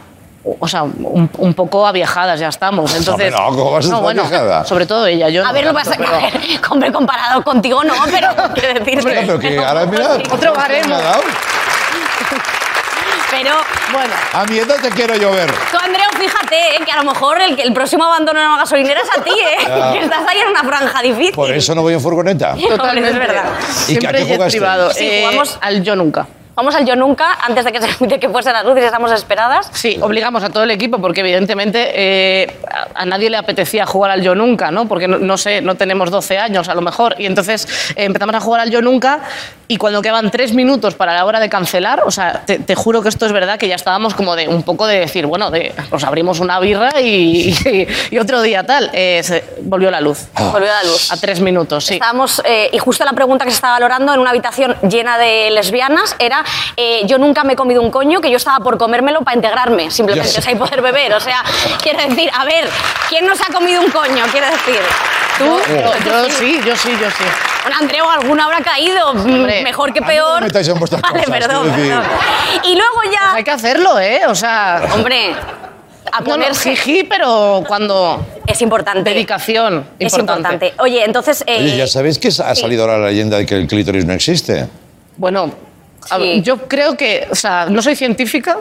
o 0.60 0.68
sea, 0.68 0.84
un, 0.84 1.30
un 1.38 1.54
poco 1.54 1.86
aviejadas 1.86 2.39
ya 2.39 2.47
estamos. 2.47 2.93
Entonces, 2.95 3.32
no, 3.32 3.47
¿cómo 3.50 3.72
vas 3.72 3.86
a 3.86 3.88
estar 3.88 4.02
bueno, 4.02 4.24
aviejada? 4.24 4.66
sobre 4.66 4.86
todo 4.86 5.06
ella, 5.06 5.30
yo. 5.30 5.43
A 5.43 5.47
no 5.47 5.54
ver, 5.54 5.66
lo 5.66 5.74
pasa 5.74 5.93
pero- 5.97 6.10
a 6.14 6.72
hombre, 6.72 6.91
comparado 6.91 7.43
contigo 7.43 7.84
no, 7.84 7.93
pero 8.12 8.28
quiero 8.54 8.80
decir. 8.80 9.00
Hombre, 9.00 9.24
pero 9.26 9.39
que 9.39 9.58
ahora 9.60 9.86
mira... 9.86 10.18
Otro 10.32 10.54
baremo. 10.54 10.95
Pero, 13.32 13.52
bueno. 13.93 14.14
A 14.34 14.43
mi 14.45 14.58
edad 14.58 14.78
te 14.82 14.89
quiero 14.89 15.16
llover. 15.16 15.52
tú, 15.72 15.78
Andreu, 15.78 16.10
fíjate, 16.18 16.76
eh, 16.76 16.80
que 16.84 16.91
a 16.91 16.97
lo 16.97 17.04
mejor 17.04 17.39
el, 17.39 17.60
el 17.60 17.74
próximo 17.74 18.04
abandono 18.04 18.39
en 18.41 18.47
una 18.47 18.58
gasolinera 18.58 19.02
es 19.02 19.10
a 19.18 19.24
ti, 19.24 19.30
¿eh? 19.32 19.66
Ya. 19.68 19.91
Que 19.93 20.00
estás 20.00 20.28
ahí 20.28 20.39
en 20.39 20.47
una 20.50 20.64
franja 20.64 21.02
difícil. 21.04 21.34
Por 21.36 21.52
eso 21.52 21.76
no 21.76 21.84
voy 21.84 21.93
en 21.93 22.02
furgoneta. 22.02 22.56
Totalmente. 22.56 23.12
es 23.12 23.20
verdad. 23.20 23.43
¿Y 23.88 23.97
que 23.97 24.08
a 24.08 24.10
Siempre 24.10 24.26
qué 24.26 24.34
jugaste? 24.34 24.58
privado. 24.58 24.89
Sí, 24.91 25.06
Eh, 25.06 25.26
jugamos- 25.30 25.58
al 25.62 25.84
yo 25.84 25.95
nunca. 25.95 26.26
Vamos 26.60 26.76
al 26.76 26.86
yo 26.86 26.93
nunca, 26.97 27.38
antes 27.41 27.64
de 27.64 27.72
que, 27.72 27.80
se, 27.82 27.88
de 28.05 28.20
que 28.20 28.28
fuese 28.28 28.51
las 28.51 28.66
luces, 28.66 28.84
estamos 28.84 29.14
esperadas. 29.14 29.70
Sí, 29.72 29.97
obligamos 30.01 30.43
a 30.43 30.49
todo 30.49 30.64
el 30.64 30.72
equipo 30.72 30.99
porque 30.99 31.22
evidentemente 31.22 31.91
eh, 31.95 32.57
a, 32.70 33.01
a 33.03 33.05
nadie 33.05 33.30
le 33.30 33.38
apetecía 33.38 33.86
jugar 33.86 34.12
al 34.12 34.22
yo 34.22 34.36
nunca, 34.36 34.70
¿no? 34.70 34.86
Porque 34.86 35.07
no, 35.07 35.18
no 35.20 35.38
sé, 35.38 35.62
no 35.62 35.76
tenemos 35.76 36.12
12 36.12 36.38
años 36.38 36.68
a 36.68 36.76
lo 36.76 36.82
mejor. 36.82 37.16
Y 37.18 37.28
entonces 37.28 37.66
eh, 37.95 38.03
empezamos 38.03 38.36
a 38.36 38.41
jugar 38.41 38.60
al 38.60 38.72
yo 38.72 38.82
nunca 38.82 39.22
y 39.70 39.78
cuando 39.78 40.01
quedaban 40.01 40.32
tres 40.32 40.53
minutos 40.53 40.95
para 40.95 41.14
la 41.14 41.24
hora 41.26 41.39
de 41.39 41.47
cancelar, 41.47 42.01
o 42.05 42.12
sea, 42.12 42.41
te, 42.45 42.60
te 42.60 42.76
juro 42.76 43.01
que 43.03 43.07
esto 43.07 43.26
es 43.26 43.32
verdad 43.32 43.57
que 43.57 43.68
ya 43.70 43.76
estábamos 43.76 44.14
como 44.16 44.36
de 44.36 44.49
un 44.49 44.64
poco 44.64 44.86
de 44.86 44.99
decir, 44.99 45.28
bueno, 45.28 45.51
de, 45.51 45.74
pues 45.89 46.03
abrimos 46.03 46.39
una 46.41 46.60
birra 46.60 46.99
y, 46.99 47.55
y- 47.66 47.88
y 48.12 48.20
otro 48.20 48.41
día 48.41 48.64
tal. 48.66 48.89
Eh, 48.91 49.22
se- 49.24 49.45
volvió 49.62 49.89
la 49.91 50.01
luz. 50.01 50.28
Volvió 50.51 50.68
la 50.68 50.84
luz. 50.84 51.10
A 51.10 51.16
tres 51.18 51.39
minutos, 51.39 51.86
sí. 51.86 51.93
Estábamos, 51.93 52.41
eh, 52.43 52.70
y 52.74 52.80
justo 52.80 53.05
la 53.05 53.14
pregunta 53.14 53.45
que 53.45 53.51
se 53.51 53.55
estaba 53.55 53.74
valorando 53.76 54.14
en 54.14 54.20
una 54.20 54.32
habitación 54.32 54.76
llena 54.89 55.18
de 55.18 55.51
lesbianas 55.51 56.16
era: 56.20 56.43
eh, 56.78 57.02
Yo 57.06 57.18
nunca 57.18 57.43
me 57.43 57.54
he 57.54 57.56
comido 57.56 57.82
un 57.82 57.91
coño, 57.91 58.22
que 58.22 58.30
yo 58.30 58.38
estaba 58.38 58.60
por 58.64 58.78
comérmelo 58.78 59.22
para 59.22 59.36
integrarme, 59.36 59.89
simplemente, 59.91 60.32
Ya 60.32 60.39
o 60.39 60.41
sea, 60.41 60.52
y 60.52 60.56
poder 60.56 60.82
beber. 60.82 61.14
O 61.14 61.20
sea, 61.20 61.43
quiero 61.84 62.00
decir, 62.08 62.30
a 62.34 62.45
ver, 62.45 62.68
¿quién 63.10 63.26
nos 63.26 63.39
ha 63.41 63.52
comido 63.54 63.82
un 63.82 63.91
coño? 63.91 64.24
Quiero 64.32 64.47
decir. 64.47 64.80
¿Tú? 65.38 65.45
Yo, 65.45 66.12
yo 66.12 66.30
sí, 66.30 66.60
yo 66.66 66.76
sí, 66.76 66.89
yo 67.00 67.10
sí. 67.12 67.24
Bueno, 67.64 67.78
Andreu, 67.80 68.10
alguna 68.10 68.45
habrá 68.45 68.62
caído, 68.62 69.14
mm, 69.14 69.20
Hombre, 69.36 69.64
mejor 69.64 69.93
que 69.93 70.02
mí 70.02 70.08
no 70.08 70.08
me 70.08 70.14
peor. 70.16 70.43
metáis 70.43 70.68
en 70.68 70.78
vuestras 70.80 71.02
vale, 71.04 71.24
cosas, 71.24 71.39
perdón, 71.39 71.72
perdón. 71.72 72.04
Y 72.64 72.76
luego 72.76 73.02
ya. 73.12 73.34
Hay 73.36 73.43
que 73.45 73.52
hacerlo, 73.52 73.97
¿eh? 74.00 74.22
O 74.28 74.36
sea. 74.36 74.82
Hombre, 74.93 75.34
a 76.12 76.20
No, 76.20 76.26
no, 76.26 76.32
ponerse. 76.32 76.76
jiji, 76.76 77.04
pero 77.06 77.64
cuando. 77.68 78.26
Es 78.47 78.62
importante. 78.62 79.10
Dedicación. 79.12 79.88
Es 79.97 80.18
importante. 80.18 80.74
Oye, 80.80 81.06
entonces. 81.06 81.41
eh, 81.47 81.58
Oye, 81.60 81.78
ya 81.78 81.88
sabéis 81.88 82.20
que 82.20 82.28
ha 82.30 82.56
sí. 82.56 82.62
salido 82.62 82.84
ahora 82.84 82.97
la 82.97 83.08
leyenda 83.08 83.38
de 83.38 83.45
que 83.45 83.56
el 83.56 83.68
clítoris 83.68 84.04
no 84.06 84.12
existe. 84.14 84.68
Bueno, 85.16 85.52
Ver, 86.18 86.41
Yo 86.41 86.57
creo 86.68 86.95
que, 86.97 87.28
o 87.32 87.36
sea, 87.36 87.66
no 87.70 87.82
soy 87.82 87.95
científica, 87.95 88.57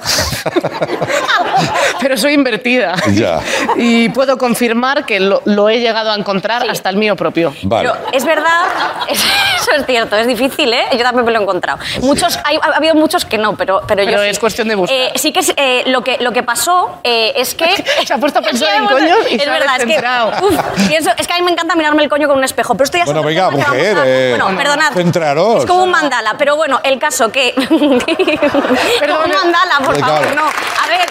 pero 2.00 2.16
soy 2.16 2.34
invertida. 2.34 2.94
Ya. 3.12 3.40
Y 3.76 4.08
puedo 4.10 4.38
confirmar 4.38 5.04
que 5.06 5.20
lo, 5.20 5.40
lo 5.44 5.68
he 5.68 5.78
llegado 5.80 6.10
a 6.10 6.16
encontrar 6.16 6.68
hasta 6.68 6.90
el 6.90 6.96
mío 6.96 7.14
propio. 7.16 7.54
Vale. 7.62 7.88
Pero 7.90 8.06
es 8.12 8.24
verdad, 8.24 8.64
es- 9.08 9.24
eso 9.60 9.70
es 9.76 9.86
cierto, 9.86 10.16
es 10.16 10.26
difícil, 10.26 10.72
¿eh? 10.72 10.84
Yo 10.92 10.98
también 11.02 11.24
me 11.24 11.32
lo 11.32 11.38
he 11.40 11.42
encontrado. 11.42 11.78
Muchos, 12.00 12.38
hay- 12.44 12.56
ha 12.60 12.76
habido 12.76 12.94
muchos 12.94 13.24
que 13.24 13.38
no, 13.38 13.56
pero, 13.56 13.82
pero, 13.86 14.02
yo 14.02 14.10
Pero 14.10 14.22
sí. 14.24 14.28
es 14.30 14.38
cuestión 14.38 14.68
de 14.68 14.74
buscar. 14.74 14.96
Eh, 14.98 15.12
sí 15.16 15.32
que 15.32 15.40
es- 15.40 15.52
eh, 15.56 15.84
lo 15.86 16.02
que 16.02 16.16
lo 16.20 16.32
que 16.32 16.42
pasó 16.42 16.98
eh, 17.04 17.32
es 17.36 17.54
que 17.54 17.66
Se 18.06 18.14
ha 18.14 18.18
puesto 18.18 18.38
a 18.40 18.42
pensar 18.42 18.74
en 18.76 18.86
coños 18.86 19.18
y 19.30 19.34
es 19.36 19.42
se 19.42 19.48
ha 19.48 19.52
verdad, 19.52 19.74
es 19.76 19.80
que, 19.80 19.86
descentrado. 19.86 20.46
uf, 20.48 20.56
pienso- 20.88 21.10
es 21.16 21.26
que 21.26 21.32
a 21.34 21.36
mí 21.36 21.42
me 21.42 21.52
encanta 21.52 21.74
mirarme 21.76 22.02
el 22.02 22.08
coño 22.08 22.26
con 22.28 22.38
un 22.38 22.44
espejo, 22.44 22.74
pero 22.74 22.84
esto 22.84 22.98
ya 22.98 23.04
Bueno, 23.04 23.22
venga, 23.22 23.50
mujer, 23.50 23.94
vamos 23.94 24.02
a- 24.02 24.08
eh, 24.08 24.30
bueno, 24.38 24.56
perdonad. 24.56 24.92
centraros. 24.92 25.58
Es 25.60 25.66
como 25.66 25.84
un 25.84 25.90
mandala, 25.90 26.34
pero 26.38 26.56
bueno, 26.56 26.80
el 26.82 26.98
caso 26.98 27.30
que 27.30 27.37
como 27.68 29.24
un 29.24 29.32
mandala, 29.32 29.78
por 29.84 29.94
Sí, 29.96 30.00
favor, 30.00 30.20
claro. 30.22 30.34
no. 30.36 30.46
A 30.46 30.86
ver, 30.88 31.08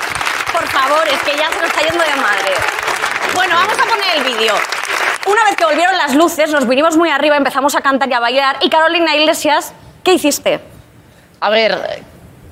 por 0.54 0.68
favor, 0.68 1.08
es 1.08 1.20
que 1.24 1.38
ya 1.38 1.50
se 1.50 1.56
nos 1.58 1.66
está 1.68 1.82
yendo 1.82 2.04
de 2.04 2.16
madre. 2.16 2.54
Bueno, 3.36 3.56
vamos 3.56 3.78
a 3.80 3.86
poner 3.86 4.18
el 4.18 4.24
vídeo. 4.24 4.54
Una 5.26 5.44
vez 5.44 5.56
que 5.58 5.66
volvieron 5.66 5.98
las 5.98 6.16
luces, 6.16 6.50
nos 6.52 6.68
vinimos 6.68 6.96
muy 6.96 7.10
arriba, 7.10 7.36
empezamos 7.36 7.76
a 7.76 7.82
cantar 7.82 8.10
y 8.10 8.14
a 8.14 8.20
bailar. 8.20 8.58
Y 8.62 8.70
Carolina 8.70 9.16
Iglesias, 9.16 9.74
¿qué 10.04 10.14
hiciste? 10.14 10.62
A 11.42 11.50
ver, 11.50 12.02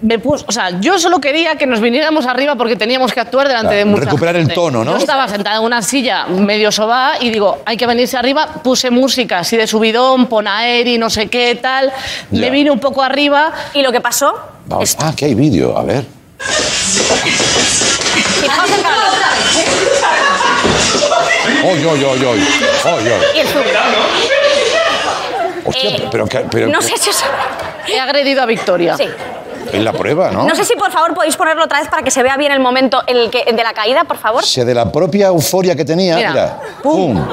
me 0.05 0.19
o 0.23 0.51
sea, 0.51 0.79
yo 0.79 0.99
solo 0.99 1.19
quería 1.19 1.55
que 1.55 1.65
nos 1.65 1.81
viniéramos 1.81 2.25
arriba 2.27 2.55
porque 2.55 2.75
teníamos 2.75 3.11
que 3.11 3.19
actuar 3.19 3.47
delante 3.47 3.69
Claro, 3.69 3.79
de 3.79 3.85
mucha 3.85 4.05
recuperar 4.05 4.35
el 4.35 4.53
tono, 4.53 4.83
¿no? 4.83 4.91
Yo 4.91 4.97
estaba 4.97 5.27
sentada 5.27 5.57
en 5.57 5.63
una 5.63 5.81
silla 5.81 6.25
medio 6.27 6.71
sobada 6.71 7.15
y 7.19 7.31
digo, 7.31 7.59
hay 7.65 7.75
que 7.75 7.87
venirse 7.87 8.15
arriba. 8.17 8.47
Puse 8.63 8.91
música 8.91 9.39
así 9.39 9.57
de 9.57 9.65
subidón, 9.65 10.27
Ponaeri, 10.27 10.97
no 10.99 11.09
sé 11.09 11.27
qué, 11.27 11.57
tal. 11.61 11.91
Ya. 12.31 12.41
Me 12.41 12.49
vine 12.51 12.69
un 12.71 12.79
poco 12.79 13.01
arriba. 13.01 13.51
¿Y 13.73 13.81
lo 13.81 13.91
que 13.91 13.99
pasó? 14.01 14.33
Vamos. 14.67 14.95
Ah, 14.99 15.11
que 15.15 15.25
hay 15.25 15.33
vídeo, 15.33 15.77
a 15.77 15.83
ver. 15.83 16.05
Fijaos 18.41 18.69
en. 18.69 18.85
Oy, 21.67 21.85
oy, 21.85 22.03
oy, 22.03 22.25
oy. 22.25 22.25
Oy, 22.25 22.43
oy. 22.85 23.09
Y 23.35 23.39
el. 23.39 23.47
Hostia, 25.67 25.89
Eh, 25.89 26.07
pero, 26.11 26.27
que- 26.27 26.45
pero 26.51 26.67
No 26.67 26.79
sé 26.81 26.95
si 26.97 27.09
os... 27.09 27.23
He 27.87 27.99
agredido 27.99 28.41
a 28.41 28.45
Victoria. 28.45 28.95
Sí. 28.97 29.07
En 29.75 29.85
la 29.85 29.93
prueba, 29.93 30.31
¿no? 30.31 30.45
¿No? 30.47 30.55
sé 30.55 30.63
si 30.65 30.75
por 30.75 30.91
favor 30.91 31.13
podéis 31.13 31.35
ponerlo 31.35 31.63
otra 31.65 31.79
vez 31.79 31.87
para 31.89 32.01
que 32.03 32.11
se 32.11 32.23
vea 32.23 32.37
bien 32.37 32.51
el 32.51 32.59
momento 32.59 33.01
en 33.07 33.17
el 33.17 33.29
que, 33.29 33.43
de 33.51 33.63
la 33.63 33.73
caída, 33.73 34.03
por 34.05 34.17
favor. 34.17 34.43
O 34.43 34.45
sea, 34.45 34.65
de 34.65 34.73
la 34.73 34.91
propia 34.91 35.27
euforia 35.27 35.75
que 35.75 35.85
tenía, 35.85 36.15
Mira. 36.15 36.29
mira. 36.31 36.59
¡Pum! 36.81 37.23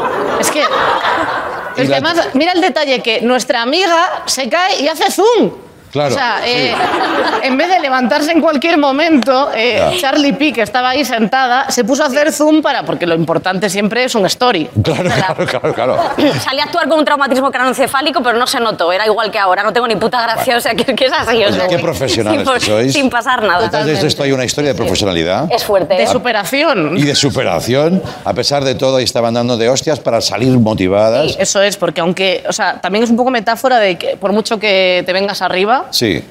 Es 0.40 0.50
que. 0.50 0.60
Y 0.60 1.80
Es 1.82 1.88
la- 1.88 2.00
que 2.00 2.06
además, 2.06 2.28
mira 2.34 2.52
el 2.52 2.60
detalle 2.60 3.00
que 3.00 3.20
nuestra 3.22 3.62
amiga 3.62 4.22
se 4.26 4.48
cae 4.48 4.80
y 4.82 4.88
hace 4.88 5.10
zoom. 5.10 5.50
Claro, 5.92 6.14
O 6.14 6.16
sea, 6.18 6.40
sí. 6.42 6.50
eh, 6.50 6.74
en 7.42 7.56
vez 7.56 7.68
de 7.68 7.78
levantarse 7.78 8.32
en 8.32 8.40
cualquier 8.40 8.78
momento, 8.78 9.50
eh. 9.54 9.96
Charlie 10.00 10.32
P, 10.32 10.52
que 10.52 10.62
estaba 10.62 10.88
ahí 10.90 11.04
sentada, 11.04 11.70
se 11.70 11.84
puso 11.84 12.02
a 12.02 12.06
hacer 12.06 12.32
zoom 12.32 12.62
para. 12.62 12.82
Porque 12.84 13.06
lo 13.06 13.14
importante 13.14 13.68
siempre 13.70 14.04
es 14.04 14.14
un 14.14 14.24
story. 14.26 14.68
Claro, 14.82 15.10
claro, 15.10 15.46
claro, 15.46 15.74
claro. 15.74 15.98
Salí 16.42 16.60
a 16.60 16.64
actuar 16.64 16.88
con 16.88 16.98
un 16.98 17.04
traumatismo 17.04 17.50
craneoencefálico, 17.50 18.22
pero 18.22 18.38
no 18.38 18.46
se 18.46 18.58
notó. 18.60 18.90
Era 18.92 19.06
igual 19.06 19.30
que 19.30 19.38
ahora. 19.38 19.62
No 19.62 19.72
tengo 19.72 19.86
ni 19.86 19.96
puta 19.96 20.22
gracia. 20.22 20.56
O 20.56 20.60
sea, 20.60 20.74
que, 20.74 20.84
que 20.94 21.04
es 21.06 21.12
así. 21.12 21.44
o 21.44 21.52
sea, 21.52 21.68
qué 21.68 21.78
profesionales 21.78 22.40
sin, 22.40 22.44
por- 22.46 22.58
que 22.58 22.66
sois. 22.66 22.92
sin 22.92 23.10
pasar 23.10 23.42
nada. 23.42 23.62
Detrás 23.62 23.84
de 23.86 24.06
esto 24.06 24.22
hay 24.22 24.32
una 24.32 24.44
historia 24.44 24.70
de 24.72 24.76
profesionalidad 24.76 25.48
Es 25.52 25.62
fuerte. 25.64 25.94
De 25.94 26.06
superación. 26.06 26.96
y 26.96 27.02
de 27.02 27.14
superación. 27.14 28.02
A 28.24 28.32
pesar 28.34 28.64
de 28.64 28.74
todo, 28.74 28.98
y 29.00 29.04
estaban 29.04 29.34
dando 29.34 29.56
de 29.56 29.68
hostias 29.68 30.00
para 30.00 30.20
salir 30.20 30.58
motivadas. 30.58 31.32
Sí, 31.32 31.36
eso 31.38 31.60
es, 31.62 31.76
porque 31.76 32.00
aunque. 32.00 32.42
O 32.48 32.52
sea, 32.52 32.80
también 32.80 33.04
es 33.04 33.10
un 33.10 33.16
poco 33.16 33.30
metáfora 33.30 33.78
de 33.78 33.96
que 33.98 34.16
por 34.16 34.32
mucho 34.32 34.58
que 34.58 35.02
te 35.04 35.12
vengas 35.12 35.42
arriba, 35.42 35.81
Sí. 35.90 36.22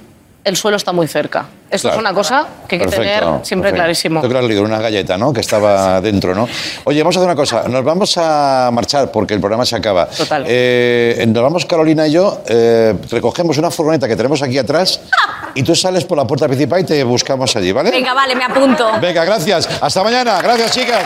el 0.44 0.56
suelo 0.58 0.76
está 0.78 0.92
muy 0.92 1.08
cerca. 1.08 1.46
Esto 1.70 1.88
Claro. 1.90 1.98
es 1.98 2.02
una 2.02 2.14
cosa 2.16 2.48
que 2.68 2.76
hay 2.76 2.80
que 2.82 2.88
Perfecto, 2.88 3.04
tener 3.04 3.46
siempre 3.46 3.70
perfecto. 3.70 3.76
clarísimo. 3.76 4.22
Que 4.22 4.28
leído, 4.42 4.64
una 4.64 4.80
galleta, 4.80 5.16
¿no? 5.18 5.32
Que 5.32 5.40
estaba 5.42 6.02
dentro, 6.02 6.34
¿no? 6.34 6.48
Oye, 6.84 7.00
vamos 7.04 7.16
a 7.16 7.20
hacer 7.20 7.28
una 7.30 7.36
cosa. 7.36 7.64
Nos 7.70 7.84
vamos 7.86 8.18
a 8.18 8.72
marchar 8.74 9.12
porque 9.12 9.36
el 9.36 9.40
programa 9.40 9.66
se 9.66 9.76
acaba. 9.76 10.08
Total. 10.08 10.44
Eh, 10.48 11.24
nos 11.28 11.44
vamos 11.44 11.66
Carolina 11.68 12.08
y 12.08 12.12
yo, 12.14 12.42
eh, 12.48 12.96
recogemos 13.12 13.58
una 13.60 13.70
furgoneta 13.72 14.08
que 14.08 14.16
tenemos 14.16 14.42
aquí 14.42 14.58
atrás 14.58 15.00
y 15.56 15.62
tú 15.64 15.76
sales 15.76 16.04
por 16.06 16.18
la 16.18 16.26
puerta 16.26 16.48
principal 16.48 16.82
y 16.82 16.84
te 16.86 17.04
buscamos 17.04 17.56
allí, 17.56 17.72
¿vale? 17.72 17.92
Venga, 17.92 18.14
vale, 18.16 18.36
me 18.36 18.44
apunto. 18.44 18.90
Venga, 19.00 19.24
gracias. 19.24 19.70
Hasta 19.80 20.04
mañana. 20.04 20.42
Gracias, 20.42 20.72
chicas. 20.72 21.04